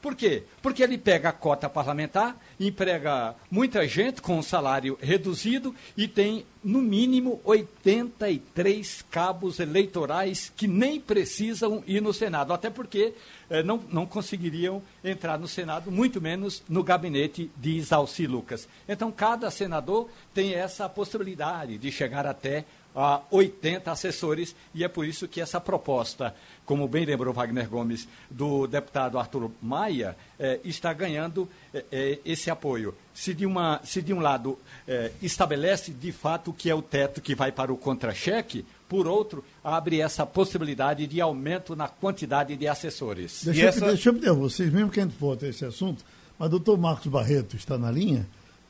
Por 0.06 0.14
quê? 0.14 0.44
Porque 0.62 0.84
ele 0.84 1.00
pega 1.00 1.30
a 1.30 1.32
cota 1.32 1.68
parlamentar, 1.68 2.40
emprega 2.60 3.34
muita 3.50 3.88
gente 3.88 4.22
com 4.22 4.38
um 4.38 4.44
salário 4.44 4.96
reduzido 5.02 5.74
e 5.98 6.08
tem, 6.08 6.46
no 6.64 6.80
mínimo, 6.80 7.42
83 7.44 9.04
cabos 9.10 9.60
eleitorais 9.60 10.54
que 10.56 10.68
nem 10.68 11.02
precisam 11.02 11.84
ir 11.88 12.04
no 12.04 12.14
Senado, 12.14 12.54
até 12.54 12.70
porque 12.70 13.16
eh, 13.50 13.64
não, 13.64 13.84
não 13.90 14.06
conseguiriam 14.06 14.80
entrar 15.04 15.40
no 15.40 15.48
Senado, 15.48 15.92
muito 15.92 16.22
menos 16.22 16.62
no 16.70 16.84
gabinete 16.84 17.50
de 17.58 17.72
Isalci 17.72 18.28
Lucas. 18.28 18.68
Então, 18.88 19.12
cada 19.12 19.50
senador 19.50 20.08
tem 20.36 20.54
essa 20.54 20.88
possibilidade 20.88 21.80
de 21.80 21.92
chegar 21.92 22.28
até 22.28 22.64
a 22.96 23.22
80 23.30 23.92
assessores, 23.92 24.56
e 24.74 24.84
é 24.84 24.88
por 24.88 25.06
isso 25.06 25.28
que 25.28 25.42
essa 25.42 25.60
proposta, 25.60 26.34
como 26.66 26.88
bem 26.88 27.06
lembrou 27.06 27.34
Wagner 27.34 27.68
Gomes, 27.68 28.08
do 28.30 28.66
deputado 28.66 29.20
Arthur 29.20 29.52
Maia, 29.62 30.16
eh, 30.40 30.62
está 30.64 30.94
ganhando 30.94 31.50
eh, 31.74 32.20
esse 32.24 32.50
apoio. 32.50 32.96
Se 33.14 33.34
de, 33.34 33.46
uma, 33.46 33.82
se 33.84 34.02
de 34.02 34.14
um 34.14 34.20
lado 34.22 34.58
eh, 34.88 35.12
estabelece 35.22 35.92
de 35.92 36.12
fato 36.14 36.54
que 36.54 36.70
é 36.70 36.76
o 36.76 36.82
teto 36.82 37.22
que 37.22 37.36
vai 37.36 37.52
para 37.52 37.74
o 37.74 37.78
contra-cheque, 37.78 38.66
por 38.88 39.08
outro, 39.08 39.44
abre 39.64 40.00
essa 40.00 40.26
possibilidade 40.26 41.06
de 41.06 41.20
aumento 41.20 41.76
na 41.76 41.90
quantidade 41.90 42.56
de 42.56 42.68
assessores. 42.68 43.44
Deixa, 43.44 43.66
essa... 43.66 43.86
eu, 43.86 43.88
deixa 43.90 44.10
eu 44.10 44.14
pedir 44.14 44.30
a 44.30 44.34
vocês, 44.34 44.72
mesmo 44.72 44.90
que 44.90 45.02
a 45.02 45.04
gente 45.04 45.18
vote 45.20 45.46
esse 45.46 45.66
assunto, 45.66 46.06
mas 46.40 46.48
o 46.48 46.52
doutor 46.52 46.78
Marcos 46.78 47.08
Barreto 47.08 47.58
está 47.58 47.78
na 47.78 47.92
linha, 47.92 48.26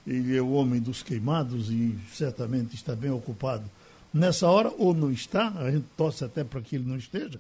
ele 0.07 0.35
é 0.35 0.41
o 0.41 0.51
homem 0.51 0.79
dos 0.79 1.03
queimados 1.03 1.69
e 1.69 1.95
certamente 2.13 2.75
está 2.75 2.95
bem 2.95 3.11
ocupado 3.11 3.69
nessa 4.15 4.49
hora, 4.49 4.71
ou 4.77 4.93
não 4.93 5.11
está, 5.11 5.49
a 5.57 5.69
gente 5.69 5.85
torce 5.97 6.23
até 6.23 6.41
para 6.41 6.61
que 6.61 6.77
ele 6.77 6.87
não 6.87 6.95
esteja. 6.95 7.37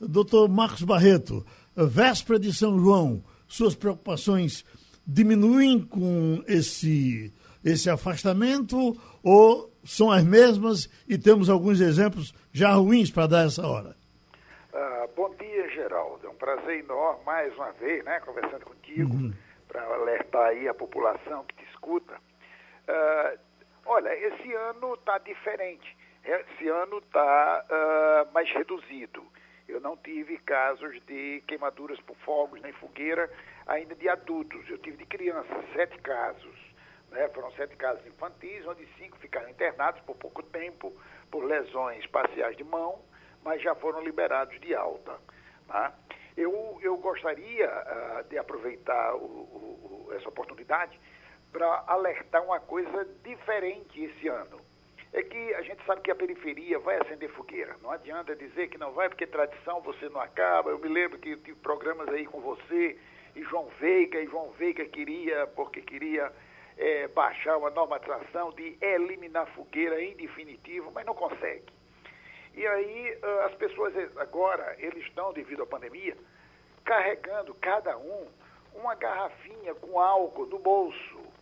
Doutor 0.00 0.48
Marcos 0.48 0.82
Barreto, 0.82 1.44
véspera 1.76 2.38
de 2.38 2.50
São 2.50 2.78
João, 2.78 3.22
suas 3.46 3.74
preocupações 3.74 4.64
diminuem 5.06 5.80
com 5.80 6.42
esse, 6.48 7.30
esse 7.62 7.90
afastamento 7.90 8.96
ou 9.22 9.70
são 9.84 10.10
as 10.10 10.24
mesmas 10.24 10.88
e 11.06 11.18
temos 11.18 11.50
alguns 11.50 11.78
exemplos 11.78 12.34
já 12.50 12.72
ruins 12.72 13.10
para 13.10 13.26
dar 13.26 13.46
essa 13.46 13.66
hora? 13.66 13.94
Uh, 14.72 15.08
bom 15.14 15.28
dia, 15.38 15.68
Geraldo. 15.74 16.26
É 16.26 16.30
um 16.30 16.36
prazer 16.36 16.80
enorme, 16.80 17.22
mais 17.26 17.54
uma 17.54 17.70
vez, 17.72 18.02
né, 18.02 18.18
conversando 18.20 18.64
contigo, 18.64 19.14
uhum. 19.14 19.32
para 19.68 19.84
alertar 19.94 20.46
aí 20.48 20.66
a 20.68 20.74
população 20.74 21.44
que 21.44 21.54
te 21.56 21.70
escuta. 21.70 22.14
Uh, 22.14 23.38
olha, 23.84 24.08
esse 24.26 24.50
ano 24.54 24.94
está 24.94 25.18
diferente 25.18 26.03
esse 26.24 26.68
ano 26.68 26.98
está 26.98 27.64
uh, 27.64 27.74
ah, 27.74 28.26
mais 28.32 28.50
reduzido. 28.50 29.24
Eu 29.68 29.80
não 29.80 29.96
tive 29.96 30.38
casos 30.38 31.00
de 31.06 31.42
queimaduras 31.46 32.00
por 32.00 32.16
fogos 32.18 32.60
nem 32.62 32.72
fogueira 32.72 33.30
ainda 33.66 33.94
de 33.94 34.08
adultos. 34.08 34.68
Eu 34.68 34.78
tive 34.78 34.96
de 34.98 35.06
crianças, 35.06 35.64
sete 35.74 35.98
casos. 35.98 36.58
Né? 37.10 37.28
Foram 37.28 37.50
sete 37.52 37.76
casos 37.76 38.06
infantis, 38.06 38.66
onde 38.66 38.86
cinco 38.98 39.18
ficaram 39.18 39.48
internados 39.50 40.00
por 40.02 40.16
pouco 40.16 40.42
tempo 40.42 40.92
por 41.30 41.44
lesões 41.44 42.06
parciais 42.06 42.56
de 42.56 42.64
mão, 42.64 43.00
mas 43.42 43.62
já 43.62 43.74
foram 43.74 44.02
liberados 44.02 44.58
de 44.60 44.74
alta. 44.74 45.18
Tá? 45.68 45.92
Eu, 46.36 46.78
eu 46.82 46.96
gostaria 46.96 47.68
uh, 47.68 48.28
de 48.28 48.38
aproveitar 48.38 49.14
o, 49.14 49.18
o, 49.24 50.12
essa 50.14 50.28
oportunidade 50.28 50.98
para 51.52 51.84
alertar 51.86 52.42
uma 52.42 52.60
coisa 52.60 53.04
diferente 53.22 54.02
esse 54.02 54.28
ano 54.28 54.73
é 55.14 55.22
que 55.22 55.54
a 55.54 55.62
gente 55.62 55.82
sabe 55.86 56.02
que 56.02 56.10
a 56.10 56.14
periferia 56.14 56.76
vai 56.80 57.00
acender 57.00 57.30
fogueira. 57.30 57.76
Não 57.80 57.90
adianta 57.92 58.34
dizer 58.34 58.68
que 58.68 58.76
não 58.76 58.92
vai, 58.92 59.08
porque 59.08 59.24
tradição 59.26 59.80
você 59.80 60.08
não 60.08 60.20
acaba. 60.20 60.70
Eu 60.70 60.78
me 60.80 60.88
lembro 60.88 61.18
que 61.18 61.30
eu 61.30 61.36
tive 61.38 61.56
programas 61.60 62.08
aí 62.08 62.26
com 62.26 62.40
você 62.40 62.98
e 63.36 63.42
João 63.44 63.68
Veiga, 63.78 64.20
e 64.20 64.26
João 64.26 64.50
Veiga 64.58 64.84
queria, 64.86 65.46
porque 65.54 65.80
queria 65.80 66.32
é, 66.76 67.06
baixar 67.06 67.56
uma 67.56 67.70
normatização 67.70 68.50
de 68.52 68.76
eliminar 68.80 69.46
fogueira 69.54 70.02
em 70.02 70.16
definitivo, 70.16 70.90
mas 70.92 71.06
não 71.06 71.14
consegue. 71.14 71.72
E 72.52 72.66
aí 72.66 73.18
ah, 73.22 73.46
as 73.46 73.54
pessoas 73.54 73.94
agora, 74.16 74.74
eles 74.78 75.04
estão, 75.04 75.32
devido 75.32 75.62
à 75.62 75.66
pandemia, 75.66 76.16
carregando 76.84 77.54
cada 77.54 77.96
um 77.96 78.26
uma 78.74 78.96
garrafinha 78.96 79.76
com 79.76 80.00
álcool 80.00 80.46
no 80.46 80.58
bolso 80.58 81.33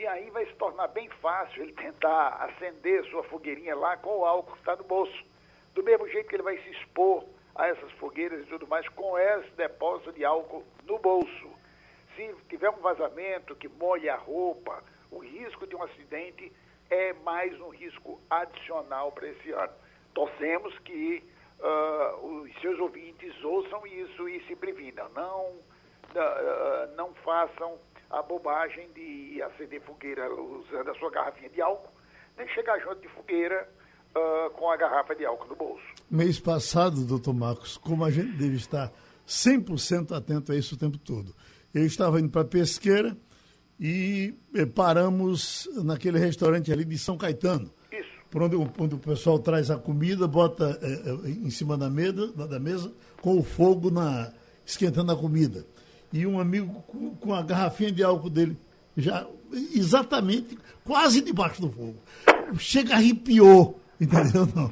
e 0.00 0.06
aí 0.06 0.30
vai 0.30 0.46
se 0.46 0.54
tornar 0.54 0.88
bem 0.88 1.10
fácil 1.20 1.62
ele 1.62 1.74
tentar 1.74 2.28
acender 2.42 3.04
sua 3.10 3.22
fogueirinha 3.24 3.76
lá 3.76 3.98
com 3.98 4.20
o 4.20 4.24
álcool 4.24 4.52
que 4.52 4.58
está 4.60 4.74
no 4.74 4.84
bolso. 4.84 5.24
Do 5.74 5.82
mesmo 5.82 6.08
jeito 6.08 6.26
que 6.26 6.36
ele 6.36 6.42
vai 6.42 6.56
se 6.56 6.70
expor 6.70 7.26
a 7.54 7.68
essas 7.68 7.92
fogueiras 7.92 8.40
e 8.40 8.46
tudo 8.46 8.66
mais 8.66 8.88
com 8.88 9.18
esse 9.18 9.50
depósito 9.50 10.10
de 10.14 10.24
álcool 10.24 10.64
no 10.86 10.98
bolso. 10.98 11.50
Se 12.16 12.34
tiver 12.48 12.70
um 12.70 12.80
vazamento 12.80 13.54
que 13.54 13.68
molhe 13.68 14.08
a 14.08 14.16
roupa, 14.16 14.82
o 15.10 15.18
risco 15.18 15.66
de 15.66 15.76
um 15.76 15.82
acidente 15.82 16.50
é 16.88 17.12
mais 17.12 17.60
um 17.60 17.68
risco 17.68 18.18
adicional 18.30 19.12
para 19.12 19.28
esse 19.28 19.50
ano. 19.50 19.74
Torcemos 20.14 20.78
que 20.78 21.22
uh, 21.58 22.26
os 22.26 22.60
seus 22.62 22.78
ouvintes 22.80 23.34
ouçam 23.44 23.86
isso 23.86 24.26
e 24.30 24.42
se 24.46 24.56
previnam. 24.56 25.10
Não, 25.10 25.44
uh, 25.44 26.96
não 26.96 27.12
façam 27.16 27.78
a 28.10 28.22
bobagem 28.22 28.88
de 28.92 29.40
acender 29.42 29.80
fogueira 29.82 30.28
usando 30.34 30.90
a 30.90 30.94
sua 30.94 31.10
garrafinha 31.10 31.48
de 31.48 31.62
álcool, 31.62 31.92
nem 32.36 32.48
chegar 32.48 32.78
junto 32.80 33.00
de 33.00 33.08
fogueira 33.08 33.68
uh, 34.10 34.50
com 34.50 34.68
a 34.68 34.76
garrafa 34.76 35.14
de 35.14 35.24
álcool 35.24 35.48
no 35.48 35.56
bolso. 35.56 35.84
Mês 36.10 36.40
passado, 36.40 37.04
doutor 37.04 37.32
Marcos, 37.32 37.76
como 37.76 38.04
a 38.04 38.10
gente 38.10 38.32
deve 38.32 38.56
estar 38.56 38.90
100% 39.26 40.16
atento 40.16 40.50
a 40.50 40.56
isso 40.56 40.74
o 40.74 40.78
tempo 40.78 40.98
todo. 40.98 41.34
Eu 41.72 41.86
estava 41.86 42.18
indo 42.18 42.30
para 42.30 42.44
Pesqueira 42.44 43.16
e 43.78 44.34
eh, 44.56 44.66
paramos 44.66 45.68
naquele 45.84 46.18
restaurante 46.18 46.72
ali 46.72 46.84
de 46.84 46.98
São 46.98 47.16
Caetano. 47.16 47.72
Isso. 47.92 48.08
Por 48.28 48.42
onde, 48.42 48.56
onde 48.56 48.96
o 48.96 48.98
pessoal 48.98 49.38
traz 49.38 49.70
a 49.70 49.78
comida, 49.78 50.26
bota 50.26 50.76
eh, 50.82 51.28
em 51.28 51.50
cima 51.50 51.78
da 51.78 51.88
mesa, 51.88 52.32
da 52.32 52.58
mesa, 52.58 52.92
com 53.22 53.38
o 53.38 53.44
fogo 53.44 53.88
na, 53.88 54.32
esquentando 54.66 55.12
a 55.12 55.16
comida 55.16 55.64
e 56.12 56.26
um 56.26 56.40
amigo 56.40 56.82
com, 56.86 57.14
com 57.16 57.34
a 57.34 57.42
garrafinha 57.42 57.92
de 57.92 58.02
álcool 58.02 58.30
dele, 58.30 58.56
já 58.96 59.26
exatamente 59.74 60.58
quase 60.84 61.20
debaixo 61.20 61.60
do 61.60 61.70
fogo. 61.70 61.96
Chega, 62.58 62.94
arrepiou, 62.94 63.80
entendeu? 64.00 64.46
Não. 64.54 64.70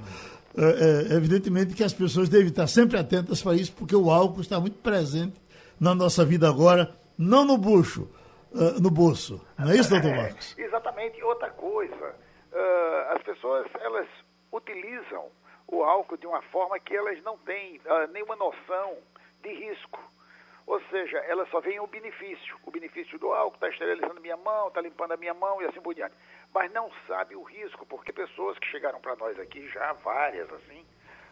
É, 0.57 1.13
é, 1.13 1.15
evidentemente 1.15 1.75
que 1.75 1.85
as 1.85 1.93
pessoas 1.93 2.29
devem 2.29 2.49
estar 2.49 2.67
sempre 2.67 2.99
atentas 2.99 3.41
para 3.41 3.55
isso, 3.55 3.73
porque 3.73 3.95
o 3.95 4.11
álcool 4.11 4.41
está 4.41 4.59
muito 4.59 4.79
presente 4.79 5.41
na 5.79 5.95
nossa 5.95 6.25
vida 6.25 6.49
agora, 6.49 6.93
não 7.17 7.45
no 7.45 7.57
bucho, 7.57 8.09
uh, 8.53 8.81
no 8.81 8.91
bolso. 8.91 9.41
Não 9.57 9.71
é 9.71 9.77
isso, 9.77 9.91
doutor 9.91 10.11
Marcos? 10.17 10.57
É, 10.59 10.63
exatamente. 10.63 11.23
Outra 11.23 11.51
coisa, 11.51 11.95
uh, 12.53 13.15
as 13.15 13.23
pessoas 13.23 13.67
elas 13.81 14.09
utilizam 14.53 15.27
o 15.69 15.85
álcool 15.85 16.17
de 16.17 16.27
uma 16.27 16.43
forma 16.43 16.79
que 16.81 16.97
elas 16.97 17.23
não 17.23 17.37
têm 17.39 17.77
uh, 17.87 18.11
nenhuma 18.13 18.35
noção 18.35 18.95
de 19.43 19.51
risco. 19.51 20.01
Ou 20.69 20.79
seja, 20.91 21.17
ela 21.21 21.47
só 21.47 21.61
vê 21.61 21.81
o 21.81 21.87
benefício. 21.87 22.59
O 22.63 22.71
benefício 22.71 23.19
do 23.19 23.33
álcool 23.33 23.55
está 23.55 23.71
esterilizando 23.71 24.21
minha 24.21 24.37
mão, 24.37 24.69
está 24.69 24.83
limpando 24.83 25.13
a 25.13 25.17
minha 25.17 25.33
mão 25.33 25.63
e 25.63 25.65
assim 25.65 25.81
por 25.81 25.95
diante. 25.95 26.15
Mas 26.53 26.71
não 26.73 26.91
sabe 27.07 27.35
o 27.35 27.43
risco, 27.43 27.87
porque 27.87 28.13
pessoas 28.13 28.59
que 28.59 28.67
chegaram 28.67 29.01
para 29.01 29.17
nós 29.17 29.41
aqui, 29.41 29.67
já 29.71 29.95
várias 29.95 30.53
assim, 30.53 30.85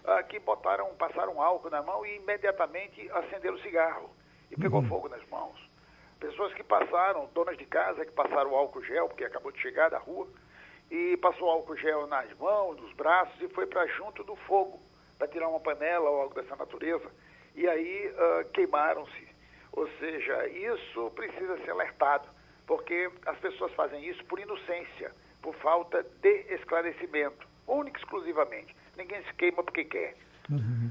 uh, 0.04 0.26
que 0.26 0.38
botaram, 0.38 0.88
passaram 0.94 1.42
álcool 1.42 1.68
na 1.68 1.82
mão 1.82 2.06
e 2.06 2.16
imediatamente 2.16 3.10
acenderam 3.10 3.56
o 3.56 3.60
cigarro 3.60 4.10
e 4.50 4.56
pegou 4.56 4.80
uhum. 4.80 4.88
fogo 4.88 5.08
nas 5.10 5.22
mãos. 5.28 5.60
Pessoas 6.18 6.54
que 6.54 6.64
passaram, 6.64 7.28
donas 7.34 7.58
de 7.58 7.66
casa 7.66 8.06
que 8.06 8.12
passaram 8.12 8.56
álcool 8.56 8.82
gel, 8.84 9.06
porque 9.06 9.24
acabou 9.24 9.52
de 9.52 9.60
chegar 9.60 9.90
da 9.90 9.98
rua, 9.98 10.26
e 10.90 11.14
passou 11.18 11.50
álcool 11.50 11.76
gel 11.76 12.06
nas 12.06 12.32
mãos, 12.38 12.80
nos 12.80 12.94
braços 12.94 13.38
e 13.42 13.48
foi 13.50 13.66
para 13.66 13.86
junto 13.88 14.24
do 14.24 14.34
fogo, 14.34 14.80
para 15.18 15.28
tirar 15.28 15.46
uma 15.48 15.60
panela 15.60 16.08
ou 16.08 16.22
algo 16.22 16.34
dessa 16.34 16.56
natureza. 16.56 17.10
E 17.54 17.68
aí 17.68 18.08
uh, 18.08 18.48
queimaram-se 18.50 19.25
ou 19.76 19.86
seja, 20.00 20.48
isso 20.48 21.10
precisa 21.14 21.58
ser 21.58 21.70
alertado, 21.70 22.26
porque 22.66 23.10
as 23.26 23.38
pessoas 23.38 23.72
fazem 23.74 24.08
isso 24.08 24.24
por 24.24 24.40
inocência, 24.40 25.12
por 25.42 25.54
falta 25.56 26.04
de 26.22 26.54
esclarecimento, 26.54 27.46
única 27.68 27.98
e 27.98 28.02
exclusivamente. 28.02 28.74
Ninguém 28.96 29.22
se 29.22 29.34
queima 29.34 29.62
porque 29.62 29.84
quer. 29.84 30.16
Uhum. 30.50 30.90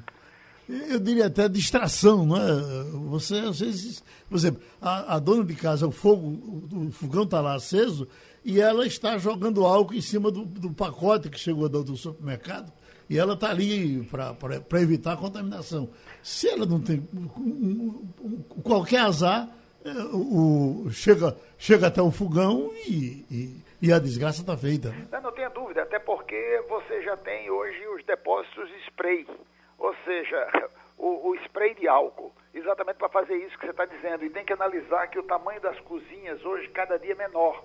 Eu 0.68 1.00
diria 1.00 1.28
até 1.28 1.50
distração, 1.50 2.26
não 2.26 2.38
é? 2.38 2.84
Você, 3.10 3.36
às 3.36 3.60
vezes, 3.60 4.04
por 4.30 4.36
exemplo, 4.36 4.62
a, 4.82 5.16
a 5.16 5.20
dona 5.20 5.44
de 5.44 5.56
casa, 5.56 5.88
o 5.88 5.92
fogo, 5.92 6.68
o, 6.72 6.92
fogão 6.92 7.24
está 7.24 7.42
lá 7.42 7.56
aceso 7.56 8.08
e 8.44 8.60
ela 8.60 8.86
está 8.86 9.18
jogando 9.18 9.66
álcool 9.66 9.96
em 9.96 10.02
cima 10.02 10.32
do, 10.32 10.46
do 10.46 10.74
pacote 10.74 11.30
que 11.30 11.40
chegou 11.40 11.68
do, 11.70 11.84
do 11.84 11.98
supermercado 11.98 12.72
e 13.10 13.18
ela 13.18 13.34
está 13.34 13.50
ali 13.50 14.04
para 14.04 14.82
evitar 14.82 15.14
a 15.14 15.18
contaminação. 15.18 15.90
Se 16.24 16.50
ela 16.50 16.66
não 16.66 16.82
tem 16.82 17.08
qualquer 18.64 19.02
azar, 19.02 19.48
é, 19.86 19.90
o, 20.12 20.90
chega, 20.90 21.38
chega 21.60 21.88
até 21.88 22.02
o 22.02 22.10
fogão 22.10 22.72
e, 22.88 23.26
e, 23.30 23.64
e 23.82 23.94
a 23.94 24.00
desgraça 24.00 24.42
está 24.42 24.58
feita. 24.58 24.90
Né? 24.90 25.08
Não, 25.12 25.22
não 25.22 25.32
tenha 25.32 25.50
dúvida, 25.50 25.84
até 25.84 26.00
porque 26.00 26.64
você 26.68 27.04
já 27.04 27.16
tem 27.18 27.52
hoje 27.52 27.88
os 27.90 28.04
depósitos 28.04 28.68
de 28.68 28.78
spray, 28.88 29.28
ou 29.78 29.96
seja, 30.04 30.70
o, 30.98 31.30
o 31.30 31.36
spray 31.46 31.76
de 31.76 31.88
álcool, 31.88 32.34
exatamente 32.52 32.98
para 32.98 33.10
fazer 33.10 33.36
isso 33.36 33.56
que 33.60 33.66
você 33.66 33.72
está 33.72 33.86
dizendo. 33.86 34.26
E 34.26 34.30
tem 34.32 34.44
que 34.44 34.54
analisar 34.54 35.08
que 35.08 35.20
o 35.20 35.24
tamanho 35.24 35.62
das 35.62 35.80
cozinhas 35.82 36.44
hoje 36.44 36.68
cada 36.70 36.98
dia 36.98 37.12
é 37.12 37.16
menor. 37.16 37.64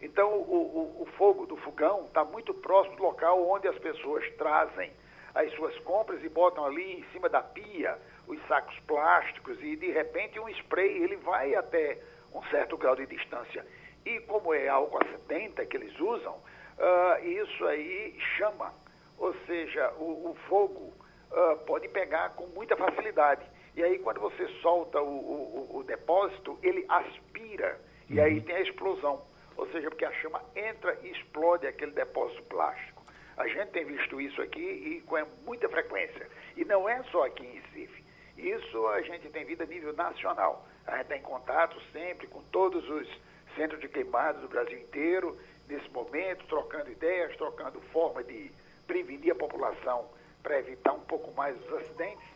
Então, 0.00 0.32
o, 0.32 0.98
o, 0.98 1.02
o 1.02 1.06
fogo 1.16 1.46
do 1.46 1.56
fogão 1.58 2.06
está 2.06 2.24
muito 2.24 2.52
próximo 2.52 2.96
do 2.96 3.02
local 3.02 3.48
onde 3.48 3.68
as 3.68 3.78
pessoas 3.78 4.28
trazem 4.36 4.92
as 5.34 5.52
suas 5.54 5.76
compras 5.80 6.22
e 6.22 6.28
botam 6.28 6.64
ali 6.64 7.00
em 7.00 7.04
cima 7.12 7.28
da 7.28 7.42
pia 7.42 7.98
os 8.26 8.40
sacos 8.46 8.78
plásticos 8.86 9.60
e, 9.60 9.76
de 9.76 9.90
repente, 9.90 10.38
um 10.38 10.48
spray 10.48 11.02
ele 11.02 11.16
vai 11.16 11.54
até 11.54 11.98
um 12.32 12.42
certo 12.44 12.76
grau 12.76 12.94
de 12.94 13.06
distância. 13.06 13.66
E 14.04 14.20
como 14.20 14.54
é 14.54 14.68
álcool 14.68 14.98
a 15.02 15.06
70 15.06 15.66
que 15.66 15.76
eles 15.76 15.98
usam, 15.98 16.34
uh, 16.34 17.26
isso 17.26 17.66
aí 17.66 18.16
chama. 18.36 18.72
Ou 19.18 19.34
seja, 19.46 19.92
o, 19.98 20.30
o 20.30 20.36
fogo 20.48 20.92
uh, 21.32 21.56
pode 21.66 21.88
pegar 21.88 22.30
com 22.30 22.46
muita 22.48 22.76
facilidade. 22.76 23.44
E 23.76 23.82
aí, 23.82 23.98
quando 23.98 24.20
você 24.20 24.46
solta 24.60 25.00
o, 25.00 25.08
o, 25.08 25.78
o 25.78 25.84
depósito, 25.84 26.58
ele 26.62 26.84
aspira. 26.88 27.80
E 28.08 28.20
aí 28.20 28.38
uhum. 28.38 28.44
tem 28.44 28.56
a 28.56 28.60
explosão 28.60 29.22
ou 29.56 29.66
seja, 29.70 29.88
porque 29.88 30.04
a 30.04 30.12
chama 30.14 30.42
entra 30.54 30.98
e 31.02 31.10
explode 31.10 31.66
aquele 31.66 31.92
depósito 31.92 32.42
plástico. 32.44 33.02
A 33.36 33.46
gente 33.48 33.70
tem 33.70 33.84
visto 33.84 34.20
isso 34.20 34.40
aqui 34.40 34.60
e 34.60 35.00
com 35.06 35.16
muita 35.44 35.68
frequência. 35.68 36.28
E 36.56 36.64
não 36.64 36.88
é 36.88 37.02
só 37.04 37.26
aqui 37.26 37.44
em 37.44 37.60
Recife. 37.60 38.04
Isso 38.36 38.86
a 38.88 39.00
gente 39.02 39.28
tem 39.28 39.44
visto 39.44 39.62
a 39.62 39.66
nível 39.66 39.92
nacional. 39.92 40.66
A 40.86 40.98
gente 40.98 41.06
tem 41.06 41.22
contato 41.22 41.76
sempre 41.92 42.26
com 42.26 42.42
todos 42.44 42.88
os 42.88 43.08
centros 43.56 43.80
de 43.80 43.88
queimados 43.88 44.42
do 44.42 44.48
Brasil 44.48 44.78
inteiro, 44.78 45.38
nesse 45.68 45.88
momento, 45.90 46.44
trocando 46.46 46.90
ideias, 46.90 47.36
trocando 47.36 47.80
forma 47.92 48.22
de 48.22 48.50
prevenir 48.86 49.32
a 49.32 49.34
população 49.34 50.04
para 50.42 50.58
evitar 50.58 50.92
um 50.92 51.00
pouco 51.00 51.32
mais 51.34 51.56
os 51.64 51.72
acidentes. 51.74 52.26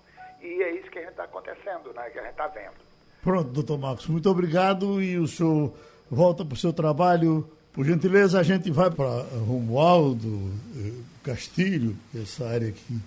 E 0.41 0.63
é 0.63 0.73
isso 0.73 0.91
que 0.91 0.99
a 0.99 1.03
gente 1.03 1.11
está 1.11 1.25
acontecendo, 1.25 1.93
né? 1.93 2.11
que 2.11 2.19
a 2.19 2.23
gente 2.23 2.31
está 2.31 2.47
vendo. 2.47 2.89
Pronto, 3.23 3.51
doutor 3.51 3.79
Marcos, 3.79 4.07
muito 4.07 4.31
obrigado. 4.31 5.03
E 5.03 5.19
o 5.19 5.27
senhor 5.27 5.73
volta 6.11 6.45
para 6.45 6.55
o 6.55 6.59
seu 6.59 6.73
trabalho. 6.73 7.49
Por 7.73 7.85
gentileza, 7.85 8.41
a 8.41 8.43
gente 8.43 8.71
vai 8.71 8.91
para 8.91 9.23
Romualdo 9.47 10.51
eh, 10.77 10.93
Castilho, 11.23 11.97
essa 12.15 12.47
área 12.47 12.73
que 12.73 12.99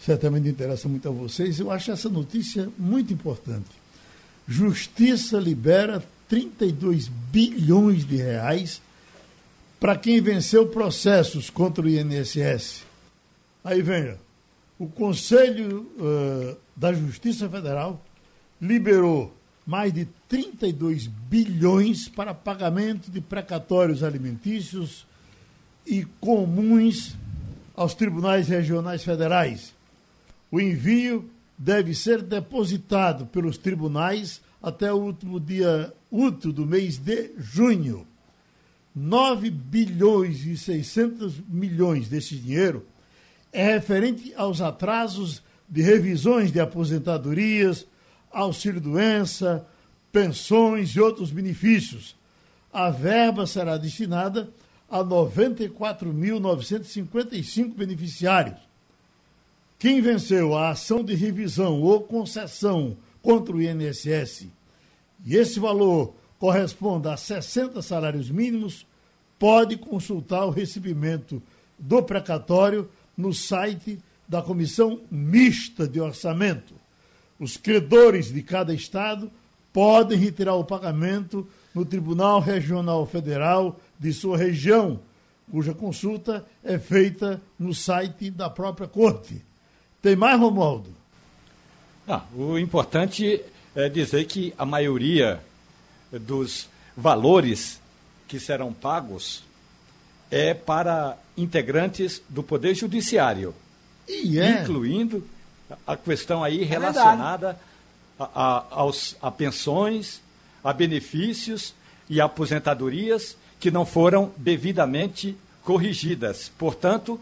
certamente 0.00 0.48
interessa 0.48 0.88
muito 0.88 1.08
a 1.08 1.12
vocês. 1.12 1.58
Eu 1.58 1.70
acho 1.70 1.90
essa 1.90 2.08
notícia 2.08 2.68
muito 2.78 3.12
importante. 3.12 3.70
Justiça 4.46 5.38
libera 5.38 6.02
32 6.28 7.08
bilhões 7.08 8.06
de 8.06 8.16
reais 8.16 8.80
para 9.80 9.96
quem 9.96 10.20
venceu 10.20 10.68
processos 10.68 11.50
contra 11.50 11.84
o 11.84 11.88
INSS. 11.88 12.82
Aí 13.64 13.82
venha. 13.82 14.16
O 14.78 14.86
Conselho 14.86 15.90
uh, 15.98 16.56
da 16.76 16.92
Justiça 16.92 17.48
Federal 17.48 18.00
liberou 18.60 19.35
mais 19.66 19.92
de 19.92 20.06
32 20.28 21.08
bilhões 21.08 22.08
para 22.08 22.32
pagamento 22.32 23.10
de 23.10 23.20
precatórios 23.20 24.04
alimentícios 24.04 25.04
e 25.84 26.04
comuns 26.20 27.16
aos 27.74 27.92
tribunais 27.92 28.48
regionais 28.48 29.02
federais. 29.02 29.74
O 30.50 30.60
envio 30.60 31.28
deve 31.58 31.94
ser 31.94 32.22
depositado 32.22 33.26
pelos 33.26 33.58
tribunais 33.58 34.40
até 34.62 34.92
o 34.92 34.96
último 34.96 35.40
dia 35.40 35.92
útil 36.10 36.52
do 36.52 36.64
mês 36.64 36.96
de 36.96 37.32
junho. 37.38 38.06
9 38.94 39.50
bilhões 39.50 40.46
e 40.46 40.56
600 40.56 41.40
milhões 41.48 42.08
desse 42.08 42.36
dinheiro 42.36 42.86
é 43.52 43.74
referente 43.74 44.32
aos 44.36 44.60
atrasos 44.60 45.42
de 45.68 45.82
revisões 45.82 46.52
de 46.52 46.60
aposentadorias, 46.60 47.86
auxílio-doença, 48.32 49.66
pensões 50.12 50.90
e 50.90 51.00
outros 51.00 51.30
benefícios. 51.30 52.14
A 52.72 52.90
verba 52.90 53.46
será 53.46 53.76
destinada 53.76 54.48
a 54.90 55.04
94.955 55.04 57.74
beneficiários. 57.74 58.56
Quem 59.78 60.00
venceu 60.00 60.56
a 60.56 60.70
ação 60.70 61.04
de 61.04 61.14
revisão 61.14 61.82
ou 61.82 62.00
concessão 62.00 62.96
contra 63.22 63.54
o 63.54 63.60
INSS 63.60 64.46
e 65.24 65.36
esse 65.36 65.58
valor 65.58 66.14
corresponda 66.38 67.12
a 67.12 67.16
60 67.16 67.80
salários 67.82 68.30
mínimos, 68.30 68.86
pode 69.38 69.76
consultar 69.76 70.44
o 70.44 70.50
recebimento 70.50 71.42
do 71.78 72.02
precatório 72.02 72.88
no 73.16 73.32
site 73.32 73.98
da 74.28 74.42
Comissão 74.42 75.00
Mista 75.10 75.88
de 75.88 76.00
Orçamento. 76.00 76.74
Os 77.38 77.56
credores 77.56 78.32
de 78.32 78.42
cada 78.42 78.72
estado 78.72 79.30
podem 79.72 80.18
retirar 80.18 80.54
o 80.54 80.64
pagamento 80.64 81.46
no 81.74 81.84
Tribunal 81.84 82.40
Regional 82.40 83.06
Federal 83.06 83.78
de 83.98 84.12
sua 84.12 84.38
região, 84.38 84.98
cuja 85.50 85.74
consulta 85.74 86.46
é 86.64 86.78
feita 86.78 87.40
no 87.58 87.74
site 87.74 88.30
da 88.30 88.48
própria 88.48 88.88
Corte. 88.88 89.42
Tem 90.00 90.16
mais, 90.16 90.40
Romualdo? 90.40 90.88
Ah, 92.08 92.22
o 92.34 92.58
importante 92.58 93.42
é 93.74 93.88
dizer 93.88 94.24
que 94.24 94.54
a 94.56 94.64
maioria 94.64 95.40
dos 96.10 96.68
valores 96.96 97.80
que 98.26 98.40
serão 98.40 98.72
pagos 98.72 99.44
é 100.30 100.54
para 100.54 101.18
integrantes 101.36 102.22
do 102.28 102.42
Poder 102.42 102.74
Judiciário, 102.74 103.54
é. 104.08 104.62
incluindo 104.62 105.22
a 105.86 105.96
questão 105.96 106.42
aí 106.44 106.62
é 106.62 106.64
relacionada 106.64 107.58
a, 108.18 108.24
a, 108.24 108.64
aos, 108.70 109.16
a 109.20 109.30
pensões, 109.30 110.20
a 110.62 110.72
benefícios 110.72 111.74
e 112.08 112.20
aposentadorias 112.20 113.36
que 113.58 113.70
não 113.70 113.84
foram 113.84 114.32
devidamente 114.36 115.36
corrigidas. 115.62 116.50
Portanto, 116.56 117.18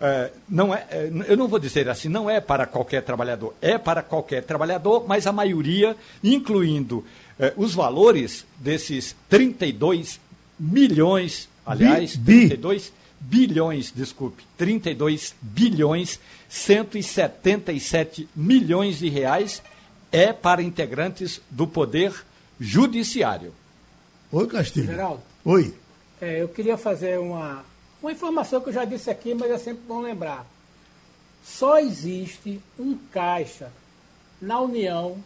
é, 0.00 0.30
não 0.48 0.74
é, 0.74 0.86
é, 0.90 1.10
eu 1.28 1.36
não 1.36 1.48
vou 1.48 1.58
dizer 1.58 1.88
assim, 1.88 2.08
não 2.08 2.28
é 2.28 2.40
para 2.40 2.66
qualquer 2.66 3.02
trabalhador, 3.02 3.54
é 3.60 3.78
para 3.78 4.02
qualquer 4.02 4.42
trabalhador, 4.42 5.04
mas 5.06 5.26
a 5.26 5.32
maioria, 5.32 5.96
incluindo 6.22 7.04
é, 7.38 7.52
os 7.56 7.74
valores 7.74 8.44
desses 8.58 9.14
32 9.28 10.20
milhões, 10.58 11.48
aliás, 11.64 12.16
bi, 12.16 12.48
32 12.48 12.92
bilhões, 13.28 13.92
desculpe, 13.92 14.44
32 14.56 15.34
bilhões 15.40 16.20
177 16.48 18.28
milhões 18.34 18.98
de 18.98 19.08
reais 19.08 19.62
é 20.12 20.32
para 20.32 20.62
integrantes 20.62 21.40
do 21.50 21.66
Poder 21.66 22.24
Judiciário. 22.60 23.52
Oi, 24.30 24.46
Castilho. 24.46 24.86
Geraldo. 24.86 25.22
Oi. 25.44 25.74
É, 26.20 26.42
eu 26.42 26.48
queria 26.48 26.76
fazer 26.76 27.18
uma, 27.18 27.64
uma 28.00 28.12
informação 28.12 28.60
que 28.60 28.68
eu 28.68 28.72
já 28.72 28.84
disse 28.84 29.10
aqui, 29.10 29.34
mas 29.34 29.50
é 29.50 29.58
sempre 29.58 29.82
bom 29.86 30.00
lembrar. 30.00 30.46
Só 31.44 31.78
existe 31.78 32.60
um 32.78 32.96
caixa 33.12 33.72
na 34.40 34.60
União, 34.60 35.18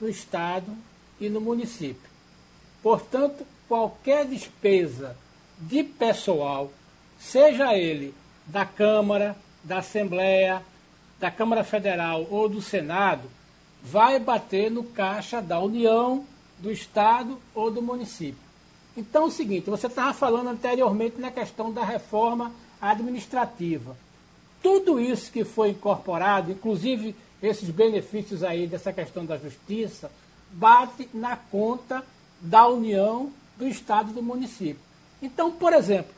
no 0.00 0.08
Estado 0.08 0.72
e 1.20 1.28
no 1.28 1.40
município. 1.40 2.10
Portanto, 2.82 3.46
qualquer 3.68 4.24
despesa 4.24 5.16
de 5.58 5.84
pessoal, 5.84 6.72
seja 7.20 7.76
ele 7.76 8.14
da 8.46 8.64
Câmara, 8.64 9.36
da 9.62 9.78
Assembleia, 9.78 10.62
da 11.20 11.30
Câmara 11.30 11.62
Federal 11.62 12.26
ou 12.30 12.48
do 12.48 12.62
Senado, 12.62 13.30
vai 13.82 14.18
bater 14.18 14.70
no 14.70 14.82
caixa 14.82 15.40
da 15.40 15.60
União, 15.60 16.24
do 16.58 16.72
Estado 16.72 17.38
ou 17.54 17.70
do 17.70 17.80
município. 17.82 18.40
Então 18.96 19.24
é 19.24 19.26
o 19.26 19.30
seguinte, 19.30 19.70
você 19.70 19.86
estava 19.86 20.12
falando 20.12 20.48
anteriormente 20.48 21.20
na 21.20 21.30
questão 21.30 21.70
da 21.72 21.84
reforma 21.84 22.52
administrativa. 22.80 23.96
Tudo 24.62 24.98
isso 25.00 25.30
que 25.30 25.44
foi 25.44 25.70
incorporado, 25.70 26.50
inclusive 26.50 27.14
esses 27.42 27.70
benefícios 27.70 28.42
aí 28.42 28.66
dessa 28.66 28.92
questão 28.92 29.24
da 29.24 29.38
justiça, 29.38 30.10
bate 30.50 31.08
na 31.14 31.36
conta 31.36 32.04
da 32.40 32.66
União, 32.66 33.30
do 33.56 33.66
Estado 33.66 34.10
e 34.10 34.14
do 34.14 34.22
município. 34.22 34.80
Então, 35.22 35.50
por 35.52 35.72
exemplo, 35.72 36.12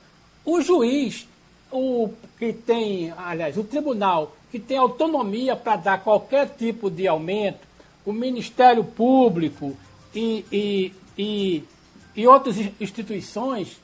o 0.44 0.60
juiz, 0.60 1.26
o 1.70 2.10
que 2.38 2.52
tem, 2.52 3.12
aliás, 3.16 3.56
o 3.56 3.64
tribunal 3.64 4.36
que 4.50 4.58
tem 4.58 4.76
autonomia 4.76 5.56
para 5.56 5.76
dar 5.76 6.02
qualquer 6.02 6.48
tipo 6.50 6.90
de 6.90 7.08
aumento, 7.08 7.66
o 8.04 8.12
Ministério 8.12 8.84
Público 8.84 9.76
e, 10.14 10.44
e, 10.52 10.92
e, 11.16 11.64
e 12.14 12.26
outras 12.26 12.56
instituições 12.80 13.80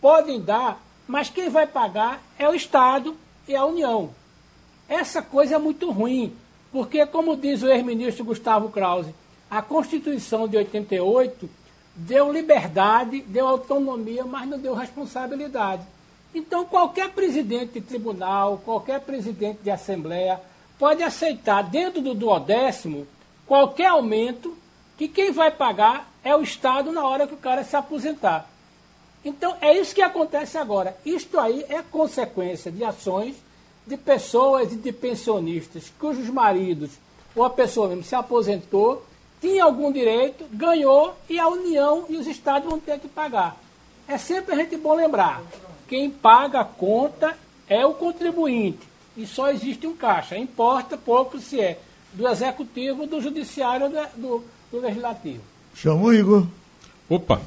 podem 0.00 0.40
dar, 0.40 0.82
mas 1.08 1.30
quem 1.30 1.48
vai 1.48 1.66
pagar 1.66 2.22
é 2.38 2.46
o 2.48 2.54
Estado 2.54 3.16
e 3.48 3.56
a 3.56 3.64
União. 3.64 4.10
Essa 4.86 5.22
coisa 5.22 5.54
é 5.54 5.58
muito 5.58 5.90
ruim, 5.90 6.34
porque, 6.70 7.06
como 7.06 7.36
diz 7.36 7.62
o 7.62 7.68
ex-ministro 7.68 8.24
Gustavo 8.24 8.68
Krause, 8.68 9.14
a 9.50 9.62
Constituição 9.62 10.46
de 10.46 10.58
88 10.58 11.48
deu 11.94 12.32
liberdade, 12.32 13.22
deu 13.22 13.46
autonomia, 13.46 14.24
mas 14.24 14.48
não 14.48 14.58
deu 14.58 14.74
responsabilidade. 14.74 15.82
Então, 16.34 16.64
qualquer 16.64 17.10
presidente 17.10 17.74
de 17.74 17.80
tribunal, 17.80 18.60
qualquer 18.64 19.00
presidente 19.00 19.60
de 19.62 19.70
assembleia 19.70 20.40
pode 20.78 21.02
aceitar, 21.02 21.62
dentro 21.62 22.02
do 22.02 22.14
duodécimo, 22.14 23.06
qualquer 23.46 23.86
aumento 23.86 24.56
que 24.98 25.06
quem 25.06 25.30
vai 25.30 25.50
pagar 25.50 26.10
é 26.24 26.34
o 26.34 26.42
Estado 26.42 26.90
na 26.90 27.06
hora 27.06 27.26
que 27.26 27.34
o 27.34 27.38
cara 27.38 27.62
se 27.62 27.76
aposentar. 27.76 28.48
Então, 29.24 29.56
é 29.60 29.78
isso 29.78 29.94
que 29.94 30.02
acontece 30.02 30.58
agora. 30.58 30.96
Isto 31.04 31.38
aí 31.38 31.64
é 31.68 31.80
consequência 31.82 32.70
de 32.70 32.84
ações 32.84 33.36
de 33.86 33.96
pessoas 33.96 34.72
e 34.72 34.76
de 34.76 34.92
pensionistas 34.92 35.92
cujos 35.98 36.28
maridos 36.28 36.90
ou 37.34 37.44
a 37.44 37.50
pessoa 37.50 37.88
mesmo 37.88 38.04
se 38.04 38.14
aposentou, 38.14 39.04
tinha 39.44 39.62
algum 39.62 39.92
direito, 39.92 40.46
ganhou 40.50 41.14
e 41.28 41.38
a 41.38 41.46
União 41.46 42.06
e 42.08 42.16
os 42.16 42.26
Estados 42.26 42.66
vão 42.66 42.80
ter 42.80 42.98
que 42.98 43.06
pagar. 43.06 43.54
É 44.08 44.16
sempre 44.16 44.54
a 44.54 44.56
gente 44.56 44.74
bom 44.78 44.94
lembrar. 44.94 45.42
Quem 45.86 46.10
paga 46.10 46.60
a 46.60 46.64
conta 46.64 47.36
é 47.68 47.84
o 47.84 47.92
contribuinte. 47.92 48.80
E 49.14 49.26
só 49.26 49.50
existe 49.50 49.86
um 49.86 49.94
caixa. 49.94 50.38
Importa 50.38 50.96
pouco 50.96 51.38
se 51.38 51.60
é 51.60 51.78
do 52.14 52.26
executivo, 52.26 53.06
do 53.06 53.20
judiciário 53.20 53.86
ou 53.86 53.92
do, 54.16 54.44
do 54.72 54.80
legislativo. 54.80 55.42
Chama 55.74 56.04
o 56.04 56.14
Igor. 56.14 56.46
Opa! 57.10 57.42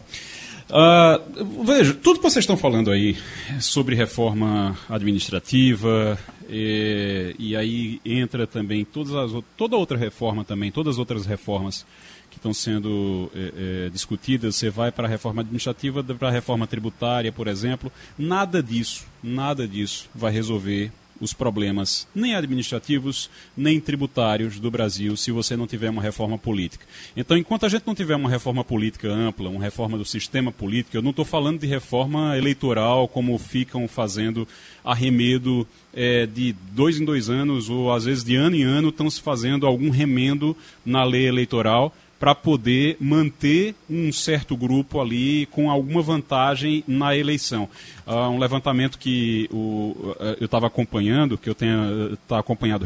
Uh, 0.70 1.64
veja, 1.64 1.94
tudo 1.94 2.18
que 2.18 2.24
vocês 2.24 2.44
estão 2.44 2.58
falando 2.58 2.92
aí 2.92 3.18
sobre 3.60 3.96
reforma 3.96 4.78
administrativa, 4.90 6.20
e, 6.50 7.36
e 7.40 7.56
aí 7.56 8.02
entra 8.06 8.46
também 8.46 8.84
todas 8.86 9.14
as, 9.14 9.32
toda 9.56 9.76
outra 9.76 9.98
reforma 9.98 10.44
também, 10.44 10.72
todas 10.72 10.96
as 10.96 11.00
outras 11.00 11.26
reformas 11.26 11.86
que 12.30 12.38
estão 12.38 12.54
sendo 12.54 13.32
é, 13.34 13.86
é, 13.86 13.90
discutidas, 13.90 14.56
você 14.56 14.70
vai 14.70 14.92
para 14.92 15.08
a 15.08 15.10
reforma 15.10 15.42
administrativa, 15.42 16.04
para 16.04 16.28
a 16.28 16.32
reforma 16.32 16.68
tributária, 16.68 17.32
por 17.32 17.48
exemplo, 17.48 17.92
nada 18.18 18.62
disso, 18.62 19.06
nada 19.24 19.68
disso 19.68 20.10
vai 20.14 20.32
resolver 20.32 20.92
os 21.20 21.34
problemas 21.34 22.08
nem 22.14 22.36
administrativos, 22.36 23.30
nem 23.56 23.80
tributários 23.80 24.60
do 24.60 24.70
Brasil 24.72 25.16
se 25.18 25.32
você 25.32 25.56
não 25.56 25.68
tiver 25.68 25.90
uma 25.90 26.02
reforma 26.02 26.38
política. 26.38 26.86
Então, 27.16 27.38
enquanto 27.38 27.66
a 27.66 27.70
gente 27.70 27.86
não 27.86 27.96
tiver 27.96 28.16
uma 28.16 28.30
reforma 28.30 28.64
política 28.64 29.10
ampla, 29.10 29.50
uma 29.50 29.64
reforma 29.64 29.98
do 29.98 30.06
sistema 30.06 30.52
político, 30.52 30.98
eu 30.98 31.02
não 31.02 31.12
estou 31.12 31.26
falando 31.26 31.60
de 31.60 31.68
reforma 31.68 32.38
eleitoral 32.38 33.08
como 33.08 33.38
ficam 33.38 33.88
fazendo 33.88 34.48
arremedo 34.84 35.68
é, 35.94 36.26
de 36.26 36.54
dois 36.72 37.00
em 37.00 37.06
dois 37.06 37.30
anos, 37.30 37.70
ou 37.70 37.92
às 37.92 38.06
vezes 38.06 38.24
de 38.24 38.36
ano 38.36 38.56
em 38.56 38.64
ano, 38.64 38.90
estão 38.90 39.10
se 39.10 39.22
fazendo 39.22 39.66
algum 39.66 39.90
remendo 39.90 40.56
na 40.86 41.04
lei 41.04 41.28
eleitoral 41.28 41.94
para 42.20 42.34
poder 42.34 42.98
manter 43.00 43.76
um 43.90 44.12
certo 44.12 44.58
grupo 44.58 45.00
ali 45.00 45.46
com 45.48 45.70
alguma 45.70 46.02
vantagem 46.02 46.84
na 46.88 47.16
eleição. 47.16 47.70
Uh, 48.06 48.30
um 48.30 48.40
levantamento 48.40 48.98
que 48.98 49.48
o, 49.52 49.96
uh, 50.20 50.38
eu 50.40 50.46
estava 50.46 50.68
acompanhando, 50.68 51.38
que 51.38 51.50
eu 51.50 51.56
tenho, 51.56 52.18
tá 52.28 52.40
acompanhado, 52.40 52.86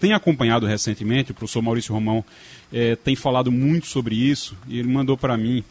tenho 0.00 0.16
acompanhado 0.16 0.66
recentemente, 0.66 1.30
o 1.30 1.34
professor 1.34 1.62
Maurício 1.62 1.94
Romão 1.94 2.24
eh, 2.72 2.96
tem 2.96 3.14
falado 3.14 3.52
muito 3.52 3.86
sobre 3.86 4.14
isso, 4.14 4.56
e 4.66 4.78
ele 4.78 4.88
mandou 4.88 5.16
para 5.16 5.36
mim 5.36 5.62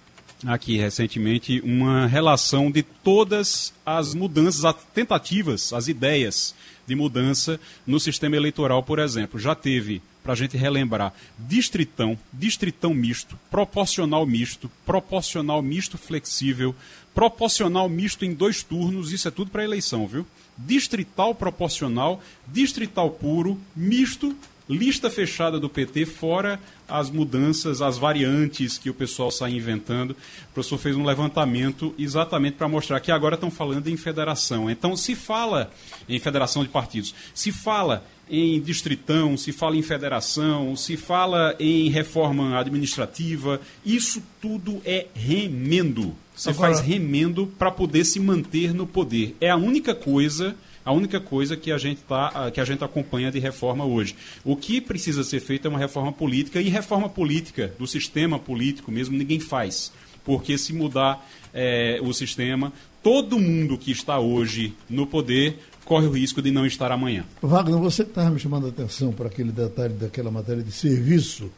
aqui 0.45 0.77
recentemente 0.77 1.61
uma 1.63 2.07
relação 2.07 2.69
de 2.71 2.83
todas 2.83 3.73
as 3.85 4.13
mudanças, 4.13 4.63
as 4.63 4.75
tentativas, 4.93 5.73
as 5.73 5.87
ideias 5.87 6.55
de 6.87 6.95
mudança 6.95 7.59
no 7.85 7.99
sistema 7.99 8.35
eleitoral, 8.35 8.83
por 8.83 8.99
exemplo. 8.99 9.39
Já 9.39 9.55
teve 9.55 10.01
para 10.26 10.34
a 10.34 10.36
gente 10.36 10.57
relembrar, 10.57 11.13
distritão, 11.38 12.17
distritão 12.34 12.95
misto, 12.95 13.38
proporcional 13.51 14.26
misto, 14.26 14.71
proporcional 14.84 15.61
misto 15.61 15.99
flexível, 15.99 16.73
proporcional 17.13 17.88
misto 17.88 18.26
em 18.26 18.34
dois 18.34 18.63
turnos, 18.63 19.11
isso 19.11 19.28
é 19.28 19.32
tudo 19.32 19.51
para 19.51 19.63
eleição, 19.63 20.07
viu? 20.07 20.26
Distrital 20.57 21.36
proporcional, 21.36 22.19
distrital 22.47 23.11
puro, 23.11 23.61
misto, 23.76 24.36
lista 24.67 25.11
fechada 25.11 25.59
do 25.59 25.69
PT, 25.69 26.07
fora 26.07 26.59
as 26.88 27.11
mudanças, 27.11 27.82
as 27.82 27.99
variantes 27.99 28.80
que 28.80 28.89
o 28.89 28.95
pessoal 28.95 29.30
sai 29.30 29.51
inventando. 29.51 30.11
O 30.11 30.53
professor 30.55 30.80
fez 30.80 30.95
um 30.95 31.05
levantamento 31.05 31.93
exatamente 31.99 32.55
para 32.55 32.67
mostrar 32.67 32.99
que 32.99 33.11
agora 33.11 33.36
estão 33.36 33.51
falando 33.51 33.88
em 33.89 33.97
federação. 33.97 34.71
Então, 34.71 34.97
se 34.97 35.13
fala 35.13 35.71
em 36.09 36.19
federação 36.19 36.63
de 36.63 36.69
partidos, 36.69 37.13
se 37.34 37.51
fala 37.51 38.03
em 38.30 38.59
distritão, 38.59 39.38
se 39.38 39.51
fala 39.51 39.78
em 39.78 39.82
federação, 39.82 40.76
se 40.76 40.97
fala 40.97 41.55
em 41.59 41.89
reforma 41.89 42.59
administrativa, 42.59 43.61
isso 43.86 44.21
tudo 44.41 44.82
é 44.84 45.07
remendo. 45.13 46.15
Você 46.36 46.49
Agora... 46.49 46.73
faz 46.73 46.86
remendo 46.86 47.47
para 47.57 47.71
poder 47.71 48.03
se 48.03 48.19
manter 48.19 48.73
no 48.73 48.86
poder. 48.86 49.36
É 49.39 49.49
a 49.49 49.55
única 49.55 49.95
coisa, 49.95 50.55
a 50.84 50.91
única 50.91 51.19
coisa 51.19 51.55
que 51.55 51.71
a 51.71 51.78
gente 51.78 52.01
tá, 52.01 52.51
que 52.51 52.59
a 52.59 52.65
gente 52.65 52.84
acompanha 52.84 53.32
de 53.32 53.39
reforma 53.39 53.86
hoje. 53.86 54.15
O 54.43 54.55
que 54.55 54.82
precisa 54.82 55.23
ser 55.23 55.39
feito 55.39 55.67
é 55.67 55.69
uma 55.69 55.80
reforma 55.80 56.11
política 56.11 56.61
e 56.61 56.67
reforma 56.67 57.07
política 57.07 57.73
do 57.80 57.88
sistema 57.88 58.38
político 58.38 58.91
mesmo 58.91 59.17
ninguém 59.17 59.39
faz, 59.39 59.91
porque 60.26 60.57
se 60.57 60.73
mudar 60.73 61.26
é, 61.53 61.99
o 62.01 62.11
sistema, 62.11 62.73
todo 63.01 63.39
mundo 63.39 63.78
que 63.78 63.91
está 63.91 64.19
hoje 64.19 64.73
no 64.89 65.07
poder 65.07 65.59
corre 65.86 66.07
o 66.07 66.11
risco 66.11 66.41
de 66.41 66.51
não 66.51 66.65
estar 66.65 66.91
amanhã. 66.91 67.23
Wagner, 67.41 67.79
você 67.79 68.01
estava 68.01 68.31
me 68.31 68.39
chamando 68.39 68.65
a 68.65 68.69
atenção 68.69 69.13
para 69.13 69.27
aquele 69.27 69.51
detalhe 69.51 69.93
daquela 69.93 70.31
matéria 70.31 70.63
de 70.63 70.71
serviço 70.71 71.49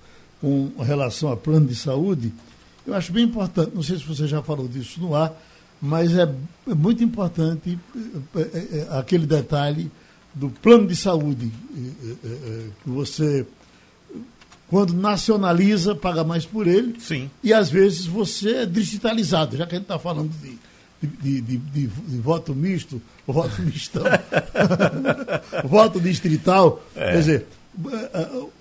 com 0.41 0.71
relação 0.79 1.31
a 1.31 1.37
plano 1.37 1.65
de 1.65 1.75
saúde. 1.75 2.31
Eu 2.85 2.93
acho 2.93 3.11
bem 3.11 3.23
importante, 3.23 3.71
não 3.73 3.81
sei 3.81 3.97
se 3.97 4.03
você 4.03 4.27
já 4.27 4.43
falou 4.43 4.67
disso 4.67 4.99
no 4.99 5.15
ar, 5.15 5.33
mas 5.81 6.15
é, 6.15 6.29
é 6.67 6.75
muito 6.75 7.03
importante 7.03 7.79
é, 8.35 8.39
é, 8.39 8.87
aquele 8.91 9.25
detalhe 9.25 9.89
do 10.35 10.49
plano 10.49 10.87
de 10.87 10.95
saúde 10.95 11.51
que 12.83 12.89
você 12.89 13.45
quando 14.69 14.93
nacionaliza, 14.93 15.95
paga 15.95 16.25
mais 16.25 16.45
por 16.45 16.67
ele. 16.67 16.99
Sim. 16.99 17.31
E 17.41 17.53
às 17.53 17.69
vezes 17.69 18.05
você 18.05 18.57
é 18.57 18.65
digitalizado, 18.65 19.55
já 19.55 19.65
que 19.65 19.75
a 19.75 19.77
gente 19.77 19.85
está 19.85 19.97
falando 19.97 20.29
de 20.41 20.57
de, 21.01 21.41
de, 21.41 21.57
de, 21.57 21.87
de, 21.87 22.17
voto 22.19 22.55
misto, 22.55 23.01
voto 23.25 23.61
mistão, 23.61 24.03
voto 25.63 25.99
distrital, 25.99 26.81
é. 26.95 27.11
quer 27.11 27.17
dizer, 27.17 27.45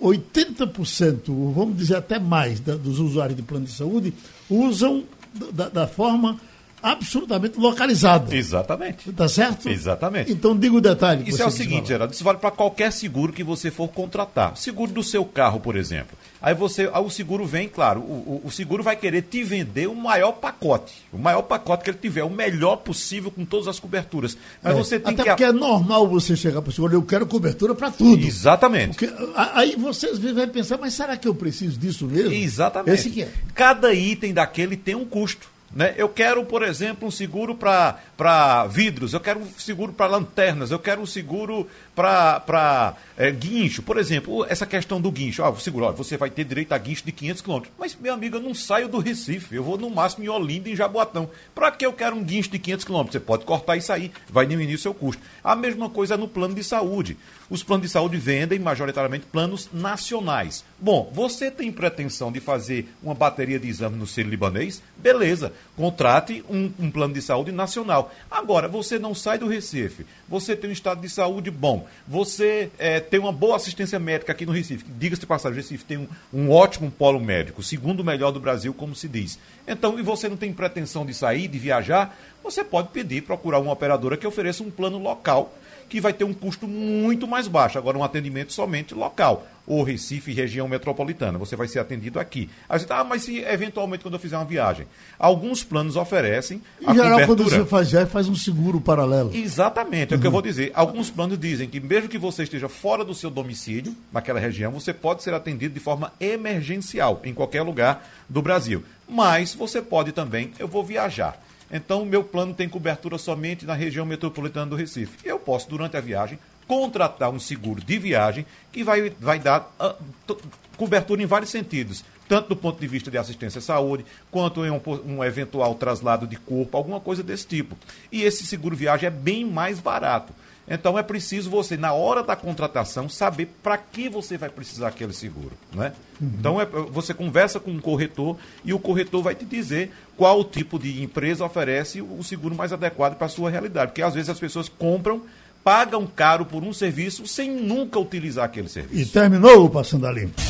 80%, 0.00 1.52
vamos 1.54 1.76
dizer 1.76 1.96
até 1.96 2.18
mais, 2.18 2.60
da, 2.60 2.76
dos 2.76 2.98
usuários 2.98 3.36
de 3.36 3.42
plano 3.42 3.64
de 3.64 3.72
saúde 3.72 4.12
usam 4.50 5.04
da, 5.52 5.68
da 5.68 5.86
forma 5.86 6.38
absolutamente 6.86 7.58
localizado. 7.58 8.32
Exatamente. 8.32 9.12
Tá 9.12 9.28
certo? 9.28 9.68
Exatamente. 9.68 10.30
Então 10.30 10.56
diga 10.56 10.76
o 10.76 10.80
detalhe. 10.80 11.28
Isso 11.28 11.42
é 11.42 11.46
o 11.46 11.50
seguinte, 11.50 11.88
Geraldo, 11.88 12.14
isso 12.14 12.22
vale 12.22 12.38
para 12.38 12.50
qualquer 12.50 12.92
seguro 12.92 13.32
que 13.32 13.42
você 13.42 13.70
for 13.70 13.88
contratar. 13.88 14.56
Seguro 14.56 14.92
do 14.92 15.02
seu 15.02 15.24
carro, 15.24 15.58
por 15.58 15.76
exemplo. 15.76 16.16
Aí 16.40 16.54
você, 16.54 16.88
aí 16.92 17.02
o 17.02 17.10
seguro 17.10 17.44
vem, 17.44 17.68
claro, 17.68 18.00
o, 18.00 18.42
o, 18.42 18.42
o, 18.44 18.50
seguro 18.52 18.82
vai 18.82 18.94
querer 18.94 19.22
te 19.22 19.42
vender 19.42 19.88
o 19.88 19.94
maior 19.94 20.32
pacote. 20.32 20.92
O 21.12 21.18
maior 21.18 21.42
pacote 21.42 21.82
que 21.82 21.90
ele 21.90 21.98
tiver, 21.98 22.22
o 22.22 22.30
melhor 22.30 22.76
possível 22.76 23.30
com 23.30 23.44
todas 23.44 23.66
as 23.66 23.80
coberturas. 23.80 24.36
Mas 24.62 24.74
é, 24.74 24.76
você 24.76 25.00
tem 25.00 25.14
até 25.14 25.22
que. 25.22 25.28
porque 25.30 25.44
é 25.44 25.50
normal 25.50 26.06
você 26.06 26.36
chegar 26.36 26.62
para 26.62 26.70
o 26.70 26.72
seguro, 26.72 26.94
eu 26.94 27.02
quero 27.02 27.26
cobertura 27.26 27.74
para 27.74 27.90
tudo. 27.90 28.24
Exatamente. 28.24 28.96
Porque, 28.96 29.12
aí 29.34 29.74
você 29.76 30.12
vai 30.32 30.46
pensar, 30.46 30.78
mas 30.78 30.94
será 30.94 31.16
que 31.16 31.26
eu 31.26 31.34
preciso 31.34 31.78
disso 31.78 32.06
mesmo? 32.06 32.32
Exatamente. 32.32 32.94
Esse 32.94 33.10
que 33.10 33.22
é. 33.22 33.28
Cada 33.54 33.92
item 33.92 34.32
daquele 34.32 34.76
tem 34.76 34.94
um 34.94 35.04
custo. 35.04 35.55
Né? 35.76 35.92
Eu 35.98 36.08
quero, 36.08 36.42
por 36.42 36.62
exemplo, 36.62 37.06
um 37.06 37.10
seguro 37.10 37.54
para 37.54 38.66
vidros, 38.66 39.12
eu 39.12 39.20
quero 39.20 39.40
um 39.40 39.46
seguro 39.58 39.92
para 39.92 40.06
lanternas, 40.06 40.70
eu 40.70 40.78
quero 40.78 41.02
um 41.02 41.06
seguro 41.06 41.68
para 41.96 42.94
é, 43.16 43.30
guincho. 43.30 43.82
Por 43.82 43.96
exemplo, 43.96 44.44
essa 44.48 44.66
questão 44.66 45.00
do 45.00 45.10
guincho. 45.10 45.42
Ah, 45.42 45.54
seguro, 45.58 45.90
você 45.94 46.18
vai 46.18 46.28
ter 46.28 46.44
direito 46.44 46.72
a 46.72 46.78
guincho 46.78 47.04
de 47.04 47.10
500 47.10 47.42
km. 47.42 47.62
Mas, 47.78 47.96
meu 47.98 48.12
amigo, 48.12 48.36
eu 48.36 48.42
não 48.42 48.54
saio 48.54 48.86
do 48.86 48.98
Recife. 48.98 49.54
Eu 49.56 49.64
vou 49.64 49.78
no 49.78 49.88
máximo 49.88 50.22
em 50.22 50.28
Olinda, 50.28 50.68
em 50.68 50.76
Jaboatão. 50.76 51.30
Para 51.54 51.72
que 51.72 51.86
eu 51.86 51.92
quero 51.94 52.14
um 52.14 52.22
guincho 52.22 52.50
de 52.50 52.58
500 52.58 52.84
km? 52.84 53.04
Você 53.10 53.18
pode 53.18 53.46
cortar 53.46 53.76
e 53.76 53.80
sair, 53.80 54.12
vai 54.28 54.44
diminuir 54.44 54.74
o 54.74 54.78
seu 54.78 54.92
custo. 54.92 55.22
A 55.42 55.56
mesma 55.56 55.88
coisa 55.88 56.16
no 56.16 56.28
plano 56.28 56.54
de 56.54 56.62
saúde. 56.62 57.16
Os 57.48 57.62
planos 57.62 57.86
de 57.86 57.92
saúde 57.92 58.16
vendem 58.16 58.58
majoritariamente 58.58 59.26
planos 59.26 59.68
nacionais. 59.72 60.64
Bom, 60.78 61.10
você 61.14 61.48
tem 61.48 61.70
pretensão 61.70 62.32
de 62.32 62.40
fazer 62.40 62.92
uma 63.00 63.14
bateria 63.14 63.58
de 63.58 63.68
exame 63.68 63.96
no 63.96 64.06
Ciro 64.06 64.28
Libanês? 64.28 64.82
Beleza, 64.96 65.52
contrate 65.76 66.44
um, 66.50 66.72
um 66.78 66.90
plano 66.90 67.14
de 67.14 67.22
saúde 67.22 67.52
nacional. 67.52 68.12
Agora, 68.28 68.66
você 68.66 68.98
não 68.98 69.14
sai 69.14 69.38
do 69.38 69.46
Recife, 69.46 70.04
você 70.28 70.56
tem 70.56 70.70
um 70.70 70.72
estado 70.72 71.00
de 71.00 71.08
saúde 71.08 71.50
bom, 71.50 71.85
você 72.06 72.70
é, 72.78 73.00
tem 73.00 73.20
uma 73.20 73.32
boa 73.32 73.56
assistência 73.56 73.98
médica 73.98 74.32
aqui 74.32 74.46
no 74.46 74.52
Recife. 74.52 74.84
Diga-se 74.98 75.20
de 75.20 75.26
passagem, 75.26 75.58
o 75.58 75.62
Recife 75.62 75.84
tem 75.84 75.98
um, 75.98 76.08
um 76.32 76.50
ótimo 76.50 76.90
polo 76.90 77.20
médico, 77.20 77.62
segundo 77.62 78.04
melhor 78.04 78.30
do 78.30 78.40
Brasil, 78.40 78.72
como 78.74 78.94
se 78.94 79.08
diz. 79.08 79.38
Então, 79.66 79.98
e 79.98 80.02
você 80.02 80.28
não 80.28 80.36
tem 80.36 80.52
pretensão 80.52 81.04
de 81.04 81.14
sair, 81.14 81.48
de 81.48 81.58
viajar, 81.58 82.16
você 82.42 82.62
pode 82.62 82.88
pedir, 82.88 83.22
procurar 83.22 83.58
uma 83.58 83.72
operadora 83.72 84.16
que 84.16 84.26
ofereça 84.26 84.62
um 84.62 84.70
plano 84.70 84.98
local 84.98 85.52
que 85.88 86.00
vai 86.00 86.12
ter 86.12 86.24
um 86.24 86.34
custo 86.34 86.66
muito 86.66 87.26
mais 87.26 87.48
baixo. 87.48 87.78
Agora, 87.78 87.96
um 87.96 88.04
atendimento 88.04 88.52
somente 88.52 88.94
local, 88.94 89.46
ou 89.66 89.82
Recife, 89.82 90.32
região 90.32 90.68
metropolitana. 90.68 91.38
Você 91.38 91.56
vai 91.56 91.66
ser 91.66 91.80
atendido 91.80 92.20
aqui. 92.20 92.48
Aí 92.68 92.78
você 92.78 92.86
tá, 92.86 93.00
ah, 93.00 93.04
mas 93.04 93.22
se 93.22 93.38
eventualmente 93.40 94.02
quando 94.02 94.14
eu 94.14 94.20
fizer 94.20 94.36
uma 94.36 94.44
viagem. 94.44 94.86
Alguns 95.18 95.64
planos 95.64 95.96
oferecem. 95.96 96.62
Em 96.80 96.94
geral, 96.94 97.12
cobertura... 97.12 97.26
quando 97.26 97.44
você 97.44 97.64
faz 97.64 97.88
já 97.88 98.06
faz 98.06 98.28
um 98.28 98.34
seguro 98.34 98.80
paralelo. 98.80 99.34
Exatamente, 99.34 100.14
é 100.14 100.16
o 100.16 100.20
que 100.20 100.26
eu 100.26 100.30
vou 100.30 100.42
dizer. 100.42 100.70
Alguns 100.74 101.10
planos 101.10 101.38
dizem 101.38 101.68
que, 101.68 101.80
mesmo 101.80 102.08
que 102.08 102.18
você 102.18 102.44
esteja 102.44 102.68
fora 102.68 103.04
do 103.04 103.14
seu 103.14 103.30
domicílio, 103.30 103.94
naquela 104.12 104.38
região, 104.38 104.70
você 104.70 104.92
pode 104.92 105.22
ser 105.22 105.34
atendido 105.34 105.74
de 105.74 105.80
forma 105.80 106.12
emergencial, 106.20 107.20
em 107.24 107.34
qualquer 107.34 107.62
lugar 107.62 108.08
do 108.28 108.40
Brasil. 108.40 108.84
Mas 109.08 109.54
você 109.54 109.82
pode 109.82 110.12
também, 110.12 110.52
eu 110.58 110.68
vou 110.68 110.84
viajar. 110.84 111.40
Então, 111.70 112.02
o 112.02 112.06
meu 112.06 112.22
plano 112.22 112.54
tem 112.54 112.68
cobertura 112.68 113.18
somente 113.18 113.66
na 113.66 113.74
região 113.74 114.06
metropolitana 114.06 114.66
do 114.66 114.76
Recife. 114.76 115.18
Eu 115.24 115.38
posso, 115.38 115.68
durante 115.68 115.96
a 115.96 116.00
viagem, 116.00 116.38
contratar 116.66 117.30
um 117.30 117.38
seguro 117.38 117.80
de 117.80 117.98
viagem 117.98 118.46
que 118.72 118.82
vai, 118.82 119.10
vai 119.20 119.38
dar 119.38 119.72
uh, 119.80 120.36
cobertura 120.76 121.22
em 121.22 121.26
vários 121.26 121.50
sentidos, 121.50 122.04
tanto 122.28 122.48
do 122.48 122.56
ponto 122.56 122.80
de 122.80 122.86
vista 122.86 123.10
de 123.10 123.18
assistência 123.18 123.58
à 123.58 123.62
saúde, 123.62 124.04
quanto 124.30 124.64
em 124.64 124.70
um, 124.70 124.80
um, 125.06 125.24
eventual 125.24 125.74
traslado 125.74 126.26
de 126.26 126.36
corpo, 126.36 126.76
alguma 126.76 127.00
coisa 127.00 127.22
desse 127.22 127.46
tipo. 127.46 127.76
E 128.10 128.22
esse 128.22 128.44
seguro 128.46 128.76
viagem 128.76 129.06
é 129.06 129.10
bem 129.10 129.44
mais 129.44 129.78
barato. 129.80 130.32
Então 130.68 130.98
é 130.98 131.02
preciso 131.02 131.48
você, 131.48 131.76
na 131.76 131.92
hora 131.92 132.22
da 132.22 132.34
contratação, 132.34 133.08
saber 133.08 133.48
para 133.62 133.78
que 133.78 134.08
você 134.08 134.36
vai 134.36 134.48
precisar 134.48 134.88
aquele 134.88 135.12
seguro. 135.12 135.52
Né? 135.72 135.92
Uhum. 136.20 136.32
Então 136.38 136.60
é, 136.60 136.66
você 136.66 137.14
conversa 137.14 137.60
com 137.60 137.70
um 137.70 137.80
corretor 137.80 138.36
e 138.64 138.72
o 138.72 138.78
corretor 138.78 139.22
vai 139.22 139.34
te 139.34 139.44
dizer 139.44 139.92
qual 140.16 140.42
tipo 140.44 140.78
de 140.78 141.02
empresa 141.02 141.44
oferece 141.44 142.00
o 142.00 142.22
seguro 142.22 142.54
mais 142.54 142.72
adequado 142.72 143.16
para 143.16 143.26
a 143.26 143.30
sua 143.30 143.50
realidade. 143.50 143.92
Porque 143.92 144.02
às 144.02 144.14
vezes 144.14 144.28
as 144.28 144.40
pessoas 144.40 144.68
compram, 144.68 145.22
pagam 145.62 146.06
caro 146.06 146.44
por 146.44 146.64
um 146.64 146.72
serviço 146.72 147.26
sem 147.26 147.50
nunca 147.50 147.98
utilizar 147.98 148.44
aquele 148.44 148.68
serviço. 148.68 149.02
E 149.02 149.06
terminou 149.06 149.66
o 149.66 149.70
Passando 149.70 150.06
a 150.06 150.12
Limpo. 150.12 150.40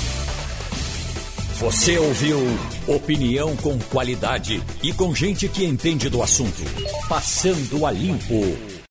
Você 1.58 1.96
ouviu 1.96 2.38
opinião 2.86 3.56
com 3.56 3.78
qualidade 3.78 4.62
e 4.82 4.92
com 4.92 5.14
gente 5.14 5.48
que 5.48 5.64
entende 5.64 6.10
do 6.10 6.22
assunto. 6.22 6.62
Passando 7.08 7.86
a 7.86 7.90
Limpo. 7.90 8.75